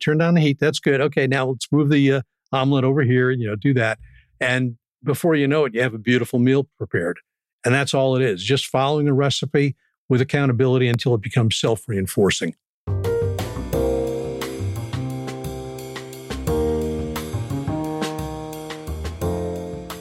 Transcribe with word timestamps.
turn 0.00 0.18
down 0.18 0.34
the 0.34 0.40
heat. 0.40 0.58
That's 0.58 0.80
good. 0.80 1.00
Okay, 1.00 1.26
now 1.26 1.46
let's 1.46 1.70
move 1.70 1.90
the 1.90 2.12
uh, 2.12 2.22
omelet 2.52 2.84
over 2.84 3.02
here. 3.02 3.30
You 3.30 3.48
know, 3.48 3.56
do 3.56 3.74
that, 3.74 3.98
and 4.40 4.76
before 5.04 5.34
you 5.34 5.48
know 5.48 5.64
it, 5.64 5.74
you 5.74 5.82
have 5.82 5.94
a 5.94 5.98
beautiful 5.98 6.38
meal 6.38 6.68
prepared. 6.76 7.18
And 7.64 7.74
that's 7.74 7.92
all 7.92 8.16
it 8.16 8.22
is. 8.22 8.42
Just 8.42 8.66
following 8.66 9.06
the 9.06 9.12
recipe 9.12 9.76
with 10.08 10.20
accountability 10.20 10.88
until 10.88 11.14
it 11.14 11.20
becomes 11.20 11.56
self 11.56 11.88
reinforcing. 11.88 12.54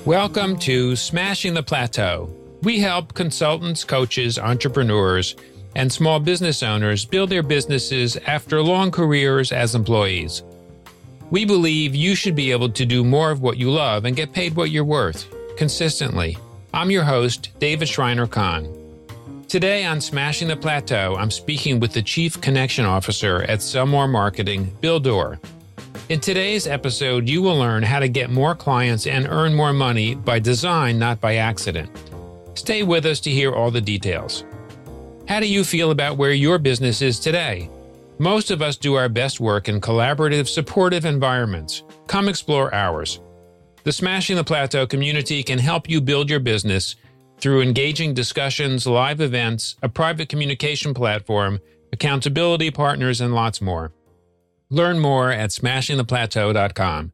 Welcome 0.06 0.58
to 0.60 0.96
Smashing 0.96 1.54
the 1.54 1.62
Plateau. 1.62 2.34
We 2.64 2.80
help 2.80 3.14
consultants, 3.14 3.84
coaches, 3.84 4.40
entrepreneurs, 4.40 5.36
and 5.76 5.92
small 5.92 6.20
business 6.20 6.64
owners 6.64 7.06
build 7.06 7.30
their 7.30 7.44
businesses 7.44 8.18
after 8.28 8.62
long 8.62 8.92
careers 8.92 9.52
as 9.52 9.76
employees. 9.76 10.44
We 11.32 11.46
believe 11.46 11.94
you 11.94 12.16
should 12.16 12.36
be 12.36 12.52
able 12.52 12.70
to 12.70 12.86
do 12.86 13.04
more 13.04 13.32
of 13.32 13.42
what 13.42 13.58
you 13.58 13.70
love 13.70 14.06
and 14.06 14.16
get 14.16 14.34
paid 14.34 14.56
what 14.56 14.72
you're 14.72 14.84
worth 14.84 15.28
consistently. 15.58 16.38
I'm 16.74 16.90
your 16.90 17.04
host, 17.04 17.50
David 17.60 17.88
Shriner-Cahn. 17.88 18.76
Today 19.48 19.84
on 19.86 20.00
Smashing 20.00 20.48
the 20.48 20.56
Plateau, 20.56 21.16
I'm 21.18 21.32
speaking 21.32 21.80
with 21.80 21.92
the 21.94 22.02
Chief 22.02 22.40
Connection 22.40 22.86
Officer 22.86 23.44
at 23.44 23.62
Sell 23.62 23.86
More 23.86 24.08
Marketing, 24.08 24.76
Bill 24.80 25.00
Doerr. 25.00 25.40
In 26.10 26.20
today's 26.20 26.66
episode, 26.68 27.28
you 27.28 27.42
will 27.42 27.58
learn 27.58 27.84
how 27.84 28.00
to 28.00 28.08
get 28.08 28.30
more 28.30 28.56
clients 28.56 29.06
and 29.06 29.28
earn 29.28 29.54
more 29.54 29.74
money 29.74 30.16
by 30.16 30.40
design, 30.40 30.98
not 30.98 31.20
by 31.20 31.36
accident. 31.36 31.90
Stay 32.56 32.84
with 32.84 33.06
us 33.06 33.20
to 33.22 33.32
hear 33.32 33.52
all 33.52 33.72
the 33.72 33.82
details. 33.82 34.44
How 35.30 35.40
do 35.40 35.46
you 35.46 35.64
feel 35.64 35.92
about 35.92 36.18
where 36.18 36.34
your 36.34 36.58
business 36.58 37.04
is 37.04 37.20
today? 37.20 37.70
Most 38.18 38.50
of 38.50 38.64
us 38.64 38.78
do 38.78 38.96
our 38.96 39.08
best 39.08 39.40
work 39.40 39.70
in 39.70 39.80
collaborative, 39.80 40.48
supportive 40.48 41.06
environments. 41.06 41.84
Come 42.08 42.28
explore 42.28 42.74
ours. 42.74 43.20
The 43.84 43.92
Smashing 43.92 44.38
the 44.38 44.44
Plateau 44.44 44.88
community 44.88 45.44
can 45.44 45.60
help 45.60 45.88
you 45.88 46.02
build 46.02 46.32
your 46.32 46.40
business 46.40 46.96
through 47.40 47.62
engaging 47.62 48.16
discussions, 48.16 48.88
live 48.88 49.22
events, 49.22 49.76
a 49.84 49.88
private 49.88 50.30
communication 50.30 50.96
platform, 50.96 51.60
accountability 51.94 52.72
partners, 52.72 53.22
and 53.22 53.36
lots 53.36 53.62
more. 53.62 53.94
Learn 54.72 54.98
more 54.98 55.30
at 55.30 55.52
smashingtheplateau.com. 55.52 57.14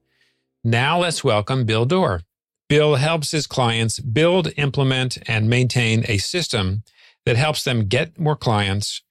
Now 0.63 0.99
let's 0.99 1.21
welcome 1.21 1.65
Bill 1.65 1.83
Doerr. 1.83 2.21
Bill 2.69 2.95
helps 2.95 3.31
his 3.31 3.45
clients 3.45 3.99
build, 3.99 4.53
implement, 4.55 5.17
and 5.27 5.49
maintain 5.49 6.05
a 6.07 6.17
system 6.17 6.83
that 7.25 7.37
helps 7.37 7.63
them 7.63 7.87
get 7.87 8.19
more 8.19 8.35
clients, 8.35 9.01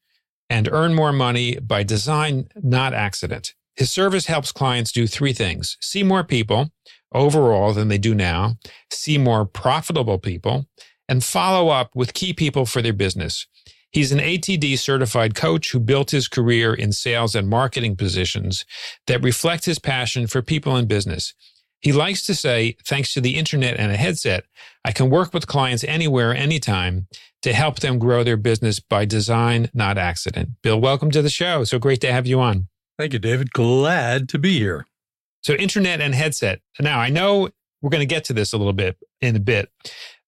and 0.51 0.69
earn 0.70 0.95
more 0.95 1.12
money 1.12 1.59
by 1.59 1.83
design, 1.83 2.48
not 2.62 2.95
accident. 2.95 3.55
His 3.77 3.91
service 3.91 4.27
helps 4.27 4.53
clients 4.53 4.93
do 4.93 5.07
three 5.07 5.33
things 5.33 5.77
see 5.81 6.03
more 6.03 6.25
people 6.25 6.70
overall 7.12 7.73
than 7.73 7.89
they 7.89 7.98
do 7.98 8.15
now, 8.15 8.57
see 8.91 9.19
more 9.19 9.45
profitable 9.45 10.19
people, 10.19 10.67
and 11.09 11.23
follow 11.23 11.69
up 11.69 11.91
with 11.95 12.15
key 12.15 12.33
people 12.33 12.67
for 12.67 12.83
their 12.83 12.92
business. 12.92 13.47
He's 13.91 14.11
an 14.11 14.19
ATD 14.19 14.77
certified 14.81 15.37
coach 15.37 15.70
who 15.70 15.79
built 15.79 16.11
his 16.11 16.27
career 16.27 16.75
in 16.75 16.91
sales 16.91 17.37
and 17.37 17.48
marketing 17.48 17.95
positions 17.95 18.65
that 19.07 19.23
reflect 19.23 19.67
his 19.67 19.79
passion 19.79 20.27
for 20.27 20.42
people 20.42 20.77
in 20.77 20.87
business. 20.87 21.33
He 21.84 21.92
likes 21.92 22.24
to 22.27 22.34
say, 22.34 22.77
thanks 22.86 23.12
to 23.12 23.20
the 23.20 23.36
internet 23.36 23.78
and 23.78 23.92
a 23.92 23.96
headset, 23.96 24.46
I 24.86 24.92
can 24.92 25.10
work 25.10 25.34
with 25.34 25.46
clients 25.46 25.84
anywhere, 25.84 26.34
anytime 26.34 27.08
to 27.42 27.52
help 27.52 27.80
them 27.80 27.98
grow 27.98 28.24
their 28.24 28.38
business 28.38 28.80
by 28.80 29.04
design, 29.04 29.68
not 29.74 29.98
accident. 29.98 30.62
Bill, 30.62 30.80
welcome 30.80 31.10
to 31.10 31.20
the 31.20 31.28
show. 31.28 31.62
So 31.64 31.78
great 31.78 32.00
to 32.00 32.10
have 32.10 32.27
you 32.27 32.40
on. 32.40 32.68
Thank 32.98 33.12
you, 33.12 33.18
David. 33.18 33.50
Glad 33.52 34.30
to 34.30 34.38
be 34.38 34.58
here. 34.58 34.86
So, 35.42 35.52
internet 35.52 36.00
and 36.00 36.14
headset. 36.14 36.60
Now, 36.80 37.00
I 37.00 37.10
know 37.10 37.50
we're 37.82 37.90
going 37.90 38.00
to 38.00 38.06
get 38.06 38.24
to 38.24 38.32
this 38.32 38.55
a 38.55 38.56
little 38.56 38.72
bit 38.72 38.96
in 39.20 39.36
a 39.36 39.40
bit. 39.40 39.70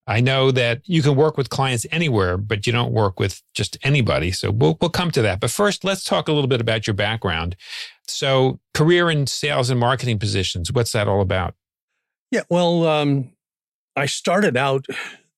I 0.06 0.20
know 0.20 0.50
that 0.50 0.82
you 0.84 1.00
can 1.00 1.16
work 1.16 1.38
with 1.38 1.48
clients 1.48 1.86
anywhere, 1.90 2.36
but 2.36 2.66
you 2.66 2.72
don't 2.72 2.92
work 2.92 3.18
with 3.18 3.42
just 3.55 3.78
anybody. 3.83 4.30
So 4.30 4.50
we'll, 4.50 4.77
we'll 4.80 4.90
come 4.90 5.11
to 5.12 5.22
that. 5.22 5.40
But 5.40 5.50
first, 5.50 5.84
let's 5.84 6.05
talk 6.05 6.28
a 6.28 6.33
little 6.33 6.48
bit 6.48 6.61
about 6.61 6.86
your 6.86 6.95
background. 6.95 7.56
So, 8.08 8.61
career 8.74 9.11
in 9.11 9.27
sales 9.27 9.70
and 9.70 9.80
marketing 9.80 10.18
positions, 10.18 10.72
what's 10.72 10.92
that 10.92 11.08
all 11.08 11.20
about? 11.20 11.55
Yeah, 12.30 12.42
well, 12.50 12.86
um, 12.86 13.33
I 13.96 14.06
started 14.06 14.56
out 14.56 14.86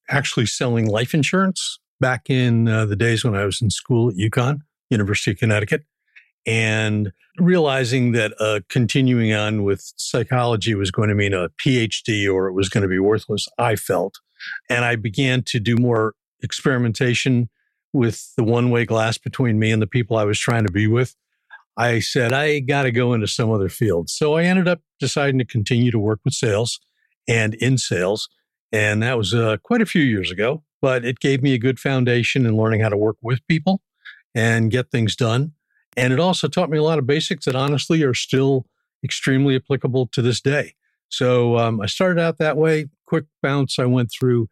actually 0.08 0.46
selling 0.46 0.86
life 0.86 1.14
insurance 1.14 1.78
back 2.00 2.30
in 2.30 2.68
uh, 2.68 2.86
the 2.86 2.96
days 2.96 3.24
when 3.24 3.34
I 3.34 3.44
was 3.44 3.60
in 3.60 3.70
school 3.70 4.08
at 4.08 4.16
UConn, 4.16 4.60
University 4.90 5.32
of 5.32 5.38
Connecticut, 5.38 5.84
and 6.46 7.12
realizing 7.38 8.12
that 8.12 8.34
uh, 8.40 8.60
continuing 8.68 9.32
on 9.32 9.64
with 9.64 9.92
psychology 9.96 10.74
was 10.74 10.90
going 10.90 11.08
to 11.08 11.14
mean 11.14 11.34
a 11.34 11.48
PhD 11.50 12.32
or 12.32 12.48
it 12.48 12.52
was 12.52 12.68
going 12.68 12.82
to 12.82 12.88
be 12.88 12.98
worthless, 12.98 13.48
I 13.58 13.76
felt. 13.76 14.18
And 14.68 14.84
I 14.84 14.96
began 14.96 15.42
to 15.44 15.60
do 15.60 15.76
more 15.76 16.14
experimentation 16.42 17.48
with 17.92 18.32
the 18.36 18.44
one 18.44 18.70
way 18.70 18.84
glass 18.84 19.18
between 19.18 19.58
me 19.58 19.70
and 19.72 19.82
the 19.82 19.86
people 19.86 20.16
I 20.16 20.24
was 20.24 20.38
trying 20.38 20.66
to 20.66 20.72
be 20.72 20.86
with. 20.86 21.14
I 21.78 22.00
said, 22.00 22.32
I 22.32 22.58
got 22.58 22.82
to 22.82 22.90
go 22.90 23.14
into 23.14 23.28
some 23.28 23.50
other 23.50 23.68
field. 23.68 24.10
So 24.10 24.34
I 24.34 24.42
ended 24.42 24.68
up 24.68 24.80
deciding 25.00 25.38
to 25.38 25.44
continue 25.44 25.90
to 25.92 25.98
work 25.98 26.20
with 26.24 26.34
sales 26.34 26.78
and 27.26 27.54
in 27.54 27.78
sales 27.78 28.28
and 28.72 29.02
that 29.02 29.16
was 29.16 29.34
uh, 29.34 29.56
quite 29.62 29.80
a 29.80 29.86
few 29.86 30.02
years 30.02 30.30
ago, 30.30 30.62
but 30.80 31.04
it 31.04 31.20
gave 31.20 31.42
me 31.42 31.54
a 31.54 31.58
good 31.58 31.78
foundation 31.78 32.44
in 32.44 32.56
learning 32.56 32.80
how 32.80 32.88
to 32.88 32.96
work 32.96 33.16
with 33.22 33.46
people 33.46 33.80
and 34.34 34.70
get 34.70 34.90
things 34.90 35.16
done. 35.16 35.52
And 35.96 36.12
it 36.12 36.20
also 36.20 36.48
taught 36.48 36.70
me 36.70 36.78
a 36.78 36.82
lot 36.82 36.98
of 36.98 37.06
basics 37.06 37.46
that 37.46 37.56
honestly 37.56 38.02
are 38.02 38.14
still 38.14 38.66
extremely 39.02 39.56
applicable 39.56 40.08
to 40.08 40.22
this 40.22 40.40
day. 40.40 40.74
So 41.08 41.56
um, 41.56 41.80
I 41.80 41.86
started 41.86 42.20
out 42.20 42.38
that 42.38 42.56
way. 42.56 42.88
Quick 43.06 43.24
bounce. 43.42 43.78
I 43.78 43.86
went 43.86 44.10
through 44.12 44.48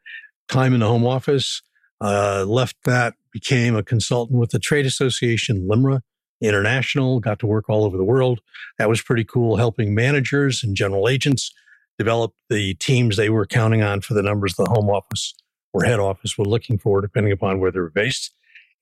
time 0.49 0.73
in 0.73 0.81
the 0.81 0.87
home 0.87 1.07
office, 1.07 1.61
uh, 2.01 2.45
left 2.49 2.77
that, 2.85 3.15
became 3.33 3.77
a 3.77 3.83
consultant 3.83 4.41
with 4.41 4.51
the 4.51 4.59
trade 4.59 4.87
association, 4.87 5.69
LIMRA 5.71 6.01
International, 6.41 7.21
got 7.21 7.39
to 7.41 7.47
work 7.47 7.69
all 7.69 7.85
over 7.85 7.97
the 7.97 8.05
world. 8.05 8.41
That 8.79 8.89
was 8.89 9.01
pretty 9.01 9.25
cool, 9.25 9.57
helping 9.57 9.95
managers 9.95 10.63
and 10.63 10.77
general 10.77 11.09
agents 11.09 11.53
develop 11.99 12.35
the 12.51 12.75
teams 12.75 13.17
they 13.17 13.31
were 13.31 13.47
counting 13.47 13.83
on 13.83 14.01
for 14.03 14.15
the 14.15 14.23
numbers 14.23 14.55
the 14.55 14.67
home 14.67 14.91
office 14.91 15.35
or 15.73 15.85
head 15.85 16.01
office 16.01 16.37
were 16.37 16.45
looking 16.45 16.79
for, 16.79 17.01
depending 17.01 17.33
upon 17.33 17.59
where 17.61 17.71
they 17.71 17.81
were 17.81 17.91
based. 17.91 18.33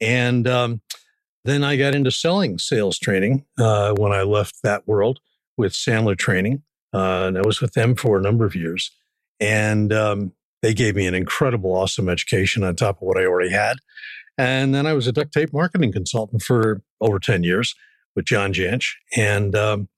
And 0.00 0.48
um, 0.48 0.80
then 1.44 1.62
I 1.62 1.76
got 1.76 1.94
into 1.94 2.10
selling 2.10 2.58
sales 2.58 2.98
training 2.98 3.44
uh, 3.58 3.94
when 3.96 4.12
I 4.12 4.22
left 4.22 4.62
that 4.62 4.86
world 4.86 5.20
with 5.56 5.72
Sandler 5.72 6.16
Training. 6.16 6.62
Uh, 6.92 7.26
and 7.26 7.38
I 7.38 7.42
was 7.44 7.60
with 7.60 7.72
them 7.72 7.96
for 7.96 8.18
a 8.18 8.22
number 8.22 8.44
of 8.44 8.54
years. 8.54 8.90
And 9.40 9.92
um, 9.92 10.32
they 10.62 10.72
gave 10.74 10.94
me 10.94 11.06
an 11.06 11.14
incredible, 11.14 11.72
awesome 11.72 12.08
education 12.08 12.62
on 12.62 12.76
top 12.76 12.96
of 12.96 13.02
what 13.02 13.18
I 13.18 13.24
already 13.24 13.50
had. 13.50 13.76
And 14.36 14.74
then 14.74 14.86
I 14.86 14.92
was 14.92 15.06
a 15.06 15.12
duct 15.12 15.32
tape 15.32 15.52
marketing 15.52 15.92
consultant 15.92 16.42
for 16.42 16.82
over 17.00 17.18
10 17.18 17.44
years 17.44 17.74
with 18.16 18.24
John 18.24 18.52
Jantsch. 18.52 18.92
And 19.16 19.54
um, 19.54 19.88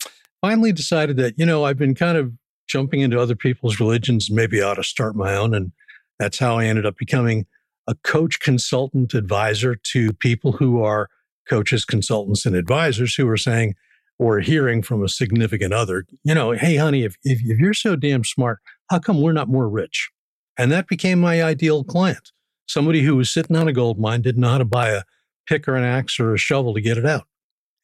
finally 0.40 0.72
decided 0.72 1.16
that, 1.18 1.34
you 1.38 1.46
know, 1.46 1.64
I've 1.64 1.78
been 1.78 1.94
kind 1.94 2.18
of 2.18 2.32
jumping 2.68 3.00
into 3.00 3.18
other 3.18 3.36
people's 3.36 3.80
religions. 3.80 4.30
Maybe 4.30 4.62
I 4.62 4.70
ought 4.70 4.74
to 4.74 4.82
start 4.82 5.16
my 5.16 5.34
own. 5.34 5.54
And 5.54 5.72
that's 6.18 6.38
how 6.38 6.58
I 6.58 6.66
ended 6.66 6.86
up 6.86 6.96
becoming 6.96 7.46
a 7.86 7.94
coach, 7.94 8.40
consultant, 8.40 9.14
advisor 9.14 9.74
to 9.74 10.12
people 10.14 10.52
who 10.52 10.82
are 10.82 11.08
coaches, 11.48 11.84
consultants, 11.84 12.44
and 12.44 12.56
advisors 12.56 13.14
who 13.14 13.28
are 13.28 13.36
saying 13.36 13.74
or 14.18 14.40
hearing 14.40 14.82
from 14.82 15.04
a 15.04 15.08
significant 15.08 15.72
other, 15.72 16.06
you 16.24 16.34
know, 16.34 16.52
hey, 16.52 16.76
honey, 16.76 17.04
if, 17.04 17.16
if, 17.22 17.40
if 17.44 17.58
you're 17.58 17.74
so 17.74 17.96
damn 17.96 18.24
smart, 18.24 18.58
how 18.90 18.98
come 18.98 19.20
we're 19.20 19.32
not 19.32 19.48
more 19.48 19.68
rich? 19.68 20.10
And 20.56 20.72
that 20.72 20.88
became 20.88 21.20
my 21.20 21.42
ideal 21.42 21.84
client. 21.84 22.32
Somebody 22.66 23.02
who 23.02 23.16
was 23.16 23.32
sitting 23.32 23.56
on 23.56 23.68
a 23.68 23.72
gold 23.72 23.98
mine, 23.98 24.22
didn't 24.22 24.40
know 24.40 24.50
how 24.50 24.58
to 24.58 24.64
buy 24.64 24.90
a 24.90 25.02
pick 25.46 25.68
or 25.68 25.76
an 25.76 25.84
axe 25.84 26.18
or 26.18 26.34
a 26.34 26.38
shovel 26.38 26.74
to 26.74 26.80
get 26.80 26.98
it 26.98 27.06
out. 27.06 27.26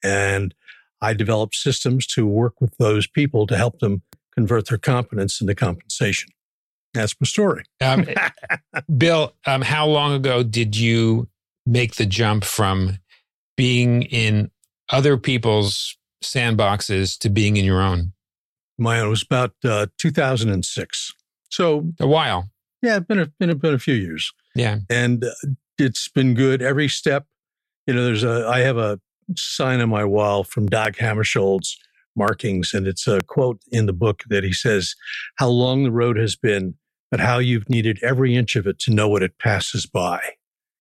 And 0.02 0.54
I 1.00 1.14
developed 1.14 1.54
systems 1.54 2.06
to 2.08 2.26
work 2.26 2.60
with 2.60 2.76
those 2.78 3.06
people 3.06 3.46
to 3.46 3.56
help 3.56 3.78
them 3.80 4.02
convert 4.34 4.68
their 4.68 4.78
competence 4.78 5.40
into 5.40 5.54
compensation. 5.54 6.30
That's 6.94 7.14
my 7.20 7.24
story. 7.24 7.64
um, 7.80 8.06
Bill, 8.96 9.34
um, 9.46 9.62
how 9.62 9.86
long 9.86 10.12
ago 10.12 10.42
did 10.42 10.76
you 10.76 11.28
make 11.64 11.94
the 11.94 12.06
jump 12.06 12.44
from 12.44 12.98
being 13.56 14.02
in 14.02 14.50
other 14.90 15.16
people's 15.16 15.96
sandboxes 16.22 17.18
to 17.18 17.30
being 17.30 17.56
in 17.56 17.64
your 17.64 17.80
own? 17.80 18.12
My 18.78 19.00
own 19.00 19.10
was 19.10 19.22
about 19.22 19.52
uh, 19.64 19.86
2006. 19.98 21.14
So 21.50 21.92
a 22.00 22.06
while. 22.06 22.50
Yeah, 22.82 22.96
it's 22.96 23.06
been 23.06 23.20
a, 23.20 23.26
been 23.38 23.50
a, 23.50 23.54
been 23.54 23.74
a 23.74 23.78
few 23.78 23.94
years. 23.94 24.32
Yeah, 24.54 24.78
and 24.90 25.24
uh, 25.24 25.30
it's 25.78 26.08
been 26.08 26.34
good 26.34 26.62
every 26.62 26.88
step. 26.88 27.26
You 27.86 27.94
know, 27.94 28.04
there's 28.04 28.24
a 28.24 28.46
I 28.46 28.60
have 28.60 28.76
a 28.76 29.00
sign 29.36 29.80
on 29.80 29.88
my 29.88 30.04
wall 30.04 30.44
from 30.44 30.66
Dag 30.66 30.96
Hammarskjöld's 30.96 31.76
markings. 32.16 32.74
And 32.74 32.86
it's 32.86 33.06
a 33.06 33.20
quote 33.26 33.60
in 33.70 33.86
the 33.86 33.92
book 33.92 34.22
that 34.28 34.44
he 34.44 34.52
says, 34.52 34.94
How 35.36 35.48
long 35.48 35.82
the 35.82 35.92
road 35.92 36.16
has 36.16 36.36
been, 36.36 36.74
but 37.10 37.20
how 37.20 37.38
you've 37.38 37.68
needed 37.68 37.98
every 38.02 38.36
inch 38.36 38.56
of 38.56 38.66
it 38.66 38.78
to 38.80 38.92
know 38.92 39.08
what 39.08 39.22
it 39.22 39.38
passes 39.38 39.86
by. 39.86 40.20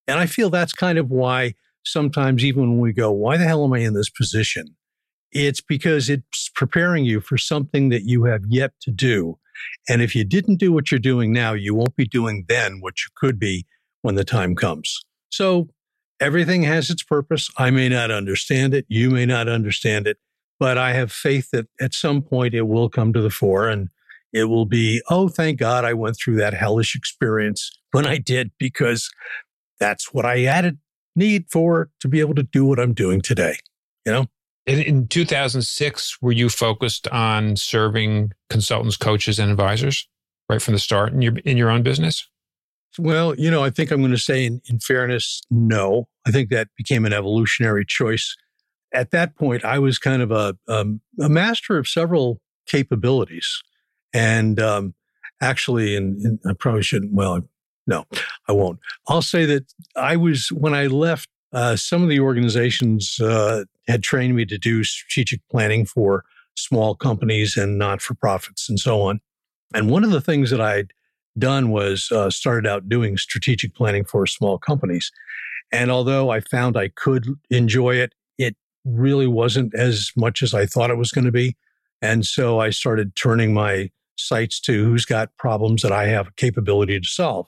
And 0.08 0.20
I 0.20 0.26
feel 0.26 0.50
that's 0.50 0.74
kind 0.74 0.98
of 0.98 1.10
why 1.10 1.56
sometimes, 1.84 2.44
even 2.44 2.72
when 2.72 2.80
we 2.80 2.94
go, 2.94 3.12
Why 3.12 3.38
the 3.38 3.46
hell 3.46 3.64
am 3.64 3.74
I 3.74 3.80
in 3.80 3.94
this 3.94 4.10
position? 4.10 4.76
It's 5.32 5.62
because 5.62 6.10
it's 6.10 6.50
preparing 6.56 7.06
you 7.06 7.22
for 7.22 7.38
something 7.38 7.90
that 7.90 8.04
you 8.04 8.26
have 8.26 8.42
yet 8.48 8.72
to 8.82 8.92
do. 8.92 9.38
And 9.88 10.02
if 10.02 10.16
you 10.16 10.24
didn't 10.24 10.58
do 10.58 10.72
what 10.72 10.92
you're 10.92 11.00
doing 11.00 11.32
now, 11.32 11.54
you 11.54 11.76
won't 11.76 11.96
be 11.96 12.08
doing 12.08 12.46
then 12.48 12.80
what 12.82 12.96
you 13.00 13.12
could 13.16 13.40
be 13.40 13.66
when 14.02 14.16
the 14.16 14.24
time 14.24 14.56
comes. 14.56 15.00
So 15.30 15.70
everything 16.20 16.64
has 16.64 16.90
its 16.90 17.04
purpose. 17.04 17.50
I 17.58 17.72
may 17.72 17.88
not 17.90 18.12
understand 18.12 18.74
it. 18.74 18.86
You 18.88 19.10
may 19.10 19.26
not 19.26 19.48
understand 19.48 20.08
it, 20.08 20.18
but 20.60 20.78
I 20.78 20.94
have 20.94 21.12
faith 21.12 21.50
that 21.52 21.68
at 21.80 21.94
some 21.94 22.22
point 22.22 22.54
it 22.54 22.68
will 22.68 22.90
come 22.90 23.14
to 23.14 23.22
the 23.22 23.30
fore 23.30 23.70
and 23.70 23.90
it 24.34 24.46
will 24.46 24.66
be, 24.66 25.02
oh, 25.10 25.28
thank 25.28 25.60
God 25.60 25.86
I 25.86 25.94
went 25.94 26.18
through 26.18 26.38
that 26.38 26.54
hellish 26.54 26.96
experience 26.96 27.70
when 27.92 28.08
I 28.08 28.18
did, 28.18 28.52
because 28.58 29.10
that's 29.80 30.14
what 30.14 30.26
I 30.26 30.40
had 30.40 30.66
a 30.66 30.78
need 31.16 31.46
for 31.50 31.90
to 32.00 32.08
be 32.08 32.22
able 32.22 32.36
to 32.36 32.44
do 32.44 32.66
what 32.66 32.80
I'm 32.80 32.94
doing 32.94 33.22
today. 33.22 33.58
You 34.06 34.12
know? 34.14 34.26
In, 34.68 34.80
in 34.80 35.08
2006, 35.08 36.22
were 36.22 36.32
you 36.32 36.50
focused 36.50 37.08
on 37.08 37.56
serving 37.56 38.32
consultants, 38.50 38.98
coaches, 38.98 39.40
and 39.40 39.50
advisors 39.50 40.08
right 40.50 40.62
from 40.62 40.74
the 40.74 40.80
start 40.80 41.14
in 41.14 41.22
your 41.22 41.38
in 41.40 41.58
your 41.58 41.72
own 41.72 41.82
business? 41.82 42.28
Well, 43.00 43.36
you 43.36 43.50
know, 43.50 43.64
I 43.64 43.70
think 43.70 43.90
I'm 43.90 44.02
going 44.02 44.12
to 44.12 44.18
say, 44.18 44.46
in, 44.46 44.62
in 44.70 44.80
fairness, 44.80 45.42
no. 45.50 46.08
I 46.28 46.32
think 46.32 46.50
that 46.50 46.68
became 46.78 47.06
an 47.06 47.14
evolutionary 47.14 47.86
choice. 47.86 48.36
At 48.94 49.12
that 49.12 49.36
point, 49.36 49.64
I 49.64 49.80
was 49.80 49.98
kind 49.98 50.22
of 50.22 50.32
a 50.32 50.56
um, 50.68 51.02
a 51.20 51.30
master 51.30 51.78
of 51.78 51.88
several 51.88 52.42
capabilities, 52.68 53.62
and 54.14 54.60
um, 54.60 54.94
actually, 55.42 55.96
and 55.96 56.40
I 56.46 56.54
probably 56.54 56.84
shouldn't. 56.84 57.14
Well, 57.14 57.42
no, 57.88 58.06
I 58.48 58.52
won't. 58.52 58.80
I'll 59.08 59.22
say 59.22 59.46
that 59.46 59.74
I 59.96 60.18
was 60.18 60.50
when 60.52 60.74
I 60.74 60.88
left. 60.88 61.30
Uh, 61.54 61.76
some 61.76 62.02
of 62.04 62.10
the 62.10 62.20
organizations 62.20 63.20
uh, 63.20 63.66
had 63.88 64.04
trained 64.04 64.36
me 64.36 64.46
to 64.46 64.58
do 64.58 64.84
strategic 64.84 65.42
planning 65.50 65.86
for 65.86 66.24
small 66.56 66.96
companies 66.96 67.58
and 67.58 67.78
not 67.78 68.02
for 68.02 68.14
profits 68.14 68.70
and 68.70 68.80
so 68.80 69.02
on. 69.02 69.20
And 69.74 69.90
one 69.90 70.04
of 70.04 70.12
the 70.12 70.22
things 70.22 70.50
that 70.52 70.62
I'd 70.62 70.94
done 71.38 71.72
was 71.72 72.12
uh, 72.12 72.30
started 72.30 72.68
out 72.68 72.90
doing 72.90 73.18
strategic 73.18 73.74
planning 73.74 74.04
for 74.04 74.28
small 74.28 74.58
companies. 74.58 75.12
And 75.72 75.90
although 75.90 76.30
I 76.30 76.42
found 76.42 76.76
I 76.76 76.90
could 76.90 77.28
enjoy 77.50 77.96
it, 77.96 78.14
it 78.38 78.56
really 78.84 79.28
wasn't 79.28 79.74
as 79.74 80.12
much 80.18 80.42
as 80.42 80.54
I 80.54 80.66
thought 80.66 80.90
it 80.90 80.98
was 80.98 81.12
going 81.12 81.26
to 81.26 81.32
be. 81.32 81.56
And 82.02 82.26
so 82.26 82.60
I 82.60 82.72
started 82.72 83.16
turning 83.16 83.54
my 83.54 83.92
sights 84.18 84.60
to 84.62 84.84
who's 84.84 85.06
got 85.06 85.36
problems 85.38 85.82
that 85.82 85.92
I 85.92 86.08
have 86.08 86.28
a 86.28 86.34
capability 86.34 87.00
to 87.00 87.08
solve. 87.08 87.48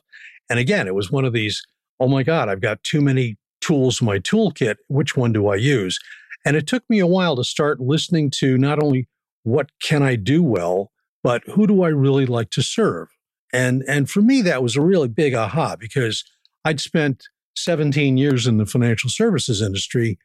And 0.49 0.59
again, 0.59 0.87
it 0.87 0.95
was 0.95 1.11
one 1.11 1.25
of 1.25 1.33
these, 1.33 1.61
oh 1.99 2.07
my 2.07 2.23
God, 2.23 2.49
I've 2.49 2.61
got 2.61 2.83
too 2.83 3.01
many 3.01 3.37
tools 3.63 4.01
in 4.01 4.05
my 4.05 4.19
toolkit. 4.19 4.75
Which 4.87 5.15
one 5.15 5.33
do 5.33 5.47
I 5.47 5.55
use? 5.55 5.99
And 6.45 6.55
it 6.57 6.67
took 6.67 6.83
me 6.89 6.99
a 6.99 7.07
while 7.07 7.35
to 7.35 7.43
start 7.43 7.79
listening 7.79 8.29
to 8.39 8.57
not 8.57 8.81
only 8.81 9.07
what 9.43 9.69
can 9.81 10.03
I 10.03 10.15
do 10.15 10.43
well, 10.43 10.91
but 11.23 11.43
who 11.47 11.67
do 11.67 11.83
I 11.83 11.89
really 11.89 12.25
like 12.25 12.49
to 12.51 12.61
serve? 12.61 13.07
And, 13.53 13.83
and 13.87 14.09
for 14.09 14.21
me, 14.21 14.41
that 14.41 14.63
was 14.63 14.75
a 14.75 14.81
really 14.81 15.07
big 15.07 15.33
aha 15.33 15.75
because 15.75 16.23
I'd 16.65 16.79
spent 16.79 17.27
17 17.55 18.17
years 18.17 18.47
in 18.47 18.57
the 18.57 18.65
financial 18.65 19.09
services 19.09 19.61
industry 19.61 20.17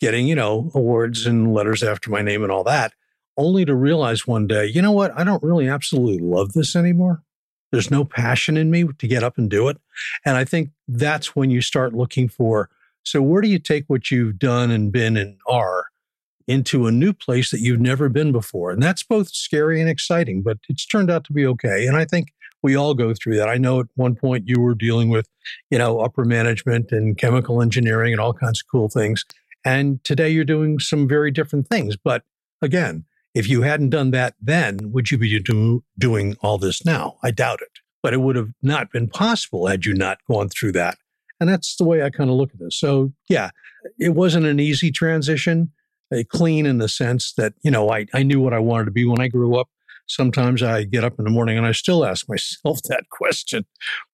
getting, 0.00 0.26
you 0.26 0.34
know, 0.34 0.70
awards 0.74 1.26
and 1.26 1.52
letters 1.52 1.82
after 1.82 2.10
my 2.10 2.22
name 2.22 2.42
and 2.42 2.50
all 2.50 2.64
that, 2.64 2.94
only 3.36 3.64
to 3.64 3.74
realize 3.74 4.26
one 4.26 4.46
day, 4.46 4.66
you 4.66 4.80
know 4.80 4.92
what? 4.92 5.16
I 5.16 5.24
don't 5.24 5.42
really 5.42 5.68
absolutely 5.68 6.18
love 6.18 6.52
this 6.52 6.74
anymore. 6.74 7.22
There's 7.70 7.90
no 7.90 8.04
passion 8.04 8.56
in 8.56 8.70
me 8.70 8.84
to 8.98 9.06
get 9.06 9.22
up 9.22 9.38
and 9.38 9.48
do 9.48 9.68
it. 9.68 9.76
And 10.24 10.36
I 10.36 10.44
think 10.44 10.70
that's 10.88 11.36
when 11.36 11.50
you 11.50 11.60
start 11.60 11.92
looking 11.92 12.28
for 12.28 12.70
so, 13.04 13.22
where 13.22 13.42
do 13.42 13.48
you 13.48 13.58
take 13.58 13.84
what 13.86 14.10
you've 14.10 14.38
done 14.38 14.70
and 14.70 14.92
been 14.92 15.16
and 15.16 15.38
are 15.48 15.86
into 16.46 16.86
a 16.86 16.92
new 16.92 17.12
place 17.12 17.50
that 17.50 17.60
you've 17.60 17.80
never 17.80 18.08
been 18.08 18.32
before? 18.32 18.70
And 18.70 18.82
that's 18.82 19.02
both 19.02 19.28
scary 19.28 19.80
and 19.80 19.88
exciting, 19.88 20.42
but 20.42 20.58
it's 20.68 20.86
turned 20.86 21.10
out 21.10 21.24
to 21.24 21.32
be 21.32 21.46
okay. 21.46 21.86
And 21.86 21.96
I 21.96 22.04
think 22.04 22.32
we 22.62 22.76
all 22.76 22.94
go 22.94 23.14
through 23.14 23.36
that. 23.36 23.48
I 23.48 23.56
know 23.56 23.80
at 23.80 23.86
one 23.94 24.14
point 24.14 24.48
you 24.48 24.60
were 24.60 24.74
dealing 24.74 25.08
with, 25.08 25.28
you 25.70 25.78
know, 25.78 26.00
upper 26.00 26.24
management 26.24 26.92
and 26.92 27.16
chemical 27.16 27.62
engineering 27.62 28.12
and 28.12 28.20
all 28.20 28.34
kinds 28.34 28.60
of 28.60 28.70
cool 28.70 28.88
things. 28.88 29.24
And 29.64 30.02
today 30.04 30.30
you're 30.30 30.44
doing 30.44 30.78
some 30.78 31.08
very 31.08 31.30
different 31.30 31.68
things. 31.68 31.96
But 31.96 32.22
again, 32.60 33.04
if 33.34 33.48
you 33.48 33.62
hadn't 33.62 33.90
done 33.90 34.10
that 34.10 34.34
then, 34.40 34.92
would 34.92 35.10
you 35.10 35.18
be 35.18 35.38
do, 35.38 35.84
doing 35.98 36.36
all 36.40 36.58
this 36.58 36.84
now? 36.84 37.16
I 37.22 37.30
doubt 37.30 37.62
it. 37.62 37.78
But 38.02 38.14
it 38.14 38.20
would 38.20 38.36
have 38.36 38.50
not 38.62 38.90
been 38.90 39.08
possible 39.08 39.66
had 39.66 39.84
you 39.84 39.94
not 39.94 40.18
gone 40.26 40.48
through 40.48 40.72
that. 40.72 40.98
And 41.40 41.48
that's 41.48 41.76
the 41.76 41.84
way 41.84 42.02
I 42.02 42.10
kind 42.10 42.30
of 42.30 42.36
look 42.36 42.52
at 42.52 42.60
this. 42.60 42.78
So, 42.78 43.12
yeah, 43.28 43.50
it 43.98 44.10
wasn't 44.10 44.46
an 44.46 44.60
easy 44.60 44.92
transition, 44.92 45.72
a 46.12 46.22
clean 46.22 46.66
in 46.66 46.78
the 46.78 46.88
sense 46.88 47.32
that, 47.36 47.54
you 47.62 47.70
know, 47.70 47.90
I, 47.90 48.06
I 48.12 48.22
knew 48.22 48.40
what 48.40 48.52
I 48.52 48.58
wanted 48.58 48.84
to 48.84 48.90
be 48.90 49.06
when 49.06 49.20
I 49.20 49.28
grew 49.28 49.58
up. 49.58 49.68
Sometimes 50.06 50.62
I 50.62 50.84
get 50.84 51.04
up 51.04 51.18
in 51.18 51.24
the 51.24 51.30
morning 51.30 51.56
and 51.56 51.66
I 51.66 51.72
still 51.72 52.04
ask 52.04 52.28
myself 52.28 52.82
that 52.84 53.08
question, 53.10 53.64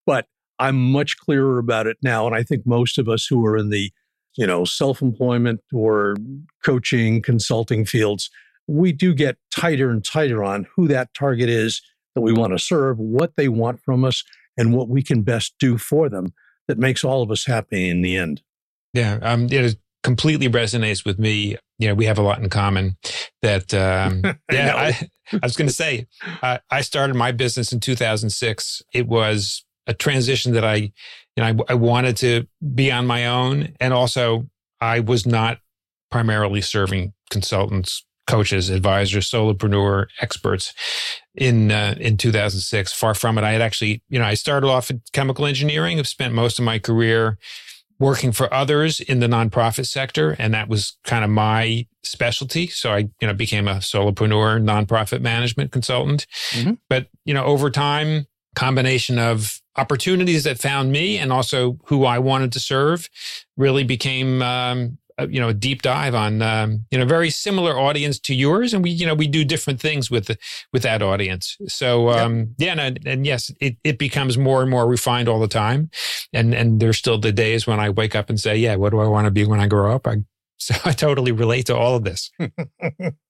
but 0.06 0.26
I'm 0.58 0.93
much 0.93 1.19
clearer 1.19 1.58
about 1.58 1.87
it 1.87 1.99
now. 2.02 2.26
And 2.26 2.34
I 2.34 2.43
think 2.43 2.64
most 2.64 2.96
of 2.96 3.08
us 3.08 3.26
who 3.26 3.44
are 3.44 3.56
in 3.56 3.70
the, 3.70 3.93
you 4.37 4.46
know, 4.46 4.64
self 4.64 5.02
employment 5.02 5.61
or 5.73 6.17
coaching, 6.64 7.23
consulting 7.23 7.84
fields, 7.84 8.31
we 8.69 8.93
do 8.93 9.14
get 9.14 9.37
tighter 9.50 9.90
and 9.90 10.05
tighter 10.05 10.43
on 10.44 10.67
who 10.75 10.88
that 10.88 11.12
target 11.14 11.49
is 11.49 11.82
that 12.14 12.20
we 12.20 12.32
want 12.32 12.52
to 12.52 12.58
serve, 12.58 12.99
what 12.99 13.37
they 13.37 13.49
want 13.49 13.81
from 13.81 14.05
us, 14.05 14.25
and 14.56 14.75
what 14.75 14.88
we 14.88 15.02
can 15.02 15.23
best 15.23 15.55
do 15.58 15.76
for 15.76 16.08
them 16.08 16.32
that 16.68 16.78
makes 16.78 17.04
all 17.04 17.22
of 17.22 17.30
us 17.30 17.46
happy 17.46 17.88
in 17.88 18.02
the 18.02 18.16
end. 18.16 18.42
Yeah, 18.92 19.18
um, 19.22 19.48
it 19.50 19.76
completely 20.02 20.48
resonates 20.48 21.04
with 21.04 21.18
me. 21.18 21.56
You 21.78 21.88
know, 21.88 21.94
we 21.94 22.06
have 22.06 22.18
a 22.18 22.22
lot 22.22 22.38
in 22.38 22.48
common. 22.48 22.96
That 23.42 23.74
um, 23.74 24.22
yeah, 24.52 24.74
I, 24.74 25.08
I, 25.32 25.38
was 25.42 25.56
going 25.56 25.68
to 25.68 25.74
say, 25.74 26.06
I, 26.42 26.60
I 26.70 26.80
started 26.80 27.14
my 27.14 27.32
business 27.32 27.72
in 27.72 27.80
2006. 27.80 28.82
It 28.92 29.06
was 29.06 29.64
a 29.86 29.94
transition 29.94 30.52
that 30.52 30.64
I, 30.64 30.74
you 30.76 30.92
know, 31.38 31.44
I, 31.44 31.72
I 31.72 31.74
wanted 31.74 32.16
to 32.18 32.46
be 32.74 32.90
on 32.90 33.06
my 33.06 33.26
own, 33.26 33.74
and 33.80 33.92
also 33.92 34.48
I 34.80 35.00
was 35.00 35.26
not 35.26 35.58
primarily 36.10 36.60
serving 36.60 37.12
consultants 37.30 38.04
coaches, 38.26 38.70
advisors, 38.70 39.31
solopreneur 39.31 40.06
experts 40.20 40.75
in 41.34 41.70
uh, 41.70 41.94
in 41.99 42.17
2006. 42.17 42.93
Far 42.93 43.14
from 43.14 43.38
it. 43.38 43.44
I 43.44 43.52
had 43.52 43.62
actually, 43.62 44.02
you 44.08 44.19
know, 44.19 44.25
I 44.25 44.34
started 44.34 44.69
off 44.69 44.90
in 44.90 45.02
chemical 45.12 45.46
engineering. 45.46 45.99
I've 45.99 46.08
spent 46.08 46.34
most 46.34 46.58
of 46.58 46.64
my 46.64 46.78
career 46.78 47.38
working 47.99 48.32
for 48.32 48.52
others 48.52 49.00
in 49.00 49.20
the 49.20 49.26
nonprofit 49.26 49.87
sector, 49.87 50.37
and 50.38 50.52
that 50.52 50.69
was 50.69 50.99
kind 51.05 51.25
of 51.25 51.31
my 51.31 51.87
specialty. 52.02 52.67
So 52.67 52.93
I, 52.93 52.99
you 53.20 53.26
know, 53.26 53.32
became 53.32 53.69
a 53.69 53.76
solopreneur, 53.76 54.62
nonprofit 54.62 55.20
management 55.20 55.73
consultant. 55.73 56.26
Mm-hmm. 56.50 56.75
But 56.88 57.09
you 57.25 57.35
know, 57.35 57.45
over 57.45 57.71
time, 57.71 58.26
combination 58.54 59.18
of 59.18 59.61
opportunities 59.76 60.45
that 60.45 60.59
found 60.59 60.90
me 60.90 61.18
and 61.18 61.33
also 61.33 61.78
who 61.87 62.04
I 62.04 62.18
wanted 62.18 62.52
to 62.52 62.61
serve 62.61 63.09
really 63.56 63.85
became 63.85 64.42
um, 64.42 64.99
you 65.18 65.40
know 65.40 65.49
a 65.49 65.54
deep 65.54 65.82
dive 65.82 66.14
on 66.14 66.42
um, 66.42 66.85
you 66.90 66.99
know 66.99 67.04
very 67.04 67.30
similar 67.30 67.78
audience 67.78 68.18
to 68.20 68.35
yours, 68.35 68.75
and 68.75 68.82
we 68.82 68.90
you 68.90 69.06
know 69.06 69.14
we 69.14 69.26
do 69.26 69.44
different 69.44 69.80
things 69.80 70.11
with 70.11 70.26
the, 70.26 70.38
with 70.73 70.82
that 70.82 71.02
audience. 71.02 71.56
So 71.66 72.11
um, 72.11 72.54
yeah, 72.58 72.75
and, 72.78 72.99
and 73.06 73.26
yes, 73.26 73.50
it, 73.61 73.76
it 73.85 73.99
becomes 73.99 74.37
more 74.37 74.62
and 74.62 74.70
more 74.70 74.87
refined 74.87 75.28
all 75.28 75.40
the 75.40 75.49
time, 75.49 75.90
and 76.32 76.54
and 76.54 76.80
there's 76.80 76.99
still 76.99 77.18
the 77.18 77.32
days 77.32 77.66
when 77.66 77.80
I 77.80 77.90
wake 77.90 78.14
up 78.14 78.28
and 78.28 78.38
say, 78.38 78.56
yeah, 78.56 78.76
what 78.76 78.90
do 78.90 79.00
I 79.00 79.06
want 79.06 79.26
to 79.26 79.30
be 79.30 79.44
when 79.44 79.61
I 79.61 79.66
grow 79.66 79.94
up? 79.94 80.06
I 80.06 80.16
so 80.58 80.75
I 80.85 80.92
totally 80.92 81.32
relate 81.32 81.66
to 81.66 81.76
all 81.76 81.96
of 81.96 82.04
this. 82.04 82.30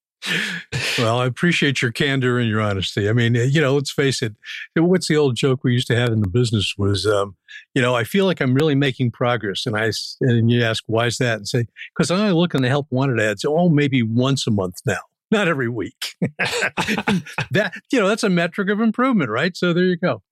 well, 0.99 1.19
I 1.19 1.27
appreciate 1.27 1.83
your 1.83 1.93
candor 1.93 2.39
and 2.39 2.49
your 2.49 2.61
honesty. 2.61 3.09
I 3.09 3.13
mean, 3.13 3.35
you 3.35 3.61
know, 3.61 3.75
let's 3.75 3.93
face 3.93 4.23
it. 4.23 4.35
What's 4.75 5.09
the 5.09 5.17
old 5.17 5.37
joke 5.37 5.63
we 5.63 5.73
used 5.73 5.87
to 5.89 5.97
have 5.97 6.09
in 6.09 6.21
the 6.21 6.29
business 6.29 6.75
was, 6.77 7.07
um, 7.07 7.37
you 7.75 7.83
know, 7.83 7.95
I 7.95 8.05
feel 8.05 8.25
like 8.25 8.41
I'm 8.41 8.55
really 8.55 8.75
making 8.75 9.13
progress, 9.13 9.67
and 9.67 9.77
I 9.77 9.93
and 10.21 10.51
you 10.51 10.63
ask 10.63 10.83
why 10.87 11.07
is 11.07 11.19
that, 11.19 11.39
and 11.39 11.49
say 11.49 11.67
because 11.95 12.11
I'm 12.11 12.21
only 12.21 12.33
looking 12.33 12.63
to 12.63 12.69
help 12.69 12.87
wanted 12.91 13.21
ads. 13.21 13.45
Oh, 13.45 13.69
maybe 13.69 14.03
once 14.03 14.47
a 14.47 14.51
month 14.51 14.81
now, 14.87 15.01
not 15.31 15.49
every 15.49 15.69
week. 15.69 16.15
that 16.21 17.73
you 17.93 18.01
know, 18.01 18.09
that's 18.09 18.25
a 18.25 18.31
metric 18.31 18.69
of 18.71 18.81
improvement, 18.81 19.31
right? 19.31 19.57
So 19.57 19.73
there 19.73 19.85
you 19.85 19.97
go. 19.97 20.23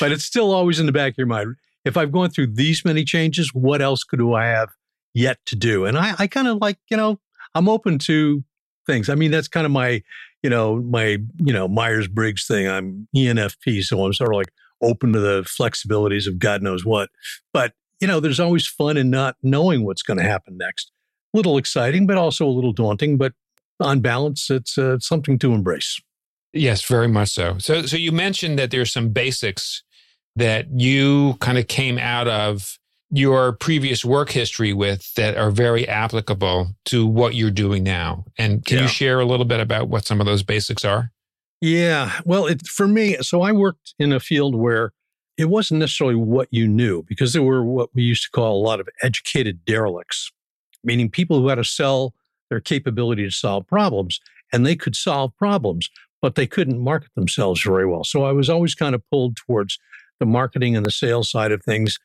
But 0.00 0.12
it's 0.12 0.24
still 0.24 0.52
always 0.52 0.80
in 0.80 0.86
the 0.86 0.92
back 0.92 1.12
of 1.12 1.18
your 1.18 1.26
mind. 1.26 1.54
If 1.84 1.96
I've 1.96 2.12
gone 2.12 2.30
through 2.30 2.48
these 2.48 2.84
many 2.84 3.04
changes, 3.04 3.54
what 3.54 3.80
else 3.80 4.04
could 4.04 4.18
do 4.18 4.34
I 4.34 4.46
have 4.46 4.70
yet 5.14 5.38
to 5.46 5.56
do? 5.56 5.84
And 5.84 5.96
I, 5.96 6.14
I 6.18 6.26
kind 6.26 6.48
of 6.48 6.58
like, 6.58 6.78
you 6.90 6.96
know, 6.96 7.20
I'm 7.54 7.68
open 7.68 7.98
to 8.00 8.44
things. 8.88 9.08
I 9.08 9.14
mean, 9.14 9.30
that's 9.30 9.46
kind 9.46 9.64
of 9.66 9.70
my, 9.70 10.02
you 10.42 10.50
know, 10.50 10.80
my, 10.80 11.18
you 11.36 11.52
know, 11.52 11.68
Myers 11.68 12.08
Briggs 12.08 12.46
thing. 12.46 12.66
I'm 12.66 13.06
ENFP, 13.14 13.84
so 13.84 14.04
I'm 14.04 14.12
sort 14.12 14.32
of 14.32 14.36
like 14.36 14.52
open 14.82 15.12
to 15.12 15.20
the 15.20 15.42
flexibilities 15.42 16.26
of 16.26 16.40
God 16.40 16.62
knows 16.62 16.84
what. 16.84 17.10
But, 17.52 17.74
you 18.00 18.08
know, 18.08 18.18
there's 18.18 18.40
always 18.40 18.66
fun 18.66 18.96
in 18.96 19.10
not 19.10 19.36
knowing 19.42 19.84
what's 19.84 20.02
going 20.02 20.18
to 20.18 20.24
happen 20.24 20.56
next. 20.56 20.90
A 21.34 21.36
little 21.36 21.58
exciting, 21.58 22.06
but 22.06 22.16
also 22.16 22.46
a 22.46 22.50
little 22.50 22.72
daunting. 22.72 23.16
But 23.16 23.34
on 23.78 24.00
balance, 24.00 24.50
it's 24.50 24.78
uh, 24.78 24.98
something 24.98 25.38
to 25.40 25.52
embrace. 25.52 26.00
Yes, 26.52 26.82
very 26.82 27.08
much 27.08 27.28
so. 27.30 27.58
So, 27.58 27.82
so 27.82 27.96
you 27.96 28.10
mentioned 28.10 28.58
that 28.58 28.70
there's 28.70 28.92
some 28.92 29.10
basics 29.10 29.82
that 30.36 30.66
you 30.70 31.34
kind 31.40 31.58
of 31.58 31.66
came 31.66 31.98
out 31.98 32.28
of 32.28 32.77
your 33.10 33.52
previous 33.52 34.04
work 34.04 34.30
history 34.30 34.72
with 34.72 35.14
that 35.14 35.36
are 35.36 35.50
very 35.50 35.88
applicable 35.88 36.74
to 36.86 37.06
what 37.06 37.34
you're 37.34 37.50
doing 37.50 37.82
now. 37.82 38.24
And 38.36 38.64
can 38.64 38.78
yeah. 38.78 38.82
you 38.82 38.88
share 38.88 39.20
a 39.20 39.24
little 39.24 39.46
bit 39.46 39.60
about 39.60 39.88
what 39.88 40.06
some 40.06 40.20
of 40.20 40.26
those 40.26 40.42
basics 40.42 40.84
are? 40.84 41.10
Yeah. 41.60 42.20
Well, 42.24 42.46
it, 42.46 42.66
for 42.66 42.86
me, 42.86 43.16
so 43.20 43.42
I 43.42 43.52
worked 43.52 43.94
in 43.98 44.12
a 44.12 44.20
field 44.20 44.54
where 44.54 44.92
it 45.36 45.46
wasn't 45.48 45.80
necessarily 45.80 46.16
what 46.16 46.48
you 46.50 46.68
knew 46.68 47.02
because 47.04 47.32
there 47.32 47.42
were 47.42 47.64
what 47.64 47.90
we 47.94 48.02
used 48.02 48.24
to 48.24 48.30
call 48.30 48.60
a 48.60 48.64
lot 48.64 48.80
of 48.80 48.88
educated 49.02 49.64
derelicts, 49.64 50.30
meaning 50.84 51.10
people 51.10 51.40
who 51.40 51.48
had 51.48 51.56
to 51.56 51.64
sell 51.64 52.14
their 52.50 52.60
capability 52.60 53.24
to 53.24 53.30
solve 53.30 53.66
problems 53.66 54.20
and 54.52 54.64
they 54.64 54.76
could 54.76 54.96
solve 54.96 55.36
problems, 55.36 55.90
but 56.20 56.34
they 56.34 56.46
couldn't 56.46 56.78
market 56.78 57.10
themselves 57.14 57.62
very 57.62 57.86
well. 57.86 58.04
So 58.04 58.24
I 58.24 58.32
was 58.32 58.48
always 58.50 58.74
kind 58.74 58.94
of 58.94 59.02
pulled 59.10 59.36
towards 59.36 59.78
the 60.20 60.26
marketing 60.26 60.76
and 60.76 60.84
the 60.84 60.90
sales 60.90 61.30
side 61.30 61.52
of 61.52 61.62
things. 61.62 61.98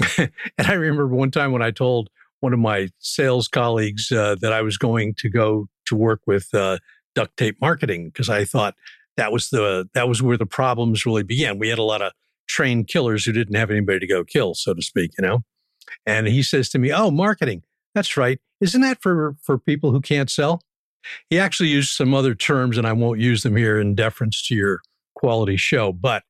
and 0.18 0.30
I 0.58 0.72
remember 0.74 1.06
one 1.06 1.30
time 1.30 1.52
when 1.52 1.62
I 1.62 1.70
told 1.70 2.08
one 2.40 2.52
of 2.52 2.58
my 2.58 2.88
sales 2.98 3.46
colleagues 3.48 4.10
uh, 4.10 4.36
that 4.40 4.52
I 4.52 4.62
was 4.62 4.76
going 4.76 5.14
to 5.18 5.30
go 5.30 5.68
to 5.86 5.96
work 5.96 6.20
with 6.26 6.52
uh, 6.54 6.78
duct 7.14 7.36
tape 7.36 7.56
marketing 7.60 8.06
because 8.08 8.28
I 8.28 8.44
thought 8.44 8.74
that 9.16 9.32
was 9.32 9.50
the 9.50 9.88
that 9.94 10.08
was 10.08 10.22
where 10.22 10.36
the 10.36 10.46
problems 10.46 11.06
really 11.06 11.22
began. 11.22 11.58
We 11.58 11.68
had 11.68 11.78
a 11.78 11.84
lot 11.84 12.02
of 12.02 12.12
trained 12.48 12.88
killers 12.88 13.24
who 13.24 13.32
didn't 13.32 13.54
have 13.54 13.70
anybody 13.70 14.00
to 14.00 14.06
go 14.06 14.24
kill, 14.24 14.54
so 14.54 14.74
to 14.74 14.82
speak, 14.82 15.12
you 15.18 15.26
know. 15.26 15.40
And 16.06 16.26
he 16.26 16.42
says 16.42 16.68
to 16.70 16.78
me, 16.78 16.92
"Oh, 16.92 17.10
marketing. 17.10 17.62
That's 17.94 18.16
right. 18.16 18.40
Isn't 18.60 18.80
that 18.80 19.02
for 19.02 19.36
for 19.42 19.58
people 19.58 19.92
who 19.92 20.00
can't 20.00 20.30
sell?" 20.30 20.62
He 21.28 21.38
actually 21.38 21.68
used 21.68 21.90
some 21.90 22.14
other 22.14 22.34
terms, 22.34 22.78
and 22.78 22.86
I 22.86 22.92
won't 22.92 23.20
use 23.20 23.42
them 23.42 23.56
here 23.56 23.78
in 23.78 23.94
deference 23.94 24.46
to 24.48 24.54
your 24.54 24.80
quality 25.14 25.56
show. 25.56 25.92
But 25.92 26.22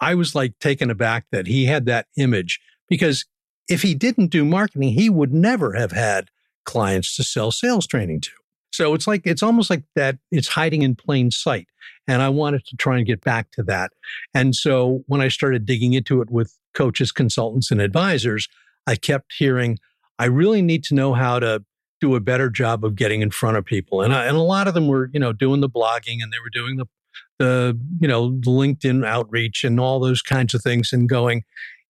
I 0.00 0.14
was 0.14 0.34
like 0.34 0.58
taken 0.58 0.90
aback 0.90 1.26
that 1.32 1.46
he 1.46 1.66
had 1.66 1.86
that 1.86 2.06
image 2.16 2.60
because 2.88 3.24
if 3.68 3.82
he 3.82 3.94
didn't 3.94 4.28
do 4.28 4.44
marketing, 4.44 4.90
he 4.92 5.10
would 5.10 5.32
never 5.32 5.72
have 5.72 5.92
had 5.92 6.28
clients 6.64 7.16
to 7.16 7.24
sell 7.24 7.50
sales 7.50 7.86
training 7.86 8.20
to. 8.20 8.30
So 8.72 8.94
it's 8.94 9.06
like, 9.06 9.22
it's 9.24 9.42
almost 9.42 9.70
like 9.70 9.84
that 9.94 10.18
it's 10.30 10.48
hiding 10.48 10.82
in 10.82 10.94
plain 10.94 11.30
sight. 11.30 11.66
And 12.06 12.22
I 12.22 12.28
wanted 12.28 12.64
to 12.66 12.76
try 12.76 12.98
and 12.98 13.06
get 13.06 13.22
back 13.22 13.50
to 13.52 13.62
that. 13.64 13.90
And 14.34 14.54
so 14.54 15.02
when 15.06 15.20
I 15.20 15.28
started 15.28 15.64
digging 15.64 15.94
into 15.94 16.20
it 16.20 16.30
with 16.30 16.56
coaches, 16.74 17.10
consultants, 17.10 17.70
and 17.70 17.80
advisors, 17.80 18.48
I 18.86 18.96
kept 18.96 19.32
hearing, 19.36 19.78
I 20.18 20.26
really 20.26 20.62
need 20.62 20.84
to 20.84 20.94
know 20.94 21.14
how 21.14 21.38
to 21.38 21.64
do 22.00 22.14
a 22.14 22.20
better 22.20 22.50
job 22.50 22.84
of 22.84 22.94
getting 22.94 23.22
in 23.22 23.30
front 23.30 23.56
of 23.56 23.64
people. 23.64 24.02
And, 24.02 24.12
I, 24.12 24.26
and 24.26 24.36
a 24.36 24.42
lot 24.42 24.68
of 24.68 24.74
them 24.74 24.86
were, 24.86 25.10
you 25.12 25.20
know, 25.20 25.32
doing 25.32 25.60
the 25.60 25.70
blogging 25.70 26.22
and 26.22 26.30
they 26.30 26.38
were 26.42 26.50
doing 26.52 26.76
the, 26.76 26.86
the, 27.38 27.80
you 28.00 28.06
know, 28.06 28.32
LinkedIn 28.32 29.06
outreach 29.06 29.64
and 29.64 29.80
all 29.80 29.98
those 30.00 30.20
kinds 30.20 30.52
of 30.54 30.62
things 30.62 30.92
and 30.92 31.08
going, 31.08 31.44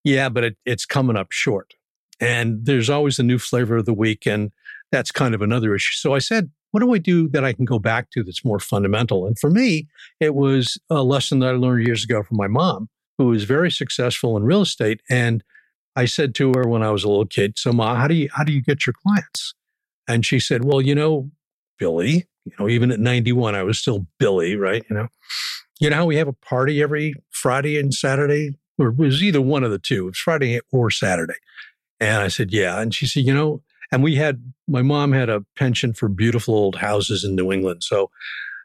yeah, 0.07 0.29
but 0.29 0.45
it, 0.45 0.57
it's 0.65 0.87
coming 0.87 1.17
up 1.17 1.33
short. 1.33 1.75
And 2.21 2.65
there's 2.65 2.89
always 2.89 3.19
a 3.19 3.25
new 3.25 3.39
flavor 3.39 3.77
of 3.77 3.87
the 3.87 3.93
week. 3.93 4.25
And 4.25 4.53
that's 4.93 5.11
kind 5.11 5.35
of 5.35 5.43
another 5.43 5.75
issue. 5.75 5.95
So 5.95 6.15
I 6.15 6.21
said, 6.21 6.51
what 6.71 6.81
do 6.81 6.95
I 6.95 6.99
do 6.99 7.29
that 7.31 7.45
I 7.45 7.53
can 7.53 7.65
go 7.65 7.81
back 7.81 8.11
to 8.11 8.23
that's 8.23 8.45
more 8.45 8.61
fundamental? 8.61 9.27
And 9.27 9.37
for 9.37 9.51
me, 9.51 9.89
it 10.21 10.37
was 10.37 10.79
a 10.89 11.03
lesson 11.03 11.41
that 11.41 11.49
I 11.49 11.53
learned 11.57 11.85
years 11.87 12.05
ago 12.05 12.23
from 12.23 12.37
my 12.37 12.47
mom, 12.47 12.89
who 13.19 13.27
was 13.27 13.43
very 13.43 13.71
successful 13.71 14.37
in 14.37 14.45
real 14.45 14.63
estate. 14.63 15.01
And 15.11 15.43
I 15.97 16.05
said 16.05 16.37
to 16.37 16.53
her 16.55 16.69
when 16.69 16.85
I 16.85 16.93
was 16.93 17.03
a 17.03 17.09
little 17.09 17.27
kid, 17.27 17.59
so 17.59 17.73
Ma, 17.73 17.97
how 17.97 18.07
do 18.07 18.15
you 18.15 18.29
how 18.33 18.45
do 18.45 18.53
you 18.53 18.63
get 18.63 18.87
your 18.87 18.95
clients? 19.03 19.55
And 20.07 20.25
she 20.25 20.39
said, 20.39 20.65
Well, 20.65 20.81
you 20.81 20.95
know, 20.95 21.31
Billy, 21.81 22.27
you 22.45 22.53
know, 22.61 22.69
even 22.69 22.93
at 22.93 23.01
91, 23.01 23.57
I 23.57 23.65
was 23.65 23.79
still 23.79 24.07
Billy, 24.21 24.55
right? 24.55 24.85
You 24.89 24.97
know, 24.97 25.09
you 25.81 25.91
know 25.91 25.97
how 25.97 26.07
we 26.07 26.17
have 26.17 26.29
a 26.29 26.33
party 26.33 26.81
every 26.81 27.15
Friday 27.31 27.79
and 27.79 27.93
Saturday? 27.93 28.57
Or 28.79 28.89
it 28.89 28.97
was 28.97 29.23
either 29.23 29.41
one 29.41 29.65
of 29.65 29.71
the 29.71 29.79
two. 29.79 30.05
It 30.05 30.11
was 30.11 30.19
Friday 30.19 30.61
or 30.73 30.91
Saturday. 30.91 31.39
And 32.01 32.23
I 32.23 32.29
said, 32.29 32.53
Yeah. 32.53 32.81
And 32.81 32.95
she 32.95 33.07
said, 33.07 33.25
You 33.25 33.35
know, 33.35 33.63
and 33.93 34.03
we 34.03 34.17
had 34.17 34.53
my 34.69 34.83
mom 34.83 35.13
had 35.13 35.29
a 35.29 35.45
penchant 35.57 35.97
for 35.97 36.09
beautiful 36.09 36.55
old 36.55 36.77
houses 36.77 37.25
in 37.25 37.35
New 37.35 37.53
England. 37.53 37.83
So 37.83 38.11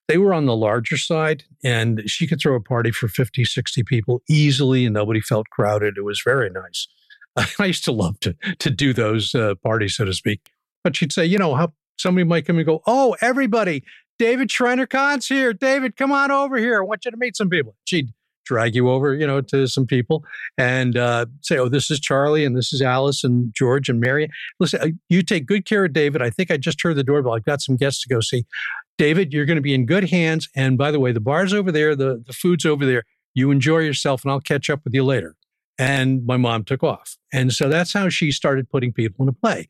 they 0.07 0.17
were 0.17 0.33
on 0.33 0.45
the 0.45 0.55
larger 0.55 0.97
side 0.97 1.43
and 1.63 2.03
she 2.07 2.27
could 2.27 2.41
throw 2.41 2.55
a 2.55 2.61
party 2.61 2.91
for 2.91 3.07
50, 3.07 3.45
60 3.45 3.83
people 3.83 4.21
easily 4.29 4.85
and 4.85 4.93
nobody 4.93 5.21
felt 5.21 5.49
crowded. 5.51 5.95
It 5.97 6.03
was 6.03 6.21
very 6.23 6.49
nice. 6.49 6.87
I 7.59 7.65
used 7.65 7.85
to 7.85 7.91
love 7.91 8.19
to 8.21 8.35
to 8.59 8.69
do 8.69 8.93
those 8.93 9.33
uh, 9.33 9.55
parties, 9.63 9.95
so 9.95 10.05
to 10.05 10.13
speak. 10.13 10.51
But 10.83 10.95
she'd 10.95 11.13
say, 11.13 11.25
you 11.25 11.37
know, 11.37 11.55
how 11.55 11.73
somebody 11.97 12.25
might 12.25 12.45
come 12.45 12.57
and 12.57 12.65
go, 12.65 12.81
oh, 12.87 13.15
everybody, 13.21 13.83
David 14.17 14.51
Shriner-Cahn's 14.51 15.27
here. 15.27 15.53
David, 15.53 15.95
come 15.95 16.11
on 16.11 16.31
over 16.31 16.57
here. 16.57 16.81
I 16.81 16.85
want 16.85 17.05
you 17.05 17.11
to 17.11 17.17
meet 17.17 17.37
some 17.37 17.49
people. 17.49 17.75
She'd 17.85 18.09
drag 18.51 18.75
you 18.75 18.89
over, 18.89 19.13
you 19.13 19.25
know, 19.25 19.39
to 19.39 19.65
some 19.65 19.85
people 19.85 20.25
and 20.57 20.97
uh, 20.97 21.25
say, 21.39 21.57
oh, 21.57 21.69
this 21.69 21.89
is 21.89 22.01
Charlie 22.01 22.43
and 22.43 22.53
this 22.53 22.73
is 22.73 22.81
Alice 22.81 23.23
and 23.23 23.53
George 23.55 23.87
and 23.87 24.01
Mary. 24.01 24.29
Listen, 24.59 24.81
uh, 24.81 24.87
you 25.07 25.23
take 25.23 25.45
good 25.45 25.65
care 25.65 25.85
of 25.85 25.93
David. 25.93 26.21
I 26.21 26.29
think 26.29 26.51
I 26.51 26.57
just 26.57 26.81
heard 26.81 26.97
the 26.97 27.03
doorbell. 27.03 27.33
I've 27.33 27.45
got 27.45 27.61
some 27.61 27.77
guests 27.77 28.03
to 28.03 28.13
go 28.13 28.19
see. 28.19 28.43
David, 28.97 29.31
you're 29.31 29.45
going 29.45 29.55
to 29.55 29.61
be 29.61 29.73
in 29.73 29.85
good 29.85 30.09
hands. 30.09 30.49
And 30.53 30.77
by 30.77 30.91
the 30.91 30.99
way, 30.99 31.13
the 31.13 31.21
bar's 31.21 31.53
over 31.53 31.71
there, 31.71 31.95
the, 31.95 32.21
the 32.27 32.33
food's 32.33 32.65
over 32.65 32.85
there. 32.85 33.03
You 33.33 33.51
enjoy 33.51 33.79
yourself 33.79 34.25
and 34.25 34.33
I'll 34.33 34.41
catch 34.41 34.69
up 34.69 34.81
with 34.83 34.93
you 34.93 35.05
later. 35.05 35.37
And 35.79 36.25
my 36.25 36.35
mom 36.35 36.65
took 36.65 36.83
off. 36.83 37.15
And 37.31 37.53
so 37.53 37.69
that's 37.69 37.93
how 37.93 38.09
she 38.09 38.33
started 38.33 38.69
putting 38.69 38.91
people 38.91 39.25
into 39.25 39.39
play. 39.39 39.69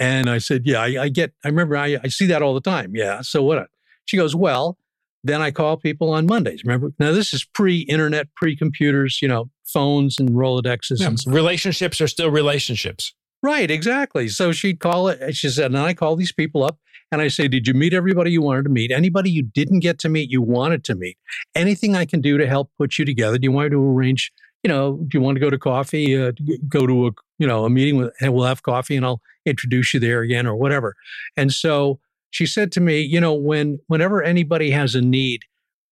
And 0.00 0.30
I 0.30 0.38
said, 0.38 0.62
Yeah, 0.64 0.80
I, 0.80 1.02
I 1.02 1.08
get, 1.10 1.34
I 1.44 1.48
remember 1.48 1.76
I, 1.76 1.98
I 2.02 2.08
see 2.08 2.24
that 2.28 2.40
all 2.40 2.54
the 2.54 2.62
time. 2.62 2.96
Yeah. 2.96 3.20
So 3.20 3.42
what? 3.42 3.68
She 4.06 4.16
goes, 4.16 4.34
Well, 4.34 4.78
then 5.24 5.40
I 5.40 5.50
call 5.50 5.76
people 5.76 6.10
on 6.10 6.26
Mondays. 6.26 6.62
Remember? 6.64 6.92
Now, 6.98 7.12
this 7.12 7.32
is 7.32 7.44
pre 7.44 7.80
internet, 7.80 8.28
pre 8.34 8.56
computers, 8.56 9.20
you 9.22 9.28
know, 9.28 9.50
phones 9.64 10.18
and 10.18 10.30
Rolodexes. 10.30 11.00
Yeah, 11.00 11.08
and 11.08 11.18
relationships 11.26 12.00
are 12.00 12.08
still 12.08 12.30
relationships. 12.30 13.14
Right, 13.42 13.70
exactly. 13.70 14.28
So 14.28 14.52
she'd 14.52 14.78
call 14.78 15.08
it, 15.08 15.34
she 15.34 15.48
said, 15.48 15.66
and 15.66 15.78
I 15.78 15.94
call 15.94 16.14
these 16.14 16.32
people 16.32 16.62
up 16.62 16.78
and 17.10 17.20
I 17.20 17.28
say, 17.28 17.48
Did 17.48 17.66
you 17.66 17.74
meet 17.74 17.92
everybody 17.92 18.30
you 18.30 18.42
wanted 18.42 18.64
to 18.64 18.70
meet? 18.70 18.92
Anybody 18.92 19.30
you 19.30 19.42
didn't 19.42 19.80
get 19.80 19.98
to 20.00 20.08
meet, 20.08 20.30
you 20.30 20.42
wanted 20.42 20.84
to 20.84 20.94
meet? 20.94 21.18
Anything 21.54 21.96
I 21.96 22.04
can 22.04 22.20
do 22.20 22.38
to 22.38 22.46
help 22.46 22.70
put 22.78 22.98
you 22.98 23.04
together? 23.04 23.38
Do 23.38 23.44
you 23.44 23.52
want 23.52 23.72
to 23.72 23.82
arrange 23.82 24.32
you 24.62 24.68
know, 24.68 24.98
do 25.08 25.18
you 25.18 25.20
want 25.20 25.36
to 25.36 25.40
go 25.40 25.50
to 25.50 25.58
coffee? 25.58 26.16
Uh, 26.16 26.32
go 26.68 26.86
to 26.86 27.08
a 27.08 27.10
you 27.38 27.46
know 27.46 27.64
a 27.64 27.70
meeting 27.70 27.96
with, 27.96 28.12
and 28.20 28.32
we'll 28.32 28.46
have 28.46 28.62
coffee, 28.62 28.96
and 28.96 29.04
I'll 29.04 29.20
introduce 29.44 29.92
you 29.92 30.00
there 30.00 30.20
again, 30.20 30.46
or 30.46 30.54
whatever. 30.54 30.94
And 31.36 31.52
so 31.52 31.98
she 32.32 32.46
said 32.46 32.72
to 32.72 32.80
me, 32.80 33.00
you 33.00 33.20
know, 33.20 33.34
when 33.34 33.78
whenever 33.86 34.22
anybody 34.22 34.70
has 34.72 34.94
a 34.94 35.00
need 35.00 35.42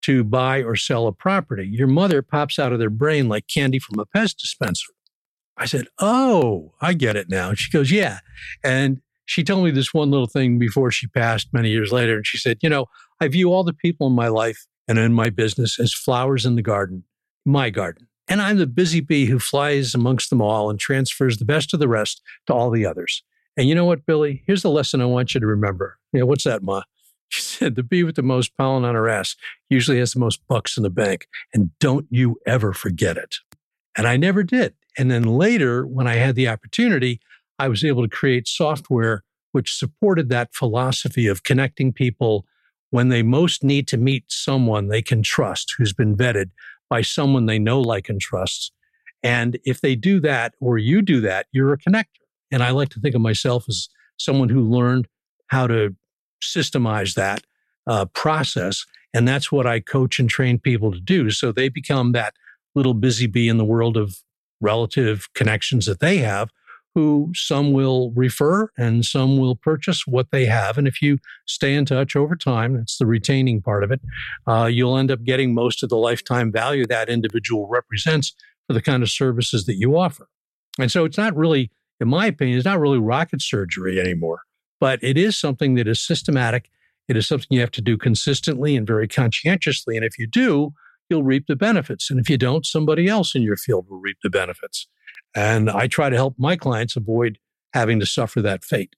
to 0.03 0.25
buy 0.25 0.63
or 0.63 0.75
sell 0.75 1.07
a 1.07 1.13
property, 1.13 1.69
your 1.71 1.87
mother 1.87 2.23
pops 2.23 2.59
out 2.59 2.73
of 2.73 2.79
their 2.79 2.91
brain 2.91 3.29
like 3.29 3.47
candy 3.47 3.79
from 3.79 4.01
a 4.01 4.07
Pez 4.07 4.35
dispenser. 4.35 4.93
I 5.59 5.67
said, 5.67 5.87
oh, 5.99 6.73
I 6.81 6.95
get 6.95 7.17
it 7.17 7.29
now. 7.29 7.53
She 7.53 7.71
goes, 7.71 7.93
yeah, 7.93 8.21
and 8.65 9.03
she 9.27 9.45
told 9.45 9.65
me 9.65 9.71
this 9.71 9.93
one 9.93 10.11
little 10.11 10.27
thing 10.27 10.59
before 10.59 10.91
she 10.91 11.07
passed 11.07 11.49
many 11.53 11.69
years 11.69 11.93
later, 11.93 12.17
and 12.17 12.27
she 12.27 12.39
said, 12.39 12.59
you 12.63 12.71
know, 12.71 12.87
I 13.21 13.29
view 13.29 13.53
all 13.53 13.63
the 13.63 13.75
people 13.75 14.07
in 14.07 14.15
my 14.15 14.29
life 14.29 14.67
and 14.89 14.99
in 14.99 15.13
my 15.13 15.29
business 15.29 15.79
as 15.79 15.93
flowers 15.93 16.47
in 16.47 16.57
the 16.57 16.63
garden, 16.63 17.05
my 17.45 17.69
garden. 17.69 18.09
And 18.27 18.41
I'm 18.41 18.57
the 18.57 18.67
busy 18.67 19.01
bee 19.01 19.27
who 19.27 19.39
flies 19.39 19.95
amongst 19.95 20.31
them 20.31 20.41
all 20.41 20.71
and 20.71 20.81
transfers 20.81 21.37
the 21.37 21.45
best 21.45 21.75
of 21.75 21.81
the 21.81 21.89
rest 21.89 22.23
to 22.47 22.55
all 22.55 22.71
the 22.71 22.87
others. 22.87 23.23
And 23.57 23.69
you 23.69 23.75
know 23.75 23.85
what, 23.85 24.07
Billy? 24.07 24.43
Here's 24.47 24.63
the 24.63 24.71
lesson 24.71 25.01
I 25.01 25.07
want 25.07 25.35
you 25.35 25.41
to 25.41 25.47
remember. 25.47 25.99
You 26.13 26.21
know, 26.21 26.27
what's 26.27 26.45
that, 26.45 26.63
Ma? 26.63 26.83
She 27.33 27.43
said, 27.43 27.77
the 27.77 27.85
bee 27.85 28.03
with 28.03 28.17
the 28.17 28.25
most 28.25 28.57
pollen 28.57 28.85
on 28.85 28.97
her 28.97 29.09
ass 29.09 29.37
usually 29.69 30.01
has 30.01 30.15
the 30.15 30.19
most 30.19 30.41
bucks 30.49 30.77
in 30.77 30.83
the 30.83 30.91
bank. 30.91 31.29
And 31.55 31.71
don't 31.79 32.07
you 32.11 32.41
ever 32.45 32.73
forget 32.73 33.17
it. 33.17 33.37
And 33.97 34.09
I 34.09 34.17
never 34.17 34.43
did. 34.43 34.75
And 34.99 35.13
then 35.13 35.23
later, 35.23 35.87
when 35.87 36.09
I 36.09 36.17
had 36.17 36.35
the 36.35 36.49
opportunity, 36.49 37.21
I 37.57 37.69
was 37.69 37.85
able 37.85 38.03
to 38.03 38.09
create 38.09 38.49
software 38.49 39.23
which 39.53 39.75
supported 39.75 40.29
that 40.29 40.55
philosophy 40.55 41.27
of 41.27 41.43
connecting 41.43 41.93
people 41.93 42.47
when 42.91 43.09
they 43.09 43.23
most 43.23 43.63
need 43.63 43.87
to 43.89 43.97
meet 43.97 44.25
someone 44.29 44.89
they 44.89 45.03
can 45.03 45.23
trust 45.23 45.75
who's 45.77 45.93
been 45.93 46.17
vetted 46.17 46.51
by 46.89 47.03
someone 47.03 47.47
they 47.47 47.59
know, 47.59 47.81
like, 47.81 48.09
and 48.09 48.21
trust. 48.21 48.73
And 49.23 49.59
if 49.65 49.81
they 49.81 49.95
do 49.95 50.21
that 50.21 50.55
or 50.61 50.79
you 50.79 51.03
do 51.03 51.21
that, 51.21 51.47
you're 51.53 51.73
a 51.73 51.79
connector. 51.79 52.20
And 52.53 52.63
I 52.63 52.71
like 52.71 52.89
to 52.91 53.01
think 53.01 53.15
of 53.15 53.21
myself 53.21 53.65
as 53.69 53.89
someone 54.19 54.49
who 54.49 54.69
learned 54.69 55.09
how 55.49 55.67
to 55.67 55.95
systemize 56.43 57.15
that 57.15 57.43
uh, 57.87 58.07
process. 58.07 58.85
And 59.13 59.27
that's 59.27 59.51
what 59.51 59.67
I 59.67 59.81
coach 59.81 60.19
and 60.19 60.29
train 60.29 60.59
people 60.59 60.93
to 60.93 61.01
do. 61.01 61.31
So 61.31 61.53
they 61.53 61.69
become 61.69 62.13
that 62.13 62.35
little 62.75 62.95
busy 62.95 63.27
bee 63.27 63.49
in 63.49 63.59
the 63.59 63.65
world 63.65 63.97
of 63.97 64.17
relative 64.61 65.29
connections 65.35 65.87
that 65.87 66.01
they 66.01 66.19
have 66.19 66.51
who 66.95 67.31
some 67.35 67.73
will 67.73 68.11
refer 68.13 68.69
and 68.77 69.05
some 69.05 69.39
will 69.39 69.55
purchase 69.55 70.07
what 70.07 70.31
they 70.33 70.47
have. 70.47 70.77
And 70.77 70.89
if 70.89 71.01
you 71.01 71.19
stay 71.47 71.75
in 71.75 71.85
touch 71.85 72.17
over 72.17 72.35
time, 72.35 72.75
that's 72.75 72.99
the 72.99 73.07
retaining 73.07 73.63
part 73.63 73.85
of 73.85 73.93
it, 73.93 74.01
uh, 74.47 74.69
you'll 74.71 74.97
end 74.97 75.11
up 75.11 75.23
getting 75.23 75.55
most 75.55 75.83
of 75.83 75.89
the 75.89 75.97
lifetime 75.97 76.51
value 76.51 76.87
that 76.87 77.09
individual 77.09 77.69
represents 77.69 78.35
for 78.67 78.75
the 78.75 78.83
kind 78.83 79.03
of 79.03 79.11
services 79.11 79.67
that 79.67 79.77
you 79.77 79.97
offer. 79.97 80.29
And 80.79 80.91
so 80.91 81.05
it's 81.05 81.19
not 81.19 81.37
really, 81.37 81.71
in 82.01 82.09
my 82.09 82.27
opinion, 82.27 82.57
it's 82.57 82.65
not 82.65 82.81
really 82.81 82.99
rocket 82.99 83.43
surgery 83.43 84.01
anymore, 84.01 84.41
but 84.81 84.99
it 85.03 85.19
is 85.19 85.39
something 85.39 85.75
that 85.75 85.87
is 85.87 86.01
systematic. 86.05 86.71
It 87.09 87.17
is 87.17 87.29
something 87.29 87.49
you 87.51 87.61
have 87.61 87.71
to 87.73 87.83
do 87.83 87.99
consistently 87.99 88.77
and 88.77 88.87
very 88.87 89.07
conscientiously. 89.07 89.97
And 89.97 90.05
if 90.05 90.19
you 90.19 90.27
do, 90.27 90.73
you'll 91.09 91.25
reap 91.25 91.47
the 91.49 91.57
benefits. 91.57 92.11
And 92.11 92.19
if 92.21 92.31
you 92.31 92.39
don't, 92.39 92.65
somebody 92.65 93.09
else 93.09 93.35
in 93.35 93.43
your 93.43 93.57
field 93.57 93.87
will 93.91 94.01
reap 94.01 94.19
the 94.23 94.31
benefits. 94.31 94.87
And 95.35 95.69
I 95.69 95.87
try 95.87 96.09
to 96.09 96.17
help 96.17 96.37
my 96.39 96.57
clients 96.57 96.97
avoid 96.97 97.39
having 97.75 98.01
to 98.01 98.07
suffer 98.07 98.41
that 98.43 98.65
fate. 98.65 98.95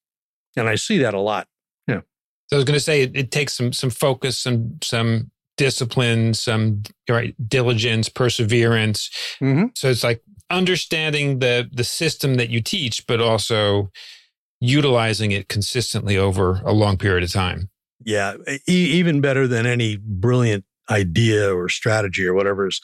And 0.57 0.69
I 0.69 0.77
see 0.77 0.99
that 0.99 1.15
a 1.15 1.21
lot. 1.21 1.49
Yeah. 1.87 2.01
So 2.49 2.57
I 2.57 2.59
was 2.59 2.65
going 2.65 2.77
to 2.77 2.81
say 2.81 3.03
it, 3.03 3.17
it 3.17 3.31
takes 3.31 3.55
some 3.55 3.73
some 3.73 3.91
focus, 3.91 4.39
some 4.39 4.79
some 4.83 5.31
discipline, 5.57 6.35
some 6.35 6.83
right 7.09 7.35
diligence, 7.49 8.09
perseverance. 8.09 9.11
Mm-hmm. 9.41 9.67
So 9.75 9.89
it's 9.89 10.05
like 10.05 10.23
understanding 10.53 11.41
the 11.41 11.69
the 11.73 11.85
system 11.85 12.35
that 12.37 12.51
you 12.51 12.61
teach, 12.61 13.07
but 13.07 13.21
also 13.21 13.91
utilizing 14.61 15.33
it 15.33 15.49
consistently 15.49 16.17
over 16.17 16.61
a 16.65 16.73
long 16.73 16.97
period 16.97 17.25
of 17.25 17.33
time. 17.33 17.69
Yeah, 18.05 18.35
e- 18.49 18.61
even 18.69 19.21
better 19.21 19.49
than 19.49 19.67
any 19.67 19.97
brilliant 19.97 20.65
idea 20.91 21.55
or 21.55 21.69
strategy 21.69 22.27
or 22.27 22.35
whatever 22.35 22.67
is 22.67 22.81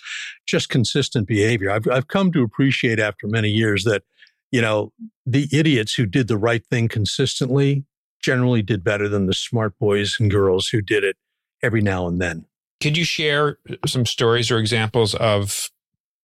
just 0.46 0.68
consistent 0.68 1.28
behavior. 1.28 1.70
I've 1.70 1.86
I've 1.88 2.08
come 2.08 2.32
to 2.32 2.42
appreciate 2.42 2.98
after 2.98 3.26
many 3.26 3.50
years 3.50 3.84
that 3.84 4.02
you 4.50 4.60
know 4.60 4.92
the 5.26 5.48
idiots 5.52 5.94
who 5.94 6.06
did 6.06 6.28
the 6.28 6.38
right 6.38 6.64
thing 6.66 6.88
consistently 6.88 7.84
generally 8.20 8.62
did 8.62 8.82
better 8.82 9.08
than 9.08 9.26
the 9.26 9.34
smart 9.34 9.78
boys 9.78 10.16
and 10.18 10.30
girls 10.30 10.68
who 10.68 10.80
did 10.80 11.04
it 11.04 11.16
every 11.62 11.80
now 11.80 12.06
and 12.08 12.20
then. 12.20 12.44
Could 12.80 12.96
you 12.96 13.04
share 13.04 13.58
some 13.86 14.06
stories 14.06 14.50
or 14.50 14.58
examples 14.58 15.14
of 15.14 15.70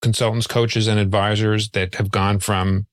consultants, 0.05 0.47
coaches, 0.47 0.87
and 0.87 1.01
advisors 1.01 1.71
that 1.71 1.97
have 1.97 2.11
gone 2.13 2.39
from 2.39 2.87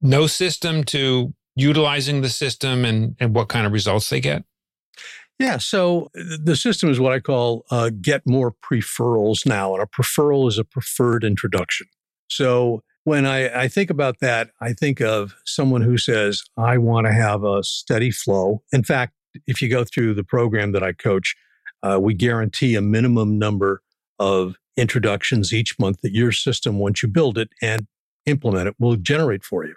no 0.00 0.28
system 0.28 0.84
to 0.84 1.34
utilizing 1.56 2.20
the 2.20 2.28
system 2.28 2.84
and, 2.84 3.16
and 3.18 3.34
what 3.34 3.48
kind 3.48 3.66
of 3.66 3.72
results 3.72 4.08
they 4.10 4.20
get? 4.20 4.44
Yeah, 5.38 5.58
so 5.58 6.08
the 6.14 6.54
system 6.56 6.88
is 6.90 7.00
what 7.00 7.12
I 7.12 7.20
call 7.20 7.64
uh, 7.70 7.90
get 8.00 8.22
more 8.26 8.54
preferrals 8.64 9.44
now. 9.44 9.74
And 9.74 9.82
a 9.82 9.86
preferral 9.86 10.48
is 10.48 10.58
a 10.58 10.64
preferred 10.64 11.24
introduction. 11.24 11.88
So 12.28 12.82
when 13.04 13.26
I, 13.26 13.62
I 13.62 13.68
think 13.68 13.90
about 13.90 14.20
that, 14.20 14.50
I 14.60 14.72
think 14.72 15.00
of 15.00 15.34
someone 15.44 15.82
who 15.82 15.98
says, 15.98 16.42
I 16.56 16.78
want 16.78 17.06
to 17.06 17.12
have 17.12 17.44
a 17.44 17.62
steady 17.62 18.10
flow. 18.10 18.62
In 18.72 18.82
fact, 18.82 19.14
if 19.46 19.60
you 19.60 19.68
go 19.68 19.84
through 19.84 20.14
the 20.14 20.24
program 20.24 20.72
that 20.72 20.82
I 20.82 20.92
coach, 20.92 21.34
uh, 21.82 21.98
we 22.00 22.14
guarantee 22.14 22.74
a 22.74 22.82
minimum 22.82 23.38
number 23.38 23.82
of 24.18 24.56
introductions 24.76 25.52
each 25.52 25.78
month 25.78 26.00
that 26.02 26.14
your 26.14 26.32
system, 26.32 26.78
once 26.78 27.02
you 27.02 27.08
build 27.08 27.38
it 27.38 27.48
and 27.62 27.86
implement 28.26 28.68
it, 28.68 28.74
will 28.78 28.96
generate 28.96 29.44
for 29.44 29.64
you. 29.64 29.74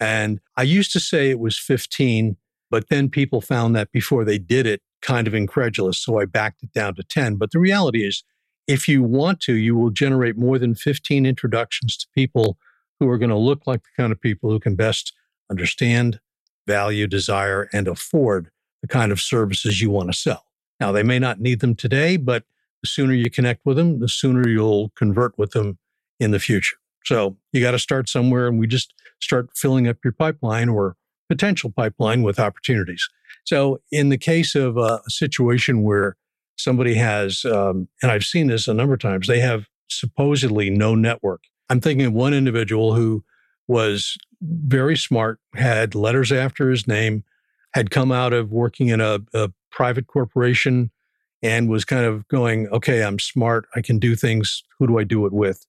And 0.00 0.40
I 0.56 0.62
used 0.62 0.92
to 0.92 1.00
say 1.00 1.30
it 1.30 1.38
was 1.38 1.58
15, 1.58 2.36
but 2.70 2.88
then 2.88 3.08
people 3.08 3.40
found 3.40 3.74
that 3.76 3.92
before 3.92 4.24
they 4.24 4.38
did 4.38 4.66
it, 4.66 4.82
kind 5.00 5.26
of 5.26 5.34
incredulous. 5.34 5.98
So 5.98 6.18
I 6.18 6.24
backed 6.24 6.62
it 6.62 6.72
down 6.72 6.94
to 6.96 7.02
10. 7.02 7.36
But 7.36 7.52
the 7.52 7.58
reality 7.58 8.06
is, 8.06 8.24
if 8.66 8.88
you 8.88 9.02
want 9.02 9.40
to, 9.40 9.54
you 9.54 9.76
will 9.76 9.90
generate 9.90 10.36
more 10.36 10.58
than 10.58 10.74
15 10.74 11.26
introductions 11.26 11.96
to 11.98 12.06
people 12.14 12.56
who 12.98 13.08
are 13.08 13.18
going 13.18 13.30
to 13.30 13.36
look 13.36 13.66
like 13.66 13.82
the 13.82 14.02
kind 14.02 14.12
of 14.12 14.20
people 14.20 14.50
who 14.50 14.58
can 14.58 14.74
best 14.74 15.12
understand, 15.50 16.20
value, 16.66 17.06
desire, 17.06 17.68
and 17.72 17.86
afford 17.86 18.50
the 18.80 18.88
kind 18.88 19.12
of 19.12 19.20
services 19.20 19.80
you 19.80 19.90
want 19.90 20.10
to 20.10 20.18
sell. 20.18 20.46
Now, 20.80 20.92
they 20.92 21.02
may 21.02 21.18
not 21.18 21.40
need 21.40 21.60
them 21.60 21.74
today, 21.74 22.16
but 22.16 22.44
the 22.84 22.88
sooner 22.88 23.14
you 23.14 23.30
connect 23.30 23.64
with 23.64 23.78
them, 23.78 23.98
the 23.98 24.08
sooner 24.10 24.46
you'll 24.46 24.90
convert 24.90 25.38
with 25.38 25.52
them 25.52 25.78
in 26.20 26.32
the 26.32 26.38
future. 26.38 26.76
So 27.06 27.38
you 27.50 27.62
got 27.62 27.70
to 27.70 27.78
start 27.78 28.10
somewhere, 28.10 28.46
and 28.46 28.58
we 28.58 28.66
just 28.66 28.92
start 29.22 29.48
filling 29.56 29.88
up 29.88 29.96
your 30.04 30.12
pipeline 30.12 30.68
or 30.68 30.96
potential 31.30 31.72
pipeline 31.74 32.22
with 32.22 32.38
opportunities. 32.38 33.08
So, 33.44 33.80
in 33.90 34.10
the 34.10 34.18
case 34.18 34.54
of 34.54 34.76
a, 34.76 35.00
situation 35.08 35.82
where 35.82 36.16
somebody 36.56 36.94
has, 36.94 37.46
um, 37.46 37.88
and 38.02 38.12
I've 38.12 38.24
seen 38.24 38.48
this 38.48 38.68
a 38.68 38.74
number 38.74 38.94
of 38.94 39.00
times, 39.00 39.28
they 39.28 39.40
have 39.40 39.64
supposedly 39.88 40.68
no 40.68 40.94
network. 40.94 41.44
I'm 41.70 41.80
thinking 41.80 42.04
of 42.04 42.12
one 42.12 42.34
individual 42.34 42.94
who 42.94 43.24
was 43.66 44.18
very 44.42 44.96
smart, 44.96 45.40
had 45.54 45.94
letters 45.94 46.32
after 46.32 46.70
his 46.70 46.86
name, 46.86 47.24
had 47.72 47.90
come 47.90 48.12
out 48.12 48.34
of 48.34 48.52
working 48.52 48.88
in 48.88 49.00
a, 49.00 49.20
a 49.32 49.50
private 49.70 50.06
corporation 50.06 50.90
and 51.44 51.68
was 51.68 51.84
kind 51.84 52.06
of 52.06 52.26
going, 52.28 52.66
okay, 52.68 53.04
I'm 53.04 53.18
smart. 53.18 53.66
I 53.76 53.82
can 53.82 53.98
do 53.98 54.16
things. 54.16 54.64
Who 54.78 54.86
do 54.86 54.98
I 54.98 55.04
do 55.04 55.26
it 55.26 55.32
with? 55.32 55.64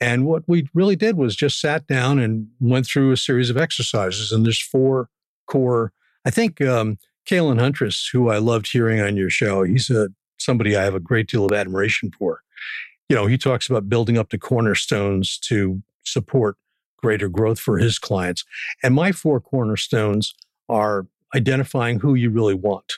And 0.00 0.26
what 0.26 0.42
we 0.46 0.68
really 0.72 0.96
did 0.96 1.16
was 1.16 1.36
just 1.36 1.60
sat 1.60 1.86
down 1.86 2.18
and 2.18 2.48
went 2.60 2.86
through 2.86 3.12
a 3.12 3.16
series 3.16 3.50
of 3.50 3.58
exercises. 3.58 4.32
And 4.32 4.46
there's 4.46 4.60
four 4.60 5.10
core. 5.46 5.92
I 6.24 6.30
think 6.30 6.62
um, 6.62 6.98
Kalen 7.28 7.60
Huntress, 7.60 8.08
who 8.10 8.30
I 8.30 8.38
loved 8.38 8.72
hearing 8.72 9.00
on 9.00 9.16
your 9.16 9.28
show, 9.28 9.64
he's 9.64 9.90
a 9.90 10.08
somebody 10.38 10.76
I 10.76 10.84
have 10.84 10.94
a 10.94 11.00
great 11.00 11.28
deal 11.28 11.44
of 11.44 11.52
admiration 11.52 12.10
for. 12.16 12.40
You 13.08 13.16
know, 13.16 13.26
he 13.26 13.36
talks 13.36 13.68
about 13.68 13.88
building 13.88 14.16
up 14.16 14.30
the 14.30 14.38
cornerstones 14.38 15.36
to 15.40 15.82
support 16.04 16.56
greater 16.96 17.28
growth 17.28 17.58
for 17.58 17.76
his 17.76 17.98
clients. 17.98 18.44
And 18.82 18.94
my 18.94 19.12
four 19.12 19.40
cornerstones 19.40 20.32
are 20.68 21.06
identifying 21.34 22.00
who 22.00 22.14
you 22.14 22.30
really 22.30 22.54
want 22.54 22.94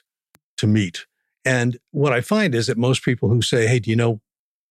to 0.59 0.67
meet. 0.67 1.07
And 1.45 1.79
what 1.91 2.13
I 2.13 2.21
find 2.21 2.55
is 2.55 2.67
that 2.67 2.79
most 2.79 3.03
people 3.03 3.29
who 3.29 3.43
say, 3.43 3.67
Hey, 3.67 3.79
do 3.79 3.91
you 3.91 3.97
know 3.97 4.21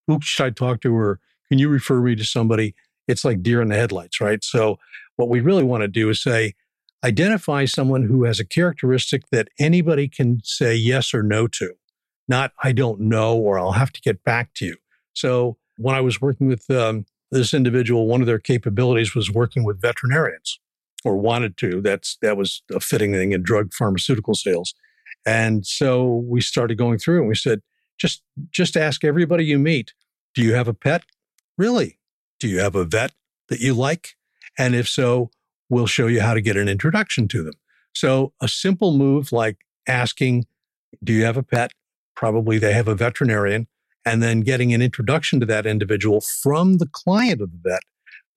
who 0.07 0.19
should 0.21 0.45
I 0.45 0.49
talk 0.49 0.81
to? 0.81 0.95
Or 0.95 1.19
can 1.47 1.59
you 1.59 1.69
refer 1.69 1.99
me 2.01 2.15
to 2.15 2.23
somebody? 2.23 2.75
It's 3.07 3.25
like 3.25 3.41
deer 3.41 3.61
in 3.61 3.69
the 3.69 3.75
headlights, 3.75 4.21
right? 4.21 4.43
So 4.43 4.77
what 5.15 5.29
we 5.29 5.39
really 5.39 5.63
want 5.63 5.81
to 5.81 5.87
do 5.87 6.09
is 6.09 6.21
say, 6.21 6.53
identify 7.03 7.65
someone 7.65 8.03
who 8.03 8.23
has 8.25 8.39
a 8.39 8.45
characteristic 8.45 9.23
that 9.31 9.49
anybody 9.59 10.07
can 10.07 10.41
say 10.43 10.75
yes 10.75 11.13
or 11.13 11.23
no 11.23 11.47
to, 11.47 11.73
not 12.27 12.51
I 12.63 12.71
don't 12.71 13.01
know 13.01 13.37
or 13.37 13.59
I'll 13.59 13.73
have 13.73 13.91
to 13.93 14.01
get 14.01 14.23
back 14.23 14.53
to 14.55 14.65
you. 14.65 14.75
So 15.13 15.57
when 15.77 15.95
I 15.95 16.01
was 16.01 16.21
working 16.21 16.47
with 16.47 16.69
um, 16.69 17.05
this 17.31 17.53
individual, 17.53 18.07
one 18.07 18.21
of 18.21 18.27
their 18.27 18.39
capabilities 18.39 19.15
was 19.15 19.31
working 19.31 19.63
with 19.63 19.81
veterinarians 19.81 20.59
or 21.05 21.17
wanted 21.17 21.57
to. 21.57 21.81
That's 21.81 22.17
that 22.21 22.37
was 22.37 22.63
a 22.73 22.79
fitting 22.79 23.13
thing 23.13 23.31
in 23.31 23.43
drug 23.43 23.73
pharmaceutical 23.73 24.35
sales. 24.35 24.73
And 25.25 25.65
so 25.65 26.23
we 26.27 26.41
started 26.41 26.77
going 26.77 26.97
through 26.97 27.19
and 27.19 27.27
we 27.27 27.35
said, 27.35 27.61
just 27.97 28.23
just 28.49 28.77
ask 28.77 29.03
everybody 29.03 29.45
you 29.45 29.59
meet, 29.59 29.93
do 30.33 30.41
you 30.41 30.53
have 30.53 30.67
a 30.67 30.73
pet? 30.73 31.03
Really? 31.57 31.99
Do 32.39 32.47
you 32.47 32.59
have 32.59 32.75
a 32.75 32.85
vet 32.85 33.11
that 33.49 33.59
you 33.59 33.73
like? 33.73 34.15
And 34.57 34.73
if 34.73 34.87
so, 34.87 35.29
we'll 35.69 35.87
show 35.87 36.07
you 36.07 36.21
how 36.21 36.33
to 36.33 36.41
get 36.41 36.57
an 36.57 36.69
introduction 36.69 37.27
to 37.29 37.43
them. 37.43 37.53
So 37.93 38.33
a 38.41 38.47
simple 38.47 38.97
move 38.97 39.31
like 39.31 39.57
asking, 39.87 40.45
do 41.03 41.11
you 41.11 41.25
have 41.25 41.37
a 41.37 41.43
pet? 41.43 41.71
Probably 42.15 42.57
they 42.57 42.73
have 42.73 42.87
a 42.87 42.95
veterinarian. 42.95 43.67
And 44.05 44.23
then 44.23 44.41
getting 44.41 44.73
an 44.73 44.81
introduction 44.81 45.39
to 45.41 45.45
that 45.47 45.65
individual 45.65 46.21
from 46.21 46.77
the 46.77 46.87
client 46.87 47.41
of 47.41 47.51
the 47.51 47.59
vet 47.61 47.81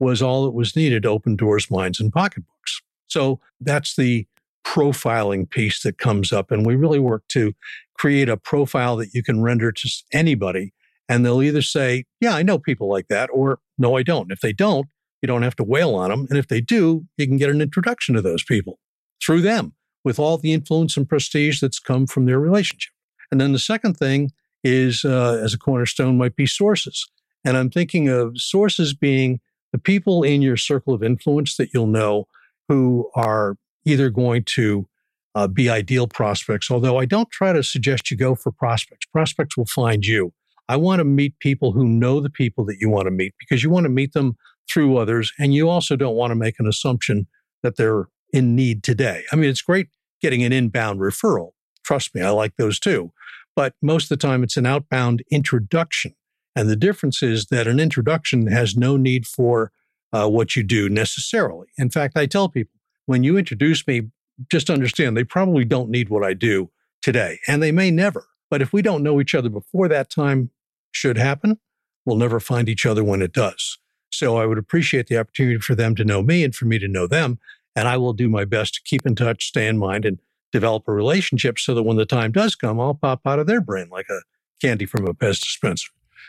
was 0.01 0.21
all 0.21 0.45
that 0.45 0.51
was 0.51 0.75
needed 0.75 1.05
to 1.05 1.09
open 1.09 1.37
doors, 1.37 1.71
minds, 1.71 2.01
and 2.01 2.13
pocketbooks. 2.13 2.83
So 3.07 3.41
that's 3.61 3.95
the 3.95 4.27
profiling 4.65 5.49
piece 5.49 5.83
that 5.83 5.99
comes 5.99 6.33
up. 6.33 6.51
And 6.51 6.65
we 6.65 6.77
really 6.77 6.99
work 6.99 7.25
to 7.29 7.53
create 7.95 8.29
a 8.29 8.37
profile 8.37 8.97
that 8.97 9.15
you 9.15 9.23
can 9.23 9.43
render 9.43 9.73
to 9.73 9.91
anybody. 10.13 10.73
And 11.09 11.25
they'll 11.25 11.43
either 11.43 11.63
say, 11.63 12.05
Yeah, 12.21 12.35
I 12.35 12.43
know 12.43 12.59
people 12.59 12.89
like 12.89 13.09
that, 13.09 13.29
or 13.33 13.59
No, 13.79 13.97
I 13.97 14.03
don't. 14.03 14.33
If 14.33 14.41
they 14.41 14.53
don't, 14.53 14.87
you 15.21 15.27
don't 15.27 15.43
have 15.43 15.57
to 15.57 15.65
wail 15.65 15.95
on 15.95 16.11
them. 16.11 16.27
And 16.31 16.39
if 16.39 16.49
they 16.49 16.61
do, 16.61 17.07
you 17.17 17.27
can 17.27 17.37
get 17.37 17.51
an 17.51 17.61
introduction 17.61 18.15
to 18.15 18.23
those 18.23 18.43
people 18.43 18.79
through 19.25 19.43
them 19.43 19.75
with 20.05 20.19
all 20.19 20.37
the 20.37 20.53
influence 20.53 20.97
and 20.97 21.09
prestige 21.09 21.61
that's 21.61 21.79
come 21.79 22.07
from 22.07 22.27
their 22.27 22.41
relationship. 22.41 22.93
And 23.31 23.41
then 23.41 23.53
the 23.53 23.59
second 23.59 23.97
thing 23.97 24.33
is, 24.65 25.05
uh, 25.05 25.41
as 25.43 25.55
a 25.55 25.59
cornerstone, 25.59 26.19
might 26.19 26.37
be 26.37 26.47
sources. 26.47 27.09
And 27.45 27.57
I'm 27.57 27.71
thinking 27.71 28.09
of 28.09 28.39
sources 28.39 28.95
being 28.95 29.41
the 29.73 29.79
people 29.79 30.23
in 30.23 30.43
your 30.43 30.57
circle 30.57 30.93
of 30.95 31.03
influence 31.03 31.57
that 31.57 31.71
you'll 31.73 31.87
know 31.87 32.29
who 32.69 33.11
are 33.15 33.57
either 33.85 34.11
going 34.11 34.45
to 34.45 34.87
uh, 35.35 35.49
be 35.49 35.69
ideal 35.69 36.07
prospects, 36.07 36.71
although 36.71 36.99
I 36.99 37.05
don't 37.05 37.31
try 37.31 37.53
to 37.53 37.63
suggest 37.63 38.11
you 38.11 38.17
go 38.17 38.35
for 38.35 38.53
prospects. 38.53 39.07
Prospects 39.07 39.57
will 39.57 39.67
find 39.67 40.05
you. 40.05 40.33
I 40.69 40.77
want 40.77 41.01
to 41.01 41.05
meet 41.05 41.39
people 41.39 41.73
who 41.73 41.87
know 41.87 42.21
the 42.21 42.31
people 42.31 42.65
that 42.67 42.79
you 42.81 42.89
want 42.89 43.07
to 43.07 43.11
meet 43.11 43.35
because 43.39 43.63
you 43.63 43.71
want 43.71 43.85
to 43.85 43.91
meet 43.91 44.13
them 44.13 44.37
through 44.71 44.97
others. 44.97 45.33
And 45.39 45.55
you 45.55 45.69
also 45.69 45.97
don't 45.97 46.15
want 46.15 46.31
to 46.31 46.37
make 46.37 46.57
an 46.59 46.67
assumption 46.67 47.27
that 47.63 47.77
they're 47.77 48.09
in 48.33 48.55
need 48.55 48.83
today. 48.83 49.25
I 49.33 49.37
mean, 49.37 49.51
it's 49.51 49.63
great 49.63 49.89
getting 50.21 50.43
an 50.43 50.53
inbound 50.53 51.01
referral. 51.01 51.51
Trust 51.85 52.15
me, 52.15 52.23
I 52.23 52.31
like 52.31 52.57
those 52.57 52.79
too. 52.79 53.13
But 53.55 53.75
most 53.83 54.05
of 54.05 54.09
the 54.11 54.17
time, 54.17 54.43
it's 54.43 54.57
an 54.57 54.67
outbound 54.67 55.23
introduction. 55.31 56.15
And 56.55 56.69
the 56.69 56.77
difference 56.77 57.23
is 57.23 57.47
that 57.47 57.67
an 57.67 57.81
introduction 57.81 58.47
has 58.47 58.77
no 58.77 58.97
need 58.97 59.27
for 59.27 59.73
uh, 60.13 60.29
what 60.29 60.55
you 60.57 60.63
do 60.63 60.89
necessarily. 60.89 61.67
In 61.77 61.91
fact, 61.91 62.17
I 62.17 62.27
tell 62.27 62.49
people 62.49 62.79
when 63.07 63.23
you 63.23 63.37
introduce 63.37 63.87
me, 63.87 64.11
just 64.51 64.71
understand 64.71 65.17
they 65.17 65.25
probably 65.25 65.65
don't 65.65 65.91
need 65.91 66.09
what 66.09 66.25
I 66.25 66.35
do 66.35 66.71
today, 67.03 67.39
and 67.47 67.63
they 67.63 67.73
may 67.73 67.91
never. 67.91 68.27
But 68.51 68.63
if 68.63 68.73
we 68.73 68.83
don't 68.83 69.03
know 69.03 69.21
each 69.21 69.35
other 69.35 69.49
before 69.49 69.89
that 69.89 70.11
time 70.11 70.51
should 70.91 71.19
happen, 71.19 71.59
we'll 72.05 72.17
never 72.17 72.41
find 72.41 72.69
each 72.69 72.87
other 72.87 73.03
when 73.05 73.23
it 73.23 73.33
does. 73.33 73.79
So 74.11 74.37
I 74.37 74.47
would 74.47 74.59
appreciate 74.59 75.07
the 75.07 75.19
opportunity 75.19 75.59
for 75.59 75.75
them 75.75 75.95
to 75.97 76.05
know 76.05 76.23
me 76.23 76.45
and 76.45 76.55
for 76.55 76.67
me 76.67 76.79
to 76.79 76.89
know 76.89 77.07
them. 77.07 77.39
And 77.75 77.89
I 77.89 77.97
will 77.97 78.13
do 78.13 78.29
my 78.29 78.45
best 78.45 78.75
to 78.75 78.83
keep 78.85 79.07
in 79.07 79.15
touch, 79.15 79.47
stay 79.47 79.67
in 79.67 79.79
mind, 79.79 80.05
and 80.05 80.19
develop 80.53 80.87
a 80.87 80.93
relationship 80.93 81.59
so 81.59 81.75
that 81.75 81.83
when 81.83 81.97
the 81.97 82.05
time 82.05 82.31
does 82.31 82.55
come, 82.55 82.79
I'll 82.79 82.95
pop 82.95 83.23
out 83.27 83.39
of 83.39 83.47
their 83.47 83.63
brain 83.63 83.89
like 83.91 84.11
a 84.11 84.21
candy 84.61 84.85
from 84.85 85.07
a 85.07 85.15
Pez 85.15 85.41
dispenser. 85.41 85.89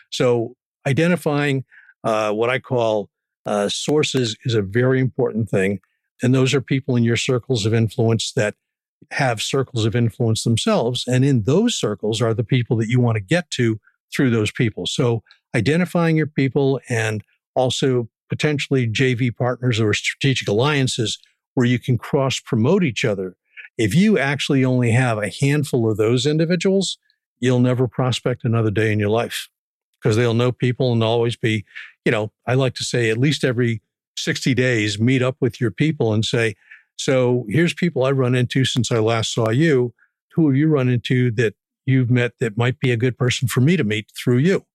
So 0.10 0.56
identifying 0.88 1.66
uh, 2.04 2.32
what 2.32 2.50
I 2.50 2.60
call 2.60 3.10
uh, 3.46 3.68
sources 3.68 4.38
is 4.46 4.54
a 4.56 4.62
very 4.62 5.02
important 5.02 5.50
thing. 5.50 5.82
And 6.24 6.34
those 6.34 6.54
are 6.54 6.62
people 6.62 6.96
in 6.96 7.04
your 7.04 7.18
circles 7.18 7.66
of 7.66 7.74
influence 7.74 8.32
that 8.36 8.56
have 9.12 9.42
circles 9.42 9.86
of 9.86 9.96
influence 9.96 10.44
themselves. 10.44 11.04
And 11.06 11.26
in 11.26 11.44
those 11.44 11.76
circles 11.76 12.22
are 12.22 12.34
the 12.34 12.44
people 12.44 12.78
that 12.78 12.88
you 12.88 13.00
want 13.00 13.18
to 13.18 13.22
get 13.22 13.52
to 13.52 13.80
through 14.16 14.30
those 14.30 14.52
people. 14.52 14.86
So 14.86 15.22
identifying 15.56 16.16
your 16.16 16.28
people 16.28 16.80
and 16.90 17.24
also 17.56 18.10
potentially 18.30 18.88
JV 18.88 19.36
partners 19.36 19.80
or 19.80 19.94
strategic 19.94 20.48
alliances 20.48 21.20
where 21.54 21.66
you 21.66 21.78
can 21.78 21.98
cross 21.98 22.40
promote 22.40 22.84
each 22.84 23.06
other. 23.06 23.36
If 23.78 23.94
you 23.94 24.18
actually 24.18 24.64
only 24.64 24.92
have 24.92 25.18
a 25.18 25.30
handful 25.30 25.90
of 25.90 25.98
those 25.98 26.26
individuals, 26.26 26.98
you'll 27.40 27.60
never 27.60 27.88
prospect 27.88 28.44
another 28.44 28.72
day 28.72 28.92
in 28.92 29.00
your 29.00 29.10
life 29.10 29.50
because 30.02 30.16
they'll 30.16 30.34
know 30.34 30.52
people 30.52 30.94
and 30.94 31.04
always 31.04 31.36
be, 31.36 31.66
you 32.06 32.12
know, 32.12 32.32
I 32.48 32.54
like 32.54 32.76
to 32.76 32.84
say 32.84 33.10
at 33.10 33.18
least 33.18 33.44
every 33.44 33.82
60 34.18 34.54
days, 34.54 35.00
meet 35.00 35.22
up 35.22 35.38
with 35.40 35.60
your 35.60 35.72
people 35.72 36.14
and 36.14 36.24
say, 36.24 36.56
so 36.98 37.46
here's 37.50 37.74
people 37.74 38.04
I've 38.04 38.18
run 38.18 38.36
into 38.36 38.66
since 38.66 38.92
I 38.92 39.00
last 39.00 39.34
saw 39.34 39.50
you. 39.50 39.94
Who 40.34 40.48
have 40.48 40.56
you 40.56 40.68
run 40.68 40.90
into 40.90 41.32
that 41.32 41.56
you've 41.86 42.10
met 42.10 42.34
that 42.40 42.58
might 42.58 42.80
be 42.80 42.92
a 42.92 42.98
good 42.98 43.18
person 43.18 43.48
for 43.48 43.62
me 43.62 43.78
to 43.78 43.84
meet 43.84 44.12
through 44.16 44.38
you? 44.38 44.66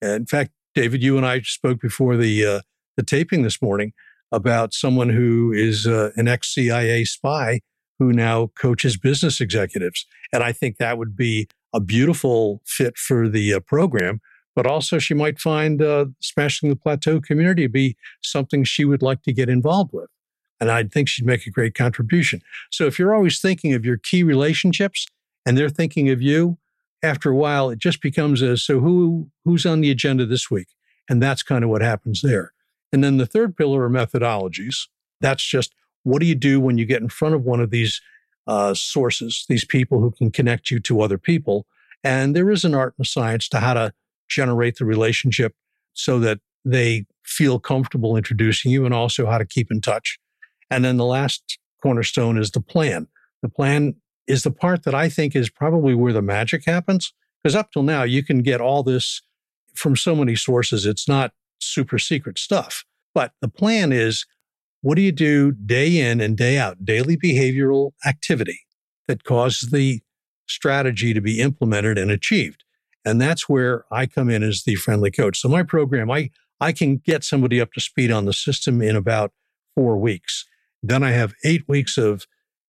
And 0.00 0.12
in 0.12 0.26
fact, 0.26 0.52
David, 0.74 1.02
you 1.02 1.16
and 1.16 1.26
I 1.26 1.40
spoke 1.40 1.80
before 1.80 2.16
the 2.16 2.44
uh, 2.44 2.60
the 2.96 3.02
taping 3.02 3.42
this 3.42 3.62
morning 3.62 3.92
about 4.30 4.74
someone 4.74 5.08
who 5.08 5.52
is 5.52 5.86
uh, 5.86 6.10
an 6.16 6.28
ex 6.28 6.54
CIA 6.54 7.04
spy 7.04 7.60
who 7.98 8.12
now 8.12 8.48
coaches 8.56 8.96
business 8.96 9.40
executives, 9.40 10.06
and 10.32 10.42
I 10.42 10.52
think 10.52 10.76
that 10.76 10.98
would 10.98 11.16
be 11.16 11.48
a 11.74 11.80
beautiful 11.80 12.62
fit 12.64 12.96
for 12.96 13.28
the 13.28 13.54
uh, 13.54 13.60
program. 13.60 14.20
But 14.58 14.66
also, 14.66 14.98
she 14.98 15.14
might 15.14 15.38
find 15.38 15.80
uh, 15.80 16.06
smashing 16.18 16.68
the 16.68 16.74
plateau 16.74 17.20
community 17.20 17.68
be 17.68 17.96
something 18.24 18.64
she 18.64 18.84
would 18.84 19.02
like 19.02 19.22
to 19.22 19.32
get 19.32 19.48
involved 19.48 19.92
with. 19.92 20.10
And 20.58 20.68
I 20.68 20.82
think 20.82 21.08
she'd 21.08 21.24
make 21.24 21.46
a 21.46 21.50
great 21.50 21.76
contribution. 21.76 22.42
So 22.68 22.86
if 22.86 22.98
you're 22.98 23.14
always 23.14 23.40
thinking 23.40 23.72
of 23.72 23.84
your 23.84 23.98
key 23.98 24.24
relationships 24.24 25.06
and 25.46 25.56
they're 25.56 25.68
thinking 25.68 26.10
of 26.10 26.20
you, 26.20 26.58
after 27.04 27.30
a 27.30 27.36
while 27.36 27.70
it 27.70 27.78
just 27.78 28.02
becomes 28.02 28.42
a 28.42 28.56
so 28.56 28.80
who 28.80 29.30
who's 29.44 29.64
on 29.64 29.80
the 29.80 29.92
agenda 29.92 30.26
this 30.26 30.50
week? 30.50 30.66
And 31.08 31.22
that's 31.22 31.44
kind 31.44 31.62
of 31.62 31.70
what 31.70 31.80
happens 31.80 32.20
there. 32.22 32.52
And 32.92 33.04
then 33.04 33.16
the 33.16 33.26
third 33.26 33.56
pillar 33.56 33.84
are 33.84 33.88
methodologies. 33.88 34.88
That's 35.20 35.44
just 35.44 35.72
what 36.02 36.18
do 36.18 36.26
you 36.26 36.34
do 36.34 36.58
when 36.58 36.78
you 36.78 36.84
get 36.84 37.00
in 37.00 37.10
front 37.10 37.36
of 37.36 37.44
one 37.44 37.60
of 37.60 37.70
these 37.70 38.00
uh, 38.48 38.74
sources, 38.74 39.46
these 39.48 39.64
people 39.64 40.00
who 40.00 40.10
can 40.10 40.32
connect 40.32 40.68
you 40.68 40.80
to 40.80 41.00
other 41.00 41.16
people. 41.16 41.64
And 42.02 42.34
there 42.34 42.50
is 42.50 42.64
an 42.64 42.74
art 42.74 42.94
and 42.98 43.06
science 43.06 43.48
to 43.50 43.60
how 43.60 43.74
to 43.74 43.92
generate 44.28 44.76
the 44.76 44.84
relationship 44.84 45.54
so 45.92 46.18
that 46.20 46.38
they 46.64 47.06
feel 47.24 47.58
comfortable 47.58 48.16
introducing 48.16 48.70
you 48.70 48.84
and 48.84 48.94
also 48.94 49.26
how 49.26 49.38
to 49.38 49.46
keep 49.46 49.70
in 49.70 49.80
touch. 49.80 50.18
And 50.70 50.84
then 50.84 50.96
the 50.96 51.04
last 51.04 51.58
cornerstone 51.82 52.38
is 52.38 52.50
the 52.50 52.60
plan. 52.60 53.06
The 53.42 53.48
plan 53.48 53.94
is 54.26 54.42
the 54.42 54.50
part 54.50 54.84
that 54.84 54.94
I 54.94 55.08
think 55.08 55.34
is 55.34 55.50
probably 55.50 55.94
where 55.94 56.12
the 56.12 56.22
magic 56.22 56.64
happens. 56.66 57.12
Because 57.42 57.54
up 57.54 57.72
till 57.72 57.82
now, 57.82 58.02
you 58.02 58.22
can 58.22 58.42
get 58.42 58.60
all 58.60 58.82
this 58.82 59.22
from 59.74 59.96
so 59.96 60.14
many 60.14 60.34
sources. 60.34 60.84
It's 60.84 61.08
not 61.08 61.32
super 61.60 61.98
secret 61.98 62.38
stuff. 62.38 62.84
But 63.14 63.32
the 63.40 63.48
plan 63.48 63.92
is 63.92 64.26
what 64.80 64.96
do 64.96 65.02
you 65.02 65.12
do 65.12 65.52
day 65.52 65.98
in 65.98 66.20
and 66.20 66.36
day 66.36 66.58
out, 66.58 66.84
daily 66.84 67.16
behavioral 67.16 67.92
activity 68.06 68.60
that 69.06 69.24
causes 69.24 69.70
the 69.70 70.00
strategy 70.46 71.14
to 71.14 71.20
be 71.20 71.40
implemented 71.40 71.98
and 71.98 72.10
achieved? 72.10 72.64
And 73.08 73.20
that's 73.20 73.48
where 73.48 73.84
I 73.90 74.06
come 74.06 74.28
in 74.28 74.42
as 74.42 74.64
the 74.64 74.74
friendly 74.74 75.10
coach. 75.10 75.40
So 75.40 75.48
my 75.48 75.62
program, 75.62 76.10
I, 76.10 76.30
I 76.60 76.72
can 76.72 76.98
get 76.98 77.24
somebody 77.24 77.60
up 77.60 77.72
to 77.72 77.80
speed 77.80 78.10
on 78.10 78.26
the 78.26 78.32
system 78.32 78.82
in 78.82 78.96
about 78.96 79.32
four 79.74 79.96
weeks. 79.96 80.44
Then 80.82 81.02
I 81.02 81.12
have 81.12 81.34
eight 81.44 81.64
weeks 81.66 81.96
of 81.96 82.26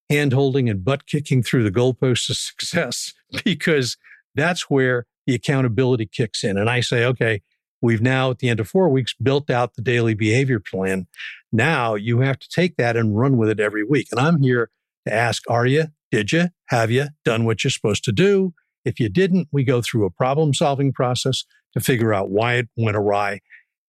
hand 0.10 0.34
holding 0.34 0.70
and 0.70 0.84
butt 0.84 1.06
kicking 1.06 1.44
through 1.44 1.64
the 1.64 1.72
goalposts 1.72 2.30
of 2.30 2.38
success 2.38 3.14
because 3.44 3.98
that's 4.34 4.70
where 4.70 5.06
the 5.28 5.36
accountability 5.36 6.08
kicks 6.08 6.44
in. 6.44 6.58
And 6.58 6.70
I 6.70 6.80
say, 6.80 7.06
okay, 7.06 7.42
we've 7.82 8.02
now 8.02 8.32
at 8.32 8.40
the 8.40 8.50
end 8.50 8.60
of 8.60 8.70
four 8.70 8.90
weeks 8.90 9.14
built 9.22 9.50
out 9.50 9.76
the 9.76 9.82
daily 9.82 10.14
behavior 10.14 10.60
plan. 10.60 11.08
Now 11.52 11.96
you 11.96 12.22
have 12.22 12.40
to 12.40 12.50
take 12.50 12.78
that 12.78 12.96
and 12.96 13.18
run 13.18 13.38
with 13.38 13.50
it 13.50 13.60
every 13.60 13.84
week. 13.84 14.08
And 14.12 14.20
I'm 14.20 14.42
here 14.42 14.70
to 15.08 15.14
ask, 15.14 15.44
are 15.50 15.66
you, 15.66 15.88
did 16.12 16.32
you, 16.32 16.48
have 16.68 16.90
you 16.92 17.08
done 17.26 17.46
what 17.46 17.64
you're 17.64 17.72
supposed 17.72 18.04
to 18.06 18.12
do? 18.12 18.54
If 18.86 19.00
you 19.00 19.10
didn't, 19.10 19.48
we 19.52 19.64
go 19.64 19.82
through 19.82 20.06
a 20.06 20.10
problem 20.10 20.54
solving 20.54 20.94
process 20.94 21.44
to 21.74 21.80
figure 21.80 22.14
out 22.14 22.30
why 22.30 22.56
it 22.56 22.70
went 22.76 22.98
awry, 22.98 23.42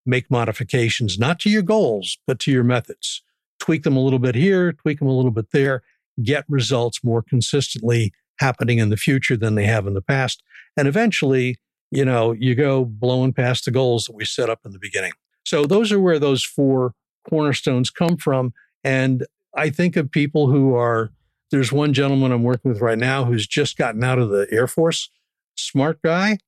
make 0.04 0.30
modifications, 0.30 1.18
not 1.18 1.38
to 1.40 1.50
your 1.50 1.62
goals, 1.62 2.18
but 2.26 2.38
to 2.40 2.50
your 2.50 2.64
methods 2.64 3.22
tweak 3.60 3.84
them 3.84 3.96
a 3.96 4.00
little 4.00 4.18
bit 4.18 4.34
here, 4.34 4.72
tweak 4.72 4.98
them 4.98 5.08
a 5.08 5.14
little 5.14 5.30
bit 5.30 5.52
there, 5.52 5.82
get 6.24 6.44
results 6.48 7.04
more 7.04 7.22
consistently 7.22 8.12
happening 8.40 8.78
in 8.78 8.88
the 8.88 8.96
future 8.96 9.36
than 9.36 9.54
they 9.54 9.66
have 9.66 9.86
in 9.86 9.94
the 9.94 10.02
past. 10.02 10.42
And 10.76 10.88
eventually, 10.88 11.58
you 11.90 12.04
know, 12.04 12.32
you 12.32 12.54
go 12.54 12.84
blowing 12.84 13.32
past 13.32 13.66
the 13.66 13.70
goals 13.70 14.06
that 14.06 14.16
we 14.16 14.24
set 14.24 14.50
up 14.50 14.60
in 14.64 14.72
the 14.72 14.78
beginning. 14.78 15.12
So 15.44 15.66
those 15.66 15.92
are 15.92 16.00
where 16.00 16.18
those 16.18 16.42
four 16.42 16.94
cornerstones 17.28 17.90
come 17.90 18.16
from. 18.16 18.52
And 18.82 19.26
I 19.54 19.70
think 19.70 19.96
of 19.96 20.10
people 20.10 20.50
who 20.50 20.74
are, 20.74 21.10
there's 21.50 21.72
one 21.72 21.92
gentleman 21.92 22.32
I'm 22.32 22.42
working 22.42 22.70
with 22.70 22.80
right 22.80 22.98
now 22.98 23.24
who's 23.24 23.46
just 23.46 23.76
gotten 23.76 24.02
out 24.04 24.18
of 24.18 24.30
the 24.30 24.46
Air 24.50 24.66
Force, 24.66 25.10
smart 25.56 26.00
guy, 26.02 26.38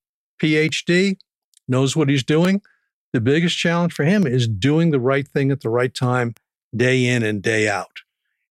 PhD, 0.40 1.16
knows 1.68 1.96
what 1.96 2.08
he's 2.08 2.24
doing. 2.24 2.62
The 3.12 3.20
biggest 3.20 3.56
challenge 3.58 3.92
for 3.92 4.04
him 4.04 4.26
is 4.26 4.48
doing 4.48 4.90
the 4.90 5.00
right 5.00 5.26
thing 5.26 5.50
at 5.50 5.60
the 5.60 5.70
right 5.70 5.94
time 5.94 6.34
day 6.74 7.06
in 7.06 7.22
and 7.22 7.42
day 7.42 7.68
out. 7.68 8.00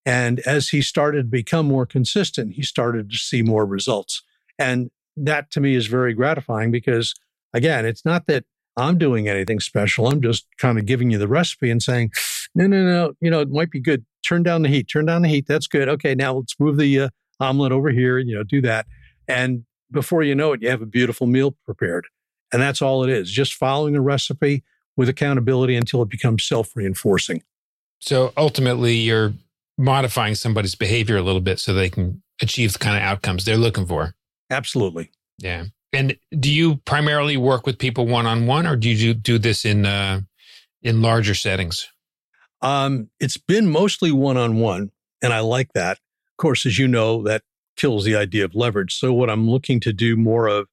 And 0.06 0.40
as 0.42 0.70
he 0.70 0.82
started 0.82 1.24
to 1.24 1.30
become 1.30 1.68
more 1.68 1.86
consistent, 1.86 2.54
he 2.54 2.64
started 2.64 3.10
to 3.12 3.18
see 3.18 3.42
more 3.42 3.66
results. 3.66 4.24
And 4.58 4.92
that 5.18 5.52
to 5.52 5.60
me 5.60 5.76
is 5.76 5.88
very 5.88 6.14
gratifying 6.14 6.72
because, 6.72 7.14
again, 7.54 7.86
it's 7.86 8.06
not 8.06 8.28
that 8.28 8.46
I'm 8.78 8.98
doing 8.98 9.28
anything 9.28 9.60
special. 9.60 10.08
I'm 10.08 10.22
just 10.22 10.46
kind 10.58 10.80
of 10.80 10.86
giving 10.86 11.12
you 11.12 11.18
the 11.18 11.28
recipe 11.28 11.70
and 11.70 11.82
saying, 11.82 12.12
no, 12.56 12.68
no, 12.68 12.84
no, 12.84 13.14
you 13.22 13.30
know, 13.30 13.42
it 13.42 13.50
might 13.50 13.72
be 13.72 13.80
good. 13.80 14.06
Turn 14.28 14.44
down 14.44 14.62
the 14.62 14.70
heat, 14.70 14.88
turn 14.92 15.06
down 15.06 15.22
the 15.24 15.28
heat. 15.28 15.46
That's 15.48 15.68
good. 15.68 15.90
Okay, 15.90 16.16
now 16.16 16.36
let's 16.36 16.60
move 16.60 16.78
the 16.78 17.02
uh, 17.02 17.10
omelet 17.40 17.72
over 17.72 17.90
here, 17.90 18.20
you 18.20 18.36
know, 18.36 18.44
do 18.44 18.62
that. 18.62 18.86
And 19.28 19.66
before 19.92 20.24
you 20.24 20.36
know 20.36 20.54
it, 20.54 20.62
you 20.62 20.70
have 20.70 20.82
a 20.82 20.86
beautiful 20.86 21.28
meal 21.28 21.56
prepared. 21.66 22.08
And 22.54 22.62
that's 22.62 22.82
all 22.82 23.04
it 23.04 23.10
is, 23.10 23.32
just 23.32 23.54
following 23.54 23.94
the 23.94 24.02
recipe 24.02 24.64
with 24.98 25.10
accountability 25.10 25.76
until 25.76 26.02
it 26.02 26.10
becomes 26.10 26.46
self 26.46 26.76
reinforcing. 26.76 27.44
So 28.00 28.34
ultimately, 28.36 28.96
you're 28.96 29.34
modifying 29.78 30.36
somebody's 30.36 30.76
behavior 30.76 31.18
a 31.18 31.22
little 31.22 31.42
bit 31.42 31.60
so 31.60 31.74
they 31.74 31.90
can 31.90 32.22
achieve 32.42 32.74
the 32.74 32.80
kind 32.80 32.98
of 32.98 33.04
outcomes 33.04 33.46
they're 33.46 33.58
looking 33.58 33.86
for. 33.86 34.16
Absolutely. 34.50 35.12
Yeah. 35.38 35.66
And 35.94 36.18
do 36.40 36.52
you 36.52 36.78
primarily 36.78 37.38
work 37.38 37.66
with 37.66 37.78
people 37.78 38.08
one 38.08 38.26
on 38.26 38.48
one, 38.48 38.66
or 38.66 38.76
do 38.76 38.90
you 38.90 39.14
do 39.14 39.38
this 39.38 39.66
in 39.66 39.86
uh, 39.86 40.22
in 40.82 41.02
larger 41.02 41.36
settings? 41.36 41.91
Um, 42.62 43.10
it's 43.20 43.38
been 43.38 43.70
mostly 43.70 44.12
one 44.12 44.38
on 44.38 44.58
one, 44.58 44.92
and 45.22 45.34
I 45.34 45.40
like 45.40 45.74
that. 45.74 45.98
Of 45.98 46.38
course, 46.38 46.66
as 46.66 46.78
you 46.78 46.88
know, 46.88 47.24
that 47.24 47.44
kills 47.76 48.06
the 48.06 48.16
idea 48.16 48.46
of 48.46 48.56
leverage. 48.56 48.94
So 48.94 49.14
what 49.14 49.30
I'm 49.30 49.50
looking 49.50 49.80
to 49.82 49.94
do 49.94 50.16
more 50.16 50.48
of 50.48 50.68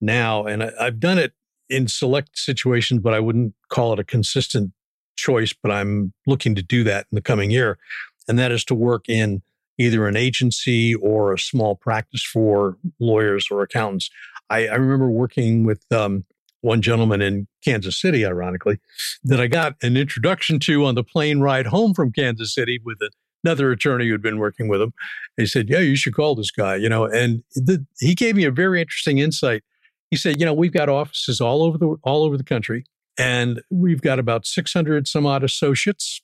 now, 0.00 0.44
and 0.44 0.62
I, 0.62 0.72
I've 0.80 1.00
done 1.00 1.18
it 1.18 1.32
in 1.68 1.86
select 1.88 2.38
situations, 2.38 3.00
but 3.00 3.14
I 3.14 3.20
wouldn't 3.20 3.54
call 3.68 3.92
it 3.92 3.98
a 3.98 4.04
consistent 4.04 4.72
choice, 5.16 5.52
but 5.52 5.70
I'm 5.70 6.12
looking 6.26 6.54
to 6.54 6.62
do 6.62 6.84
that 6.84 7.06
in 7.10 7.16
the 7.16 7.22
coming 7.22 7.50
year. 7.50 7.78
And 8.26 8.38
that 8.38 8.52
is 8.52 8.64
to 8.66 8.74
work 8.74 9.08
in 9.08 9.42
either 9.78 10.06
an 10.06 10.16
agency 10.16 10.94
or 10.94 11.32
a 11.32 11.38
small 11.38 11.76
practice 11.76 12.22
for 12.22 12.76
lawyers 12.98 13.48
or 13.50 13.62
accountants. 13.62 14.10
I, 14.50 14.66
I 14.66 14.74
remember 14.74 15.08
working 15.08 15.64
with 15.64 15.84
um, 15.92 16.24
one 16.60 16.82
gentleman 16.82 17.22
in 17.22 17.46
Kansas 17.64 18.00
City, 18.00 18.26
ironically, 18.26 18.78
that 19.24 19.40
I 19.40 19.46
got 19.46 19.76
an 19.82 19.96
introduction 19.96 20.58
to 20.60 20.84
on 20.84 20.94
the 20.94 21.04
plane 21.04 21.40
ride 21.40 21.66
home 21.66 21.94
from 21.94 22.12
Kansas 22.12 22.54
City 22.54 22.80
with 22.84 22.98
another 23.44 23.70
attorney 23.70 24.06
who 24.06 24.12
had 24.12 24.22
been 24.22 24.38
working 24.38 24.68
with 24.68 24.80
him. 24.80 24.92
He 25.36 25.46
said, 25.46 25.68
"Yeah, 25.68 25.80
you 25.80 25.96
should 25.96 26.14
call 26.14 26.34
this 26.34 26.50
guy," 26.50 26.76
you 26.76 26.88
know, 26.88 27.04
and 27.04 27.42
the, 27.54 27.86
he 28.00 28.14
gave 28.14 28.36
me 28.36 28.44
a 28.44 28.50
very 28.50 28.80
interesting 28.80 29.18
insight. 29.18 29.62
He 30.10 30.16
said, 30.16 30.40
"You 30.40 30.46
know, 30.46 30.54
we've 30.54 30.72
got 30.72 30.88
offices 30.88 31.40
all 31.40 31.62
over 31.62 31.78
the 31.78 31.96
all 32.02 32.24
over 32.24 32.36
the 32.36 32.44
country, 32.44 32.84
and 33.18 33.60
we've 33.70 34.00
got 34.00 34.18
about 34.18 34.46
600 34.46 35.08
some 35.08 35.26
odd 35.26 35.42
associates. 35.42 36.22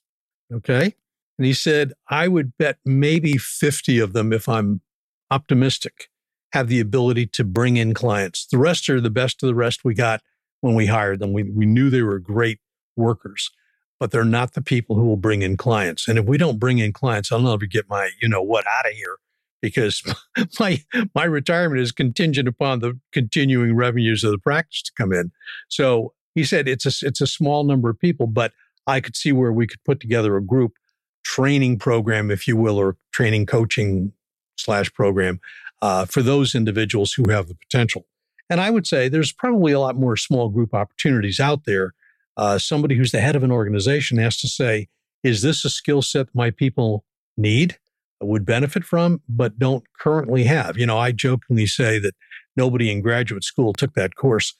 Okay. 0.53 0.95
And 1.37 1.45
he 1.45 1.53
said, 1.53 1.93
I 2.09 2.27
would 2.29 2.57
bet 2.57 2.77
maybe 2.85 3.37
50 3.37 3.99
of 3.99 4.13
them, 4.13 4.31
if 4.31 4.47
I'm 4.47 4.81
optimistic, 5.29 6.07
have 6.55 6.69
the 6.69 6.79
ability 6.79 7.27
to 7.27 7.43
bring 7.43 7.75
in 7.75 7.93
clients. 7.93 8.47
The 8.49 8.57
rest 8.57 8.89
are 8.89 9.01
the 9.01 9.09
best 9.09 9.43
of 9.43 9.47
the 9.47 9.55
rest 9.55 9.83
we 9.83 9.93
got 9.93 10.21
when 10.61 10.73
we 10.73 10.85
hired 10.85 11.19
them. 11.19 11.33
We, 11.33 11.43
we 11.43 11.65
knew 11.65 11.89
they 11.89 12.01
were 12.01 12.17
great 12.17 12.59
workers, 12.95 13.51
but 13.99 14.11
they're 14.11 14.23
not 14.23 14.53
the 14.53 14.61
people 14.61 14.95
who 14.95 15.03
will 15.03 15.17
bring 15.17 15.41
in 15.41 15.57
clients. 15.57 16.07
And 16.07 16.17
if 16.17 16.23
we 16.23 16.37
don't 16.37 16.57
bring 16.57 16.77
in 16.79 16.93
clients, 16.93 17.29
I'll 17.29 17.41
never 17.41 17.65
get 17.65 17.89
my, 17.89 18.09
you 18.21 18.29
know 18.29 18.41
what, 18.41 18.65
out 18.67 18.87
of 18.87 18.93
here 18.93 19.17
because 19.61 20.01
my 20.59 20.81
my 21.13 21.25
retirement 21.25 21.81
is 21.81 21.91
contingent 21.91 22.47
upon 22.47 22.79
the 22.79 22.97
continuing 23.11 23.75
revenues 23.75 24.23
of 24.23 24.31
the 24.31 24.37
practice 24.37 24.81
to 24.83 24.93
come 24.97 25.11
in. 25.11 25.33
So 25.67 26.13
he 26.35 26.45
said 26.45 26.69
it's 26.69 26.85
a 26.85 27.05
it's 27.05 27.19
a 27.19 27.27
small 27.27 27.65
number 27.65 27.89
of 27.89 27.99
people, 27.99 28.27
but 28.27 28.53
I 28.87 29.01
could 29.01 29.17
see 29.17 29.33
where 29.33 29.51
we 29.51 29.67
could 29.67 29.83
put 29.83 29.99
together 29.99 30.37
a 30.37 30.41
group 30.41 30.77
training 31.23 31.79
program, 31.79 32.31
if 32.31 32.47
you 32.47 32.55
will, 32.55 32.77
or 32.77 32.95
training 33.11 33.45
coaching 33.45 34.13
slash 34.57 34.93
program 34.93 35.41
uh, 35.81 36.05
for 36.05 36.21
those 36.21 36.55
individuals 36.55 37.13
who 37.13 37.29
have 37.29 37.47
the 37.47 37.55
potential. 37.55 38.05
And 38.49 38.61
I 38.61 38.69
would 38.69 38.85
say 38.85 39.09
there's 39.09 39.31
probably 39.31 39.71
a 39.71 39.79
lot 39.79 39.95
more 39.95 40.15
small 40.15 40.49
group 40.49 40.73
opportunities 40.73 41.39
out 41.39 41.65
there. 41.65 41.93
Uh, 42.37 42.57
somebody 42.57 42.95
who's 42.95 43.11
the 43.11 43.21
head 43.21 43.35
of 43.35 43.43
an 43.43 43.51
organization 43.51 44.17
has 44.17 44.37
to 44.37 44.47
say, 44.47 44.87
is 45.23 45.41
this 45.41 45.65
a 45.65 45.69
skill 45.69 46.01
set 46.01 46.27
my 46.33 46.51
people 46.51 47.03
need, 47.37 47.77
would 48.21 48.45
benefit 48.45 48.83
from, 48.83 49.21
but 49.27 49.57
don't 49.57 49.83
currently 49.99 50.43
have? 50.43 50.77
You 50.77 50.85
know, 50.85 50.97
I 50.97 51.11
jokingly 51.11 51.65
say 51.65 51.97
that 51.99 52.13
nobody 52.55 52.91
in 52.91 53.01
graduate 53.01 53.43
school 53.43 53.73
took 53.73 53.93
that 53.95 54.15
course, 54.15 54.53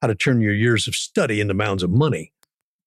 how 0.00 0.08
to 0.08 0.14
turn 0.14 0.40
your 0.40 0.54
years 0.54 0.86
of 0.86 0.94
study 0.94 1.40
into 1.40 1.54
mounds 1.54 1.82
of 1.82 1.90
money. 1.90 2.32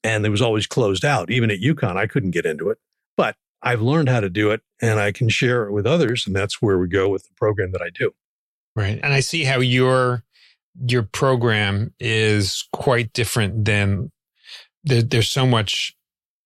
And 0.04 0.26
it 0.26 0.30
was 0.30 0.41
always 0.41 0.67
closed 0.67 1.04
out. 1.04 1.32
Even 1.32 1.52
at 1.52 1.60
UConn, 1.60 1.98
I 1.98 2.08
couldn't 2.08 2.32
get 2.32 2.45
into 2.45 2.69
it. 2.69 2.78
But 3.17 3.36
I've 3.65 3.82
learned 3.82 4.08
how 4.08 4.19
to 4.19 4.30
do 4.30 4.51
it 4.51 4.62
and 4.82 4.99
I 4.99 5.12
can 5.12 5.28
share 5.28 5.65
it 5.65 5.71
with 5.71 5.88
others. 5.88 6.25
And 6.28 6.36
that's 6.36 6.62
where 6.62 6.78
we 6.78 6.88
go 6.88 7.10
with 7.10 7.23
the 7.23 7.34
program 7.36 7.71
that 7.71 7.82
I 7.82 7.89
do. 7.89 8.13
Right. 8.75 8.99
And 9.04 9.12
I 9.12 9.19
see 9.19 9.43
how 9.43 9.60
your 9.60 10.23
your 10.88 11.04
program 11.04 11.93
is 11.99 12.67
quite 12.73 13.13
different 13.13 13.65
than 13.65 14.12
there, 14.84 15.01
there's 15.01 15.30
so 15.30 15.45
much 15.45 15.95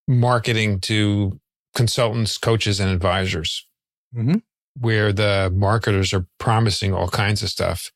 marketing 0.07 0.79
to 0.81 1.39
consultants, 1.75 2.37
coaches, 2.37 2.79
and 2.79 2.91
advisors, 2.91 3.67
mm-hmm. 4.15 4.37
where 4.79 5.11
the 5.11 5.51
marketers 5.55 6.13
are 6.13 6.25
promising 6.37 6.93
all 6.93 7.09
kinds 7.09 7.43
of 7.43 7.49
stuff, 7.49 7.91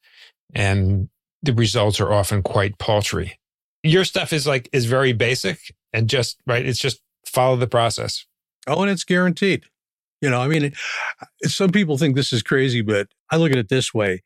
and 0.54 1.10
the 1.42 1.54
results 1.54 2.00
are 2.00 2.12
often 2.12 2.42
quite 2.42 2.78
paltry. 2.78 3.40
Your 3.84 4.06
stuff 4.06 4.34
is 4.34 4.48
like 4.48 4.70
is 4.74 4.86
very 4.86 5.14
basic 5.14 5.60
and 5.92 6.10
just 6.10 6.40
right. 6.48 6.66
It's 6.66 6.80
just 6.80 7.02
follow 7.26 7.56
the 7.56 7.68
process. 7.68 8.26
Oh, 8.68 8.82
and 8.82 8.92
it's 8.92 9.04
guaranteed. 9.04 9.66
You 10.22 10.30
know, 10.30 10.42
I 10.42 10.48
mean, 10.48 10.72
some 11.44 11.72
people 11.72 11.98
think 11.98 12.16
this 12.16 12.32
is 12.32 12.42
crazy, 12.42 12.82
but 12.82 13.10
I 13.30 13.36
look 13.36 13.52
at 13.52 13.58
it 13.58 13.68
this 13.68 13.94
way. 13.94 14.24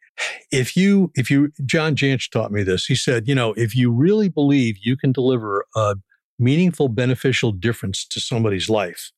If 0.52 0.78
you, 0.78 1.12
if 1.16 1.32
you, 1.32 1.52
John 1.66 1.96
Jantsch 1.96 2.30
taught 2.30 2.52
me 2.52 2.62
this. 2.62 2.86
He 2.86 2.94
said, 2.94 3.28
you 3.28 3.34
know, 3.34 3.54
if 3.54 3.76
you 3.76 3.92
really 3.92 4.30
believe 4.30 4.78
you 4.84 4.96
can 4.96 5.12
deliver 5.12 5.66
a 5.76 5.96
meaningful, 6.38 6.88
beneficial 6.88 7.52
difference 7.52 8.06
to 8.10 8.20
somebody's 8.20 8.70
life, 8.70 9.12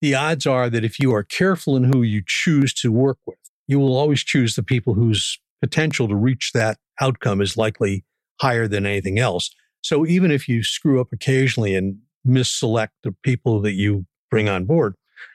the 0.00 0.14
odds 0.14 0.46
are 0.46 0.70
that 0.70 0.84
if 0.84 1.00
you 1.00 1.12
are 1.12 1.24
careful 1.24 1.76
in 1.76 1.92
who 1.92 2.02
you 2.02 2.22
choose 2.24 2.72
to 2.74 2.92
work 2.92 3.18
with, 3.26 3.38
you 3.66 3.80
will 3.80 3.96
always 3.96 4.22
choose 4.22 4.54
the 4.54 4.62
people 4.62 4.94
whose 4.94 5.40
potential 5.60 6.06
to 6.06 6.14
reach 6.14 6.52
that 6.54 6.78
outcome 7.00 7.40
is 7.40 7.56
likely 7.56 8.04
higher 8.40 8.68
than 8.68 8.86
anything 8.86 9.18
else. 9.18 9.50
So 9.80 10.06
even 10.06 10.30
if 10.30 10.48
you 10.48 10.62
screw 10.62 11.00
up 11.00 11.08
occasionally 11.12 11.74
and 11.74 11.98
misselect 12.26 12.90
the 13.02 13.12
people 13.24 13.60
that 13.62 13.72
you 13.72 14.06
bring 14.32 14.48
on 14.48 14.64
board, 14.64 14.94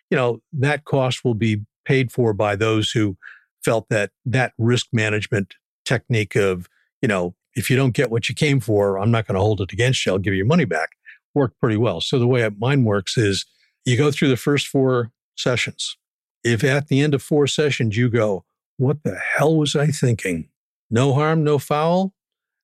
you 0.10 0.18
know, 0.18 0.42
that 0.52 0.84
cost 0.84 1.24
will 1.24 1.36
be 1.36 1.62
paid 1.86 2.12
for 2.12 2.34
by 2.34 2.56
those 2.56 2.90
who 2.90 3.16
felt 3.64 3.88
that 3.90 4.10
that 4.26 4.54
risk 4.58 4.88
management 4.92 5.54
technique 5.86 6.36
of, 6.36 6.68
you 7.00 7.08
know, 7.08 7.36
if 7.54 7.70
you 7.70 7.78
don't 7.78 7.94
get 7.94 8.10
what 8.10 8.28
you 8.28 8.34
came 8.34 8.60
for, 8.60 8.98
I'm 8.98 9.12
not 9.12 9.28
going 9.28 9.36
to 9.36 9.42
hold 9.42 9.62
it 9.62 9.72
against 9.72 10.04
you. 10.04 10.12
I'll 10.12 10.18
give 10.18 10.34
you 10.34 10.46
money 10.46 10.66
back. 10.66 10.90
Worked 11.36 11.60
pretty 11.60 11.78
well. 11.78 12.02
So 12.02 12.18
the 12.18 12.26
way 12.26 12.50
mine 12.58 12.86
works 12.86 13.18
is 13.18 13.46
you 13.86 13.98
go 13.98 14.10
through 14.10 14.30
the 14.30 14.36
first 14.36 14.68
four 14.68 15.12
sessions. 15.36 15.96
If 16.44 16.64
at 16.64 16.88
the 16.88 17.00
end 17.00 17.14
of 17.14 17.22
four 17.22 17.46
sessions 17.46 17.96
you 17.96 18.10
go, 18.10 18.46
what 18.78 19.04
the 19.04 19.16
hell 19.16 19.56
was 19.56 19.76
I 19.76 19.88
thinking? 19.88 20.50
No 20.90 21.14
harm, 21.14 21.44
no 21.44 21.60
foul. 21.60 22.14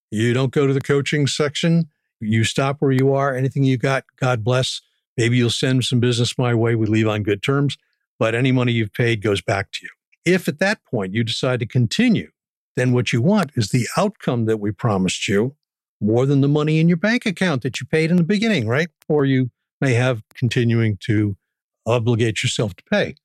You 0.09 0.33
don't 0.33 0.51
go 0.51 0.65
to 0.65 0.73
the 0.73 0.81
coaching 0.81 1.27
section. 1.27 1.89
You 2.19 2.43
stop 2.43 2.77
where 2.79 2.91
you 2.91 3.13
are. 3.13 3.35
Anything 3.35 3.63
you 3.63 3.77
got, 3.77 4.05
God 4.19 4.43
bless. 4.43 4.81
Maybe 5.17 5.37
you'll 5.37 5.49
send 5.49 5.85
some 5.85 5.99
business 5.99 6.37
my 6.37 6.53
way. 6.53 6.75
We 6.75 6.87
leave 6.87 7.07
on 7.07 7.23
good 7.23 7.43
terms, 7.43 7.77
but 8.19 8.35
any 8.35 8.51
money 8.51 8.71
you've 8.71 8.93
paid 8.93 9.21
goes 9.21 9.41
back 9.41 9.71
to 9.73 9.79
you. 9.83 9.89
If 10.25 10.47
at 10.47 10.59
that 10.59 10.83
point 10.85 11.13
you 11.13 11.23
decide 11.23 11.59
to 11.59 11.65
continue, 11.65 12.31
then 12.75 12.93
what 12.93 13.13
you 13.13 13.21
want 13.21 13.51
is 13.55 13.69
the 13.69 13.87
outcome 13.97 14.45
that 14.45 14.57
we 14.57 14.71
promised 14.71 15.27
you 15.27 15.55
more 16.01 16.25
than 16.25 16.41
the 16.41 16.47
money 16.47 16.79
in 16.79 16.87
your 16.87 16.97
bank 16.97 17.25
account 17.25 17.61
that 17.63 17.79
you 17.79 17.87
paid 17.87 18.11
in 18.11 18.17
the 18.17 18.23
beginning, 18.23 18.67
right? 18.67 18.89
Or 19.07 19.25
you 19.25 19.51
may 19.79 19.93
have 19.93 20.21
continuing 20.33 20.97
to 21.05 21.37
obligate 21.85 22.43
yourself 22.43 22.75
to 22.75 22.83
pay. 22.89 23.15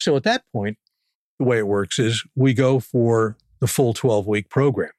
So 0.00 0.16
at 0.16 0.24
that 0.24 0.44
point, 0.52 0.78
the 1.38 1.44
way 1.44 1.58
it 1.58 1.66
works 1.66 1.98
is 1.98 2.24
we 2.34 2.54
go 2.54 2.80
for 2.80 3.36
the 3.60 3.66
full 3.66 3.94
12 3.94 4.26
week 4.26 4.48
program. 4.48 4.90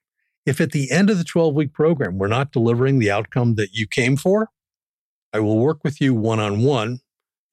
If 0.46 0.60
at 0.60 0.72
the 0.72 0.92
end 0.92 1.10
of 1.10 1.18
the 1.18 1.24
12 1.24 1.54
week 1.54 1.74
program, 1.74 2.18
we're 2.18 2.28
not 2.28 2.52
delivering 2.52 3.00
the 3.00 3.12
outcome 3.12 3.56
that 3.56 3.74
you 3.74 3.88
came 3.88 4.18
for, 4.18 4.50
I 5.34 5.40
will 5.40 5.60
work 5.60 5.84
with 5.84 6.02
you 6.02 6.14
one 6.14 6.40
on 6.40 6.64
one, 6.64 7.02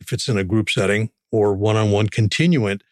if 0.00 0.12
it's 0.12 0.28
in 0.28 0.38
a 0.38 0.44
group 0.44 0.70
setting, 0.70 1.10
or 1.30 1.54
one 1.54 1.76
on 1.76 1.90
one 1.90 2.08
continuant 2.08 2.82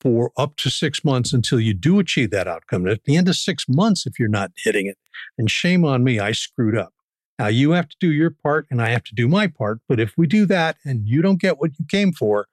for 0.00 0.30
up 0.36 0.56
to 0.56 0.70
six 0.70 1.04
months 1.04 1.32
until 1.32 1.58
you 1.58 1.74
do 1.74 1.98
achieve 1.98 2.30
that 2.30 2.46
outcome. 2.46 2.82
And 2.82 2.92
at 2.92 3.04
the 3.04 3.16
end 3.16 3.28
of 3.28 3.36
six 3.36 3.64
months, 3.68 4.06
if 4.06 4.18
you're 4.18 4.28
not 4.28 4.52
hitting 4.56 4.86
it, 4.86 4.98
and 5.36 5.50
shame 5.50 5.84
on 5.84 6.04
me, 6.04 6.20
I 6.20 6.32
screwed 6.32 6.76
up. 6.76 6.92
Now 7.38 7.48
you 7.48 7.72
have 7.72 7.88
to 7.88 7.96
do 8.00 8.10
your 8.10 8.30
part 8.30 8.66
and 8.70 8.82
I 8.82 8.90
have 8.90 9.04
to 9.04 9.14
do 9.14 9.28
my 9.28 9.46
part. 9.46 9.80
But 9.88 10.00
if 10.00 10.14
we 10.16 10.26
do 10.26 10.44
that 10.46 10.76
and 10.84 11.06
you 11.06 11.22
don't 11.22 11.40
get 11.40 11.58
what 11.58 11.78
you 11.78 11.84
came 11.88 12.12
for, 12.12 12.46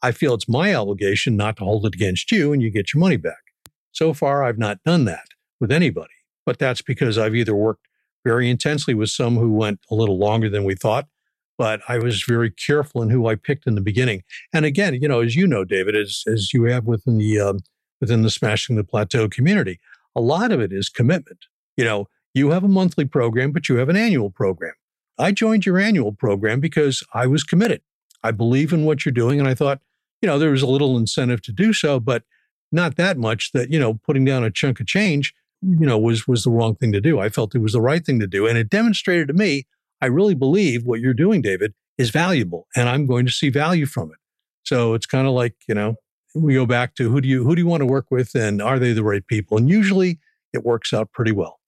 I 0.00 0.12
feel 0.12 0.34
it's 0.34 0.48
my 0.48 0.74
obligation 0.74 1.36
not 1.36 1.56
to 1.56 1.64
hold 1.64 1.86
it 1.86 1.94
against 1.94 2.30
you 2.30 2.52
and 2.52 2.62
you 2.62 2.70
get 2.70 2.94
your 2.94 3.00
money 3.00 3.16
back. 3.16 3.52
So 3.90 4.14
far, 4.14 4.44
I've 4.44 4.58
not 4.58 4.82
done 4.84 5.06
that 5.06 5.26
with 5.60 5.72
anybody, 5.72 6.14
but 6.46 6.58
that's 6.58 6.82
because 6.82 7.18
I've 7.18 7.34
either 7.34 7.54
worked 7.54 7.88
very 8.24 8.48
intensely 8.48 8.94
with 8.94 9.10
some 9.10 9.36
who 9.36 9.52
went 9.52 9.80
a 9.90 9.94
little 9.94 10.18
longer 10.18 10.48
than 10.48 10.64
we 10.64 10.76
thought, 10.76 11.08
but 11.58 11.80
I 11.88 11.98
was 11.98 12.22
very 12.22 12.50
careful 12.50 13.02
in 13.02 13.10
who 13.10 13.26
I 13.26 13.34
picked 13.34 13.66
in 13.66 13.74
the 13.74 13.80
beginning. 13.80 14.22
And 14.54 14.64
again, 14.64 14.94
you 14.94 15.08
know, 15.08 15.20
as 15.20 15.36
you 15.36 15.46
know, 15.46 15.64
David, 15.64 15.96
as 15.96 16.22
as 16.26 16.54
you 16.54 16.64
have 16.64 16.86
within 16.86 17.18
the 17.18 17.38
um, 17.40 17.58
within 18.00 18.22
the 18.22 18.30
Smashing 18.30 18.76
the 18.76 18.84
Plateau 18.84 19.28
community, 19.28 19.80
a 20.14 20.20
lot 20.20 20.52
of 20.52 20.60
it 20.60 20.72
is 20.72 20.88
commitment. 20.88 21.46
You 21.76 21.84
know, 21.84 22.08
you 22.32 22.50
have 22.50 22.64
a 22.64 22.68
monthly 22.68 23.04
program, 23.04 23.52
but 23.52 23.68
you 23.68 23.76
have 23.76 23.88
an 23.88 23.96
annual 23.96 24.30
program. 24.30 24.74
I 25.18 25.32
joined 25.32 25.66
your 25.66 25.78
annual 25.78 26.12
program 26.12 26.60
because 26.60 27.02
I 27.12 27.26
was 27.26 27.42
committed. 27.42 27.82
I 28.22 28.30
believe 28.30 28.72
in 28.72 28.84
what 28.84 29.04
you're 29.04 29.12
doing, 29.12 29.40
and 29.40 29.48
I 29.48 29.54
thought, 29.54 29.80
you 30.22 30.28
know, 30.28 30.38
there 30.38 30.50
was 30.52 30.62
a 30.62 30.66
little 30.66 30.96
incentive 30.96 31.42
to 31.42 31.52
do 31.52 31.72
so, 31.72 31.98
but 31.98 32.22
not 32.70 32.96
that 32.96 33.18
much 33.18 33.52
that 33.52 33.70
you 33.70 33.80
know, 33.80 33.94
putting 33.94 34.24
down 34.24 34.44
a 34.44 34.50
chunk 34.50 34.78
of 34.78 34.86
change, 34.86 35.34
you 35.60 35.86
know, 35.86 35.98
was 35.98 36.28
was 36.28 36.44
the 36.44 36.50
wrong 36.50 36.76
thing 36.76 36.92
to 36.92 37.00
do. 37.00 37.18
I 37.18 37.28
felt 37.28 37.54
it 37.54 37.58
was 37.58 37.72
the 37.72 37.80
right 37.80 38.04
thing 38.04 38.20
to 38.20 38.28
do, 38.28 38.46
and 38.46 38.56
it 38.56 38.70
demonstrated 38.70 39.26
to 39.28 39.34
me 39.34 39.66
I 40.00 40.06
really 40.06 40.34
believe 40.34 40.84
what 40.84 41.00
you're 41.00 41.14
doing, 41.14 41.42
David, 41.42 41.74
is 41.96 42.10
valuable 42.10 42.66
and 42.76 42.88
I'm 42.88 43.06
going 43.06 43.26
to 43.26 43.32
see 43.32 43.50
value 43.50 43.86
from 43.86 44.10
it. 44.10 44.18
So 44.64 44.94
it's 44.94 45.06
kind 45.06 45.26
of 45.26 45.32
like, 45.32 45.54
you 45.66 45.74
know, 45.74 45.96
we 46.34 46.54
go 46.54 46.66
back 46.66 46.94
to 46.96 47.10
who 47.10 47.20
do 47.20 47.28
you 47.28 47.42
who 47.42 47.56
do 47.56 47.62
you 47.62 47.66
want 47.66 47.80
to 47.80 47.86
work 47.86 48.06
with 48.10 48.34
and 48.34 48.62
are 48.62 48.78
they 48.78 48.92
the 48.92 49.02
right 49.02 49.26
people? 49.26 49.56
And 49.56 49.68
usually 49.68 50.18
it 50.52 50.64
works 50.64 50.92
out 50.92 51.10
pretty 51.12 51.32
well. 51.32 51.58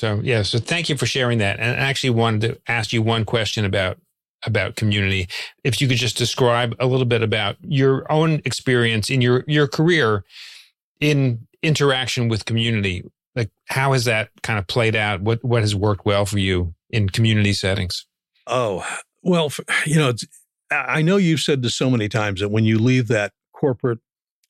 So 0.00 0.20
yeah, 0.22 0.42
so 0.42 0.58
thank 0.58 0.88
you 0.88 0.96
for 0.96 1.06
sharing 1.06 1.38
that. 1.38 1.58
And 1.58 1.80
I 1.80 1.88
actually 1.88 2.10
wanted 2.10 2.40
to 2.42 2.60
ask 2.68 2.92
you 2.92 3.02
one 3.02 3.24
question 3.24 3.64
about 3.64 3.98
about 4.44 4.76
community. 4.76 5.28
If 5.64 5.80
you 5.80 5.88
could 5.88 5.96
just 5.96 6.16
describe 6.16 6.74
a 6.78 6.86
little 6.86 7.06
bit 7.06 7.22
about 7.22 7.56
your 7.62 8.10
own 8.10 8.40
experience 8.44 9.10
in 9.10 9.20
your 9.20 9.44
your 9.46 9.66
career 9.66 10.24
in 11.00 11.46
interaction 11.62 12.28
with 12.28 12.44
community. 12.44 13.04
Like 13.34 13.50
how 13.66 13.92
has 13.92 14.04
that 14.04 14.30
kind 14.42 14.58
of 14.58 14.66
played 14.66 14.96
out? 14.96 15.20
What 15.22 15.42
what 15.44 15.62
has 15.62 15.74
worked 15.74 16.04
well 16.04 16.26
for 16.26 16.38
you 16.38 16.74
in 16.90 17.08
community 17.08 17.52
settings? 17.52 18.06
Oh, 18.46 18.86
well, 19.22 19.52
you 19.86 19.96
know, 19.96 20.12
I 20.70 21.02
know 21.02 21.16
you've 21.16 21.40
said 21.40 21.62
this 21.62 21.74
so 21.74 21.90
many 21.90 22.08
times 22.08 22.40
that 22.40 22.50
when 22.50 22.64
you 22.64 22.78
leave 22.78 23.08
that 23.08 23.32
corporate 23.52 24.00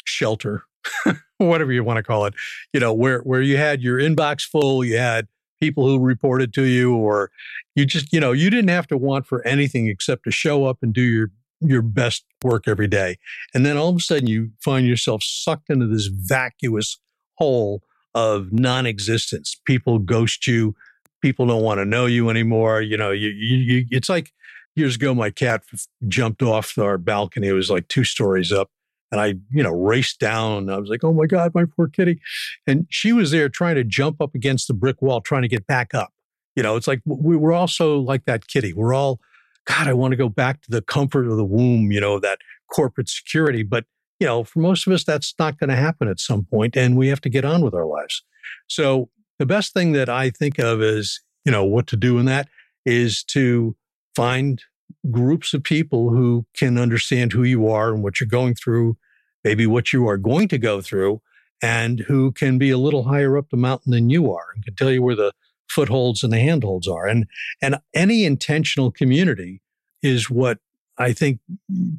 shelter, 0.04 0.64
whatever 1.38 1.72
you 1.72 1.84
want 1.84 1.98
to 1.98 2.02
call 2.02 2.26
it, 2.26 2.34
you 2.72 2.80
know, 2.80 2.92
where 2.92 3.20
where 3.20 3.42
you 3.42 3.56
had 3.56 3.82
your 3.82 3.98
inbox 3.98 4.42
full, 4.42 4.84
you 4.84 4.98
had 4.98 5.28
people 5.60 5.86
who 5.86 5.98
reported 5.98 6.52
to 6.54 6.62
you, 6.62 6.94
or 6.94 7.30
you 7.74 7.84
just, 7.84 8.12
you 8.12 8.20
know, 8.20 8.32
you 8.32 8.50
didn't 8.50 8.70
have 8.70 8.86
to 8.88 8.96
want 8.96 9.26
for 9.26 9.46
anything 9.46 9.88
except 9.88 10.24
to 10.24 10.30
show 10.30 10.64
up 10.64 10.78
and 10.82 10.92
do 10.92 11.02
your 11.02 11.30
your 11.60 11.82
best 11.82 12.24
work 12.42 12.68
every 12.68 12.86
day. 12.86 13.16
And 13.52 13.66
then 13.66 13.76
all 13.76 13.88
of 13.88 13.96
a 13.96 14.00
sudden 14.00 14.28
you 14.28 14.50
find 14.60 14.86
yourself 14.86 15.22
sucked 15.24 15.70
into 15.70 15.86
this 15.86 16.06
vacuous 16.06 17.00
hole 17.34 17.82
of 18.14 18.52
non-existence. 18.52 19.60
People 19.64 19.98
ghost 19.98 20.46
you 20.46 20.74
people 21.20 21.46
don't 21.46 21.62
want 21.62 21.78
to 21.78 21.84
know 21.84 22.06
you 22.06 22.30
anymore. 22.30 22.80
You 22.80 22.96
know, 22.96 23.10
you, 23.10 23.28
you, 23.28 23.56
you, 23.56 23.86
it's 23.90 24.08
like 24.08 24.32
years 24.74 24.96
ago, 24.96 25.14
my 25.14 25.30
cat 25.30 25.62
jumped 26.06 26.42
off 26.42 26.76
our 26.78 26.98
balcony. 26.98 27.48
It 27.48 27.52
was 27.52 27.70
like 27.70 27.88
two 27.88 28.04
stories 28.04 28.52
up. 28.52 28.70
And 29.10 29.20
I, 29.20 29.36
you 29.50 29.62
know, 29.62 29.72
raced 29.72 30.20
down. 30.20 30.68
I 30.68 30.76
was 30.76 30.90
like, 30.90 31.02
oh 31.02 31.14
my 31.14 31.26
God, 31.26 31.52
my 31.54 31.64
poor 31.64 31.88
kitty. 31.88 32.20
And 32.66 32.86
she 32.90 33.12
was 33.12 33.30
there 33.30 33.48
trying 33.48 33.76
to 33.76 33.84
jump 33.84 34.20
up 34.20 34.34
against 34.34 34.68
the 34.68 34.74
brick 34.74 35.00
wall, 35.00 35.22
trying 35.22 35.42
to 35.42 35.48
get 35.48 35.66
back 35.66 35.94
up. 35.94 36.12
You 36.54 36.62
know, 36.62 36.76
it's 36.76 36.86
like 36.86 37.00
we, 37.06 37.36
we're 37.36 37.54
also 37.54 37.98
like 37.98 38.26
that 38.26 38.48
kitty. 38.48 38.74
We're 38.74 38.92
all, 38.92 39.18
God, 39.64 39.88
I 39.88 39.94
want 39.94 40.12
to 40.12 40.16
go 40.16 40.28
back 40.28 40.60
to 40.62 40.70
the 40.70 40.82
comfort 40.82 41.26
of 41.26 41.36
the 41.36 41.44
womb, 41.44 41.90
you 41.90 42.00
know, 42.00 42.20
that 42.20 42.40
corporate 42.70 43.08
security. 43.08 43.62
But 43.62 43.86
you 44.20 44.26
know, 44.26 44.44
for 44.44 44.58
most 44.58 44.86
of 44.86 44.92
us, 44.92 45.04
that's 45.04 45.34
not 45.38 45.58
going 45.58 45.70
to 45.70 45.76
happen 45.76 46.08
at 46.08 46.18
some 46.18 46.44
point, 46.44 46.76
and 46.76 46.96
we 46.96 47.08
have 47.08 47.20
to 47.22 47.28
get 47.28 47.44
on 47.44 47.62
with 47.62 47.74
our 47.74 47.86
lives. 47.86 48.24
So 48.66 49.10
the 49.38 49.46
best 49.46 49.72
thing 49.72 49.92
that 49.92 50.08
I 50.08 50.30
think 50.30 50.58
of 50.58 50.82
is, 50.82 51.20
you 51.44 51.52
know, 51.52 51.64
what 51.64 51.86
to 51.88 51.96
do 51.96 52.18
in 52.18 52.26
that 52.26 52.48
is 52.84 53.22
to 53.24 53.76
find 54.14 54.62
groups 55.10 55.54
of 55.54 55.62
people 55.62 56.10
who 56.10 56.44
can 56.56 56.78
understand 56.78 57.32
who 57.32 57.44
you 57.44 57.68
are 57.68 57.92
and 57.92 58.02
what 58.02 58.20
you're 58.20 58.28
going 58.28 58.54
through, 58.54 58.96
maybe 59.44 59.66
what 59.66 59.92
you 59.92 60.08
are 60.08 60.16
going 60.16 60.48
to 60.48 60.58
go 60.58 60.80
through, 60.80 61.20
and 61.62 62.00
who 62.00 62.32
can 62.32 62.58
be 62.58 62.70
a 62.70 62.78
little 62.78 63.04
higher 63.04 63.36
up 63.36 63.50
the 63.50 63.56
mountain 63.56 63.92
than 63.92 64.10
you 64.10 64.32
are 64.32 64.46
and 64.54 64.64
can 64.64 64.74
tell 64.74 64.90
you 64.90 65.02
where 65.02 65.16
the 65.16 65.32
footholds 65.68 66.22
and 66.22 66.32
the 66.32 66.40
handholds 66.40 66.88
are. 66.88 67.06
And 67.06 67.26
and 67.60 67.76
any 67.94 68.24
intentional 68.24 68.90
community 68.90 69.60
is 70.02 70.30
what 70.30 70.58
I 70.96 71.12
think 71.12 71.40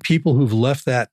people 0.03 0.33
who've 0.33 0.53
left 0.53 0.85
that 0.85 1.09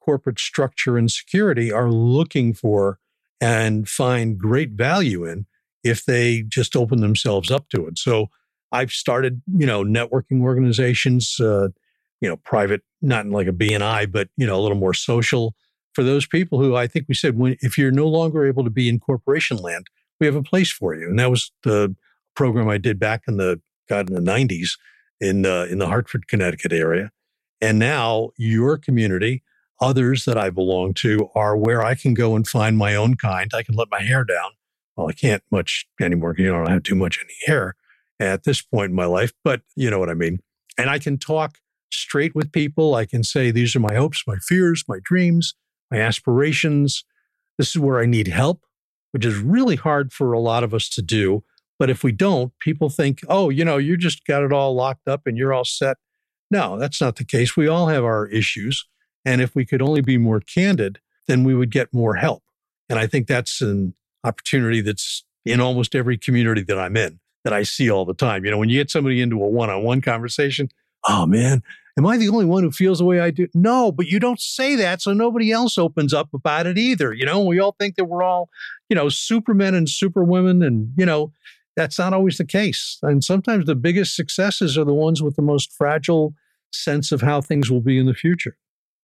corporate 0.00 0.38
structure 0.38 0.96
and 0.96 1.10
security 1.10 1.70
are 1.70 1.90
looking 1.90 2.52
for 2.54 2.98
and 3.40 3.88
find 3.88 4.38
great 4.38 4.70
value 4.70 5.24
in 5.24 5.46
if 5.82 6.04
they 6.04 6.42
just 6.42 6.76
open 6.76 7.00
themselves 7.00 7.50
up 7.50 7.68
to 7.70 7.86
it. 7.86 7.98
So 7.98 8.26
I've 8.72 8.92
started, 8.92 9.42
you 9.56 9.66
know, 9.66 9.82
networking 9.82 10.42
organizations, 10.42 11.38
uh, 11.40 11.68
you 12.20 12.28
know, 12.28 12.36
private, 12.36 12.82
not 13.00 13.26
like 13.26 13.46
a 13.46 13.52
BNI, 13.52 14.10
but 14.12 14.28
you 14.36 14.46
know, 14.46 14.58
a 14.58 14.62
little 14.62 14.76
more 14.76 14.94
social 14.94 15.54
for 15.94 16.04
those 16.04 16.26
people 16.26 16.60
who 16.60 16.76
I 16.76 16.86
think 16.86 17.06
we 17.08 17.14
said, 17.14 17.36
when 17.36 17.56
if 17.60 17.76
you're 17.76 17.90
no 17.90 18.06
longer 18.06 18.46
able 18.46 18.64
to 18.64 18.70
be 18.70 18.88
in 18.88 19.00
corporation 19.00 19.56
land, 19.56 19.86
we 20.18 20.26
have 20.26 20.36
a 20.36 20.42
place 20.42 20.70
for 20.70 20.94
you. 20.94 21.08
And 21.08 21.18
that 21.18 21.30
was 21.30 21.50
the 21.64 21.94
program 22.36 22.68
I 22.68 22.78
did 22.78 22.98
back 22.98 23.22
in 23.26 23.36
the 23.36 23.60
God 23.88 24.08
in 24.08 24.14
the 24.14 24.30
90s 24.30 24.78
in 25.20 25.44
uh, 25.44 25.66
in 25.68 25.78
the 25.78 25.86
Hartford, 25.86 26.28
Connecticut 26.28 26.72
area. 26.72 27.10
And 27.60 27.78
now 27.78 28.30
your 28.36 28.78
community, 28.78 29.42
others 29.80 30.24
that 30.24 30.38
I 30.38 30.50
belong 30.50 30.94
to, 30.94 31.28
are 31.34 31.56
where 31.56 31.82
I 31.82 31.94
can 31.94 32.14
go 32.14 32.36
and 32.36 32.46
find 32.46 32.78
my 32.78 32.94
own 32.94 33.16
kind. 33.16 33.50
I 33.54 33.62
can 33.62 33.74
let 33.74 33.88
my 33.90 34.02
hair 34.02 34.24
down. 34.24 34.52
Well, 35.00 35.08
I 35.08 35.14
can't 35.14 35.42
much 35.50 35.86
anymore. 35.98 36.34
You 36.36 36.52
know, 36.52 36.56
I 36.56 36.64
don't 36.64 36.72
have 36.72 36.82
too 36.82 36.94
much 36.94 37.18
any 37.24 37.32
hair 37.46 37.74
at 38.20 38.44
this 38.44 38.60
point 38.60 38.90
in 38.90 38.96
my 38.96 39.06
life, 39.06 39.32
but 39.42 39.62
you 39.74 39.88
know 39.88 39.98
what 39.98 40.10
I 40.10 40.14
mean. 40.14 40.40
And 40.76 40.90
I 40.90 40.98
can 40.98 41.16
talk 41.16 41.56
straight 41.90 42.34
with 42.34 42.52
people. 42.52 42.94
I 42.94 43.06
can 43.06 43.24
say, 43.24 43.50
these 43.50 43.74
are 43.74 43.80
my 43.80 43.94
hopes, 43.94 44.24
my 44.26 44.36
fears, 44.36 44.84
my 44.86 44.98
dreams, 45.02 45.54
my 45.90 46.00
aspirations. 46.00 47.02
This 47.56 47.70
is 47.70 47.78
where 47.78 47.98
I 47.98 48.04
need 48.04 48.28
help, 48.28 48.60
which 49.12 49.24
is 49.24 49.38
really 49.38 49.76
hard 49.76 50.12
for 50.12 50.34
a 50.34 50.38
lot 50.38 50.64
of 50.64 50.74
us 50.74 50.86
to 50.90 51.02
do. 51.02 51.44
But 51.78 51.88
if 51.88 52.04
we 52.04 52.12
don't, 52.12 52.52
people 52.58 52.90
think, 52.90 53.20
oh, 53.26 53.48
you 53.48 53.64
know, 53.64 53.78
you 53.78 53.96
just 53.96 54.26
got 54.26 54.42
it 54.42 54.52
all 54.52 54.74
locked 54.74 55.08
up 55.08 55.22
and 55.24 55.38
you're 55.38 55.54
all 55.54 55.64
set. 55.64 55.96
No, 56.50 56.78
that's 56.78 57.00
not 57.00 57.16
the 57.16 57.24
case. 57.24 57.56
We 57.56 57.68
all 57.68 57.86
have 57.86 58.04
our 58.04 58.26
issues. 58.26 58.86
And 59.24 59.40
if 59.40 59.54
we 59.54 59.64
could 59.64 59.80
only 59.80 60.02
be 60.02 60.18
more 60.18 60.40
candid, 60.40 60.98
then 61.26 61.42
we 61.42 61.54
would 61.54 61.70
get 61.70 61.94
more 61.94 62.16
help. 62.16 62.42
And 62.90 62.98
I 62.98 63.06
think 63.06 63.28
that's 63.28 63.62
an 63.62 63.94
opportunity 64.24 64.80
that's 64.80 65.24
in 65.44 65.54
mm-hmm. 65.54 65.62
almost 65.62 65.94
every 65.94 66.18
community 66.18 66.62
that 66.62 66.78
I'm 66.78 66.96
in 66.96 67.20
that 67.44 67.52
I 67.52 67.62
see 67.62 67.90
all 67.90 68.04
the 68.04 68.14
time. 68.14 68.44
You 68.44 68.50
know, 68.50 68.58
when 68.58 68.68
you 68.68 68.78
get 68.78 68.90
somebody 68.90 69.20
into 69.20 69.42
a 69.42 69.48
one 69.48 69.70
on 69.70 69.82
one 69.82 70.00
conversation, 70.00 70.68
oh 71.08 71.26
man, 71.26 71.62
am 71.96 72.06
I 72.06 72.16
the 72.16 72.28
only 72.28 72.44
one 72.44 72.62
who 72.62 72.70
feels 72.70 72.98
the 72.98 73.04
way 73.04 73.20
I 73.20 73.30
do? 73.30 73.48
No, 73.54 73.90
but 73.92 74.06
you 74.06 74.20
don't 74.20 74.40
say 74.40 74.76
that. 74.76 75.02
So 75.02 75.12
nobody 75.12 75.50
else 75.50 75.78
opens 75.78 76.12
up 76.12 76.28
about 76.34 76.66
it 76.66 76.78
either. 76.78 77.12
You 77.12 77.24
know, 77.24 77.40
we 77.42 77.58
all 77.58 77.74
think 77.78 77.96
that 77.96 78.04
we're 78.04 78.22
all, 78.22 78.50
you 78.88 78.96
know, 78.96 79.08
supermen 79.08 79.74
and 79.74 79.88
superwomen. 79.88 80.62
And, 80.62 80.92
you 80.96 81.06
know, 81.06 81.32
that's 81.76 81.98
not 81.98 82.12
always 82.12 82.36
the 82.36 82.44
case. 82.44 82.98
And 83.02 83.24
sometimes 83.24 83.66
the 83.66 83.74
biggest 83.74 84.14
successes 84.14 84.76
are 84.76 84.84
the 84.84 84.94
ones 84.94 85.22
with 85.22 85.36
the 85.36 85.42
most 85.42 85.72
fragile 85.72 86.34
sense 86.72 87.10
of 87.12 87.22
how 87.22 87.40
things 87.40 87.70
will 87.70 87.80
be 87.80 87.98
in 87.98 88.06
the 88.06 88.14
future, 88.14 88.56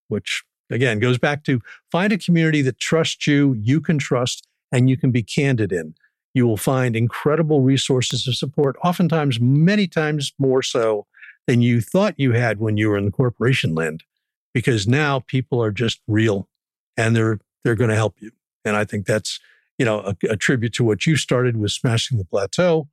which 0.09 0.45
again 0.71 0.99
goes 0.99 1.19
back 1.19 1.45
to 1.45 1.61
find 1.91 2.13
a 2.13 2.19
community 2.19 2.63
that 2.63 2.79
trusts 2.79 3.27
you, 3.27 3.57
you 3.61 3.81
can 3.81 3.99
trust, 3.99 4.47
and 4.77 4.91
you 4.91 4.97
can 4.97 5.11
be 5.11 5.23
candid 5.23 5.73
in 5.73 5.95
you 6.37 6.47
will 6.47 6.59
find 6.59 6.95
incredible 6.95 7.62
resources 7.62 8.29
of 8.29 8.35
support, 8.37 8.77
oftentimes, 8.85 9.41
many 9.41 9.87
times 9.87 10.35
more 10.39 10.62
so 10.62 11.07
than 11.47 11.62
you 11.62 11.81
thought 11.81 12.21
you 12.21 12.33
had 12.33 12.61
when 12.61 12.77
you 12.77 12.91
were 12.91 12.99
in 12.99 13.07
the 13.07 13.11
corporation 13.11 13.75
land, 13.75 14.05
because 14.53 14.87
now 14.87 15.21
people 15.21 15.62
are 15.62 15.71
just 15.71 16.03
real 16.07 16.47
and 16.95 17.17
they're 17.17 17.39
they're 17.65 17.75
going 17.75 17.89
to 17.89 17.97
help 17.97 18.17
you. 18.21 18.33
And 18.67 18.77
I 18.77 18.85
think 18.85 19.07
that's 19.07 19.41
you 19.79 19.87
know 19.87 20.01
a, 20.01 20.15
a 20.29 20.37
tribute 20.37 20.75
to 20.75 20.85
what 20.85 21.07
you 21.07 21.17
started 21.17 21.57
with 21.57 21.73
smashing 21.73 22.19
the 22.19 22.25
plateau. 22.27 22.87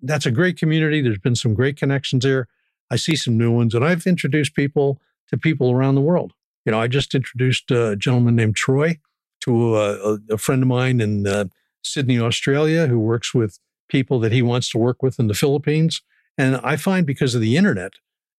That's 0.00 0.24
a 0.24 0.30
great 0.30 0.58
community. 0.58 1.02
There's 1.02 1.18
been 1.18 1.36
some 1.36 1.52
great 1.52 1.76
connections 1.76 2.24
there. 2.24 2.48
I 2.90 2.96
see 2.96 3.14
some 3.14 3.36
new 3.36 3.52
ones, 3.52 3.74
and 3.74 3.84
I've 3.84 4.06
introduced 4.06 4.54
people 4.54 5.02
to 5.28 5.36
people 5.36 5.70
around 5.70 5.96
the 5.96 6.00
world. 6.00 6.32
You 6.64 6.72
know, 6.72 6.80
I 6.80 6.86
just 6.86 7.14
introduced 7.14 7.70
a 7.70 7.94
gentleman 7.94 8.36
named 8.36 8.56
Troy 8.56 9.00
to 9.46 9.76
a, 9.76 10.18
a 10.30 10.38
friend 10.38 10.62
of 10.62 10.68
mine 10.68 11.00
in 11.00 11.26
uh, 11.26 11.46
Sydney, 11.82 12.20
Australia, 12.20 12.86
who 12.86 12.98
works 12.98 13.32
with 13.32 13.58
people 13.88 14.18
that 14.20 14.32
he 14.32 14.42
wants 14.42 14.68
to 14.70 14.78
work 14.78 15.02
with 15.02 15.18
in 15.18 15.28
the 15.28 15.34
Philippines. 15.34 16.02
And 16.36 16.56
I 16.62 16.76
find 16.76 17.06
because 17.06 17.34
of 17.34 17.40
the 17.40 17.56
internet, 17.56 17.92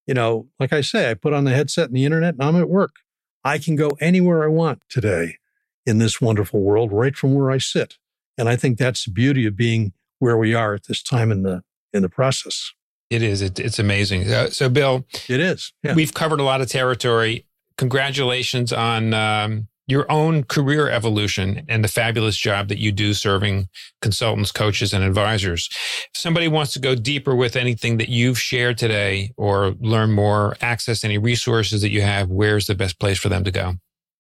you 0.05 0.13
know, 0.13 0.47
like 0.59 0.73
I 0.73 0.81
say, 0.81 1.09
I 1.09 1.13
put 1.15 1.33
on 1.33 1.45
the 1.45 1.53
headset 1.53 1.87
and 1.87 1.95
the 1.95 2.05
internet 2.05 2.35
and 2.35 2.43
I'm 2.43 2.55
at 2.55 2.69
work. 2.69 2.97
I 3.43 3.57
can 3.57 3.75
go 3.75 3.91
anywhere 3.99 4.43
I 4.43 4.47
want 4.47 4.81
today 4.89 5.37
in 5.85 5.97
this 5.97 6.21
wonderful 6.21 6.61
world 6.61 6.91
right 6.91 7.15
from 7.15 7.33
where 7.33 7.49
I 7.49 7.57
sit. 7.57 7.95
And 8.37 8.49
I 8.49 8.55
think 8.55 8.77
that's 8.77 9.05
the 9.05 9.11
beauty 9.11 9.47
of 9.47 9.55
being 9.55 9.93
where 10.19 10.37
we 10.37 10.53
are 10.53 10.73
at 10.73 10.87
this 10.87 11.01
time 11.01 11.31
in 11.31 11.43
the 11.43 11.63
in 11.93 12.01
the 12.01 12.09
process. 12.09 12.73
It 13.09 13.21
is. 13.21 13.41
It, 13.41 13.57
it's 13.59 13.79
amazing. 13.79 14.29
Uh, 14.29 14.49
so, 14.49 14.67
Bill, 14.67 15.05
it 15.29 15.39
is. 15.39 15.71
Yeah. 15.81 15.93
We've 15.93 16.13
covered 16.13 16.41
a 16.41 16.43
lot 16.43 16.59
of 16.59 16.69
territory. 16.69 17.45
Congratulations 17.77 18.73
on 18.73 19.13
um, 19.13 19.69
your 19.87 20.09
own 20.11 20.43
career 20.43 20.89
evolution 20.89 21.65
and 21.69 21.83
the 21.83 21.87
fabulous 21.87 22.35
job 22.35 22.67
that 22.67 22.77
you 22.77 22.91
do 22.91 23.13
serving 23.13 23.69
consultants, 24.01 24.51
coaches, 24.51 24.93
and 24.93 25.03
advisors. 25.03 25.69
If 26.13 26.19
somebody 26.19 26.49
wants 26.49 26.73
to 26.73 26.79
go 26.79 26.93
deeper 26.93 27.35
with 27.35 27.55
anything 27.55 27.97
that 27.97 28.09
you've 28.09 28.39
shared 28.39 28.77
today 28.77 29.31
or 29.37 29.75
learn 29.79 30.11
more, 30.11 30.57
access 30.61 31.03
any 31.03 31.17
resources 31.17 31.81
that 31.81 31.89
you 31.89 32.01
have, 32.01 32.29
where's 32.29 32.67
the 32.67 32.75
best 32.75 32.99
place 32.99 33.17
for 33.17 33.29
them 33.29 33.45
to 33.45 33.51
go? 33.51 33.75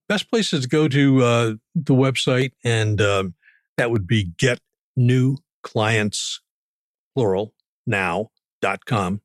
Best 0.07 0.29
place 0.31 0.53
is 0.53 0.63
to 0.63 0.69
go 0.69 0.87
to 0.87 1.21
uh, 1.21 1.53
the 1.75 1.93
website, 1.93 2.51
and 2.63 3.01
um, 3.01 3.35
that 3.75 3.91
would 3.91 4.07
be 4.07 4.31
get 4.37 4.59
new 4.95 5.37
clients, 5.63 6.39
plural, 7.13 7.53
now.com. 7.85 9.21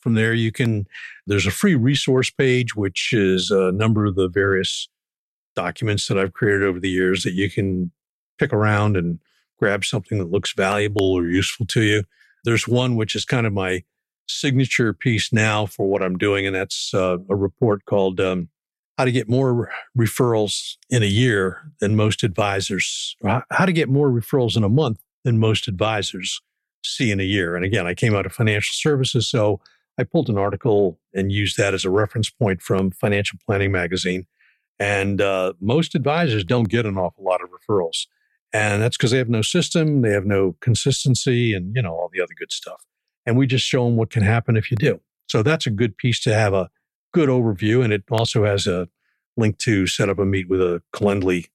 From 0.00 0.14
there, 0.14 0.34
you 0.34 0.50
can, 0.50 0.86
there's 1.26 1.46
a 1.46 1.52
free 1.52 1.76
resource 1.76 2.30
page, 2.30 2.74
which 2.74 3.12
is 3.12 3.52
a 3.52 3.70
number 3.70 4.04
of 4.04 4.16
the 4.16 4.28
various 4.28 4.88
documents 5.56 6.06
that 6.06 6.18
I've 6.18 6.32
created 6.32 6.62
over 6.62 6.78
the 6.78 6.90
years 6.90 7.24
that 7.24 7.32
you 7.32 7.50
can 7.50 7.90
pick 8.38 8.52
around 8.52 8.96
and 8.96 9.18
grab 9.58 9.84
something 9.84 10.18
that 10.18 10.30
looks 10.30 10.52
valuable 10.52 11.12
or 11.12 11.26
useful 11.26 11.66
to 11.66 11.82
you. 11.82 12.04
There's 12.44 12.68
one 12.68 12.94
which 12.94 13.16
is 13.16 13.24
kind 13.24 13.46
of 13.46 13.52
my 13.52 13.82
signature 14.28 14.92
piece 14.92 15.32
now 15.32 15.66
for 15.66 15.88
what 15.88 16.02
I'm 16.02 16.18
doing, 16.18 16.46
and 16.46 16.54
that's 16.54 16.92
uh, 16.94 17.18
a 17.28 17.34
report 17.34 17.84
called 17.86 18.20
um, 18.20 18.48
How 18.98 19.04
to 19.04 19.12
Get 19.12 19.28
More 19.28 19.70
Referrals 19.98 20.76
in 20.90 21.02
a 21.02 21.06
Year 21.06 21.72
Than 21.80 21.96
Most 21.96 22.22
Advisors, 22.22 23.16
How 23.24 23.64
to 23.64 23.72
Get 23.72 23.88
More 23.88 24.10
Referrals 24.10 24.56
in 24.56 24.64
a 24.64 24.68
Month 24.68 25.00
Than 25.24 25.38
Most 25.38 25.68
Advisors 25.68 26.40
See 26.84 27.10
in 27.10 27.18
a 27.18 27.24
Year. 27.24 27.56
And 27.56 27.64
again, 27.64 27.86
I 27.86 27.94
came 27.94 28.14
out 28.14 28.26
of 28.26 28.32
financial 28.32 28.74
services, 28.74 29.28
so 29.28 29.60
I 29.98 30.04
pulled 30.04 30.28
an 30.28 30.38
article 30.38 30.98
and 31.14 31.32
used 31.32 31.56
that 31.56 31.74
as 31.74 31.84
a 31.84 31.90
reference 31.90 32.30
point 32.30 32.62
from 32.62 32.90
Financial 32.90 33.38
Planning 33.46 33.72
Magazine 33.72 34.26
and 34.78 35.20
uh, 35.20 35.54
most 35.60 35.94
advisors 35.94 36.44
don't 36.44 36.68
get 36.68 36.86
an 36.86 36.98
awful 36.98 37.24
lot 37.24 37.40
of 37.42 37.50
referrals. 37.50 38.06
And 38.52 38.80
that's 38.80 38.96
because 38.96 39.10
they 39.10 39.18
have 39.18 39.28
no 39.28 39.42
system, 39.42 40.02
they 40.02 40.10
have 40.10 40.24
no 40.24 40.56
consistency, 40.60 41.52
and 41.52 41.74
you 41.74 41.82
know 41.82 41.92
all 41.92 42.10
the 42.12 42.20
other 42.20 42.32
good 42.38 42.52
stuff. 42.52 42.84
And 43.26 43.36
we 43.36 43.46
just 43.46 43.66
show 43.66 43.84
them 43.84 43.96
what 43.96 44.10
can 44.10 44.22
happen 44.22 44.56
if 44.56 44.70
you 44.70 44.76
do. 44.76 45.00
So 45.28 45.42
that's 45.42 45.66
a 45.66 45.70
good 45.70 45.96
piece 45.96 46.20
to 46.20 46.34
have 46.34 46.54
a 46.54 46.70
good 47.12 47.28
overview, 47.28 47.82
and 47.82 47.92
it 47.92 48.04
also 48.10 48.44
has 48.44 48.66
a 48.66 48.88
link 49.36 49.58
to 49.58 49.86
set 49.86 50.08
up 50.08 50.18
a 50.18 50.24
meet 50.24 50.48
with 50.48 50.60
a 50.60 50.82
Calendly 50.94 51.46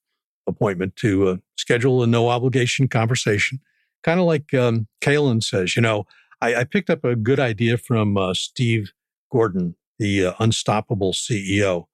appointment 0.47 0.95
to 0.97 1.27
uh, 1.27 1.37
schedule 1.55 2.03
a 2.03 2.07
no 2.07 2.29
obligation 2.29 2.87
conversation. 2.87 3.59
Kind 4.03 4.19
of 4.19 4.25
like 4.25 4.53
um, 4.53 4.87
Kalen 5.01 5.43
says, 5.43 5.75
you 5.75 5.81
know, 5.81 6.05
I, 6.41 6.55
I, 6.55 6.63
picked 6.63 6.89
up 6.89 7.03
a 7.03 7.15
good 7.15 7.39
idea 7.39 7.77
from 7.77 8.17
uh, 8.17 8.33
Steve 8.33 8.91
Gordon, 9.31 9.75
the 9.99 10.25
uh, 10.25 10.33
Unstoppable 10.39 11.13
CEO 11.13 11.85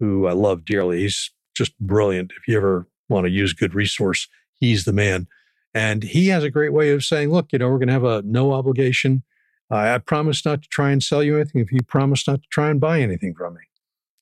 who 0.00 0.26
I 0.26 0.32
love 0.32 0.64
dearly. 0.64 1.02
He's 1.02 1.30
just 1.56 1.78
brilliant. 1.78 2.32
If 2.36 2.46
you 2.48 2.56
ever 2.56 2.86
want 3.08 3.24
to 3.26 3.30
use 3.30 3.52
good 3.52 3.74
resource, 3.74 4.28
he's 4.54 4.84
the 4.84 4.92
man. 4.92 5.26
And 5.74 6.02
he 6.02 6.28
has 6.28 6.42
a 6.42 6.50
great 6.50 6.72
way 6.72 6.90
of 6.90 7.04
saying, 7.04 7.30
look, 7.30 7.52
you 7.52 7.58
know, 7.58 7.68
we're 7.68 7.78
going 7.78 7.88
to 7.88 7.92
have 7.94 8.04
a 8.04 8.22
no 8.22 8.52
obligation. 8.52 9.22
I 9.70 9.98
promise 9.98 10.44
not 10.44 10.62
to 10.62 10.68
try 10.68 10.90
and 10.90 11.02
sell 11.02 11.22
you 11.22 11.36
anything 11.36 11.60
if 11.60 11.72
you 11.72 11.82
promise 11.82 12.26
not 12.28 12.42
to 12.42 12.48
try 12.50 12.70
and 12.70 12.80
buy 12.80 13.00
anything 13.00 13.34
from 13.34 13.54
me. 13.54 13.62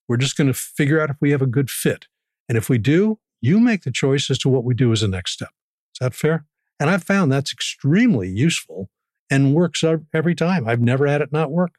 We're 0.09 0.17
just 0.17 0.37
going 0.37 0.47
to 0.49 0.55
figure 0.55 1.01
out 1.01 1.11
if 1.11 1.17
we 1.21 1.31
have 1.33 1.43
a 1.43 1.47
good 1.47 1.71
fit. 1.71 2.07
And 2.49 2.59
if 2.59 2.69
we 2.69 2.79
do, 2.79 3.19
you 3.41 3.61
make 3.61 3.83
the 3.83 3.91
choice 3.91 4.31
as 4.31 4.39
to 4.39 4.49
what 4.49 4.65
we 4.65 4.75
do 4.75 4.91
as 4.91 5.03
a 5.03 5.09
next 5.09 5.33
step. 5.33 5.51
Is 5.95 5.99
that 6.01 6.15
fair? 6.15 6.47
And 6.81 6.91
I've 6.91 7.05
found 7.05 7.31
that's 7.31 7.53
extremely 7.53 8.29
useful 8.29 8.91
and 9.31 9.55
works 9.55 9.85
every 10.13 10.35
time. 10.35 10.67
I've 10.67 10.81
never 10.81 11.07
had 11.07 11.21
it 11.21 11.33
not 11.33 11.51
work. 11.51 11.75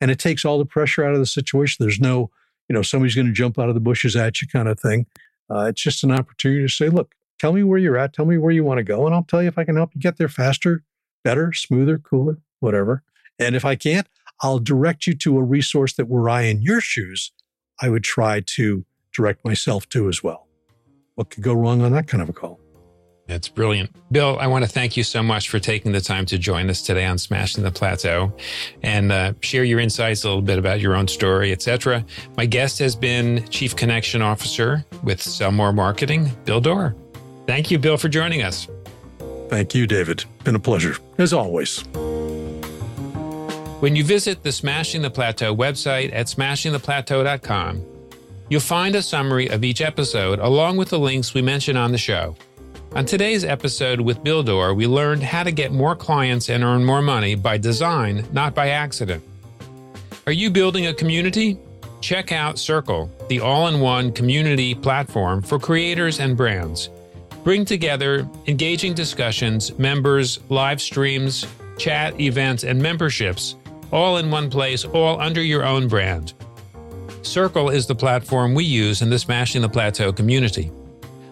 And 0.00 0.10
it 0.10 0.18
takes 0.18 0.44
all 0.44 0.58
the 0.58 0.64
pressure 0.64 1.04
out 1.04 1.14
of 1.14 1.18
the 1.18 1.26
situation. 1.26 1.78
There's 1.80 2.00
no 2.00 2.30
you 2.68 2.74
know, 2.74 2.82
somebody's 2.82 3.14
going 3.14 3.26
to 3.26 3.32
jump 3.32 3.58
out 3.58 3.68
of 3.68 3.74
the 3.74 3.80
bushes 3.80 4.16
at 4.16 4.40
you 4.40 4.48
kind 4.48 4.68
of 4.68 4.78
thing. 4.78 5.06
Uh, 5.50 5.66
it's 5.66 5.82
just 5.82 6.04
an 6.04 6.12
opportunity 6.12 6.62
to 6.62 6.68
say, 6.68 6.88
look, 6.88 7.14
tell 7.38 7.52
me 7.52 7.62
where 7.62 7.78
you're 7.78 7.96
at, 7.96 8.12
tell 8.12 8.26
me 8.26 8.36
where 8.36 8.52
you 8.52 8.64
want 8.64 8.78
to 8.78 8.84
go, 8.84 9.06
and 9.06 9.14
I'll 9.14 9.24
tell 9.24 9.42
you 9.42 9.48
if 9.48 9.58
I 9.58 9.64
can 9.64 9.76
help 9.76 9.94
you 9.94 10.00
get 10.00 10.18
there 10.18 10.28
faster, 10.28 10.84
better, 11.24 11.52
smoother, 11.52 11.98
cooler, 11.98 12.38
whatever. 12.60 13.02
And 13.38 13.56
if 13.56 13.64
I 13.64 13.76
can't, 13.76 14.08
I'll 14.40 14.58
direct 14.58 15.06
you 15.06 15.14
to 15.14 15.38
a 15.38 15.42
resource 15.42 15.94
that 15.94 16.08
were 16.08 16.28
I 16.28 16.42
in 16.42 16.62
your 16.62 16.80
shoes, 16.80 17.32
I 17.80 17.88
would 17.88 18.04
try 18.04 18.40
to 18.40 18.84
direct 19.12 19.44
myself 19.44 19.88
to 19.90 20.08
as 20.08 20.22
well. 20.22 20.46
What 21.14 21.30
could 21.30 21.42
go 21.42 21.54
wrong 21.54 21.82
on 21.82 21.92
that 21.92 22.06
kind 22.06 22.22
of 22.22 22.28
a 22.28 22.32
call? 22.32 22.60
That's 23.28 23.46
brilliant. 23.46 23.94
Bill, 24.10 24.38
I 24.40 24.46
want 24.46 24.64
to 24.64 24.70
thank 24.70 24.96
you 24.96 25.04
so 25.04 25.22
much 25.22 25.50
for 25.50 25.58
taking 25.58 25.92
the 25.92 26.00
time 26.00 26.24
to 26.26 26.38
join 26.38 26.70
us 26.70 26.80
today 26.80 27.04
on 27.04 27.18
Smashing 27.18 27.62
the 27.62 27.70
Plateau 27.70 28.32
and 28.82 29.12
uh, 29.12 29.34
share 29.40 29.64
your 29.64 29.80
insights 29.80 30.24
a 30.24 30.28
little 30.28 30.42
bit 30.42 30.58
about 30.58 30.80
your 30.80 30.96
own 30.96 31.06
story, 31.06 31.52
etc. 31.52 32.04
My 32.38 32.46
guest 32.46 32.78
has 32.78 32.96
been 32.96 33.46
Chief 33.50 33.76
Connection 33.76 34.22
Officer 34.22 34.82
with 35.04 35.22
Sell 35.22 35.52
More 35.52 35.74
Marketing, 35.74 36.30
Bill 36.46 36.58
Doerr. 36.60 36.94
Thank 37.46 37.70
you, 37.70 37.78
Bill, 37.78 37.98
for 37.98 38.08
joining 38.08 38.42
us. 38.42 38.66
Thank 39.50 39.74
you, 39.74 39.86
David. 39.86 40.24
Been 40.44 40.54
a 40.54 40.60
pleasure, 40.60 40.96
as 41.18 41.34
always. 41.34 41.80
When 43.80 43.94
you 43.94 44.04
visit 44.04 44.42
the 44.42 44.52
Smashing 44.52 45.02
the 45.02 45.10
Plateau 45.10 45.54
website 45.54 46.14
at 46.14 46.26
smashingtheplateau.com, 46.26 47.84
you'll 48.48 48.60
find 48.62 48.96
a 48.96 49.02
summary 49.02 49.48
of 49.48 49.64
each 49.64 49.82
episode 49.82 50.38
along 50.38 50.78
with 50.78 50.88
the 50.88 50.98
links 50.98 51.34
we 51.34 51.42
mention 51.42 51.76
on 51.76 51.92
the 51.92 51.98
show. 51.98 52.34
On 52.94 53.04
today's 53.04 53.44
episode 53.44 54.00
with 54.00 54.24
Bill 54.24 54.42
Doerr, 54.42 54.72
we 54.72 54.86
learned 54.86 55.22
how 55.22 55.42
to 55.42 55.52
get 55.52 55.72
more 55.72 55.94
clients 55.94 56.48
and 56.48 56.64
earn 56.64 56.82
more 56.82 57.02
money 57.02 57.34
by 57.34 57.58
design, 57.58 58.26
not 58.32 58.54
by 58.54 58.70
accident. 58.70 59.22
Are 60.26 60.32
you 60.32 60.50
building 60.50 60.86
a 60.86 60.94
community? 60.94 61.58
Check 62.00 62.32
out 62.32 62.58
Circle, 62.58 63.10
the 63.28 63.40
all 63.40 63.68
in 63.68 63.80
one 63.80 64.10
community 64.10 64.74
platform 64.74 65.42
for 65.42 65.58
creators 65.58 66.18
and 66.18 66.34
brands. 66.34 66.88
Bring 67.44 67.66
together 67.66 68.26
engaging 68.46 68.94
discussions, 68.94 69.78
members, 69.78 70.40
live 70.48 70.80
streams, 70.80 71.46
chat, 71.76 72.18
events, 72.18 72.64
and 72.64 72.80
memberships, 72.80 73.56
all 73.92 74.16
in 74.16 74.30
one 74.30 74.48
place, 74.48 74.86
all 74.86 75.20
under 75.20 75.42
your 75.42 75.64
own 75.64 75.88
brand. 75.88 76.32
Circle 77.20 77.68
is 77.68 77.86
the 77.86 77.94
platform 77.94 78.54
we 78.54 78.64
use 78.64 79.02
in 79.02 79.10
the 79.10 79.18
Smashing 79.18 79.60
the 79.60 79.68
Plateau 79.68 80.10
community. 80.10 80.72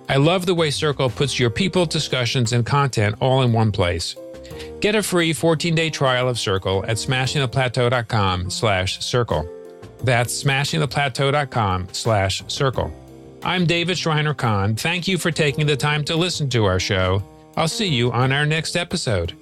I 0.09 0.17
love 0.17 0.47
the 0.47 0.55
way 0.55 0.71
Circle 0.71 1.11
puts 1.11 1.39
your 1.39 1.51
people, 1.51 1.87
discussions, 1.87 2.53
and 2.53 2.65
content 2.65 3.17
all 3.21 3.43
in 3.43 3.53
one 3.53 3.73
place. 3.73 4.15
Get 4.81 4.95
a 4.95 5.03
free 5.03 5.33
14-day 5.33 5.91
trial 5.91 6.29
of 6.29 6.39
Circle 6.39 6.85
at 6.87 6.97
smashingtheplateau.com 6.97 8.51
slash 8.51 9.05
circle. 9.05 9.49
That's 10.05 10.43
smashingtheplateau.com 10.43 11.89
slash 11.93 12.45
circle. 12.49 12.93
I'm 13.43 13.67
David 13.67 13.99
Shriner-Cahn. 13.99 14.77
Thank 14.77 15.09
you 15.09 15.19
for 15.19 15.31
taking 15.31 15.67
the 15.67 15.77
time 15.77 16.05
to 16.05 16.17
listen 16.17 16.49
to 16.51 16.65
our 16.65 16.81
show. 16.81 17.23
I'll 17.57 17.69
see 17.69 17.89
you 17.89 18.13
on 18.13 18.33
our 18.33 18.47
next 18.47 18.77
episode. 18.77 19.35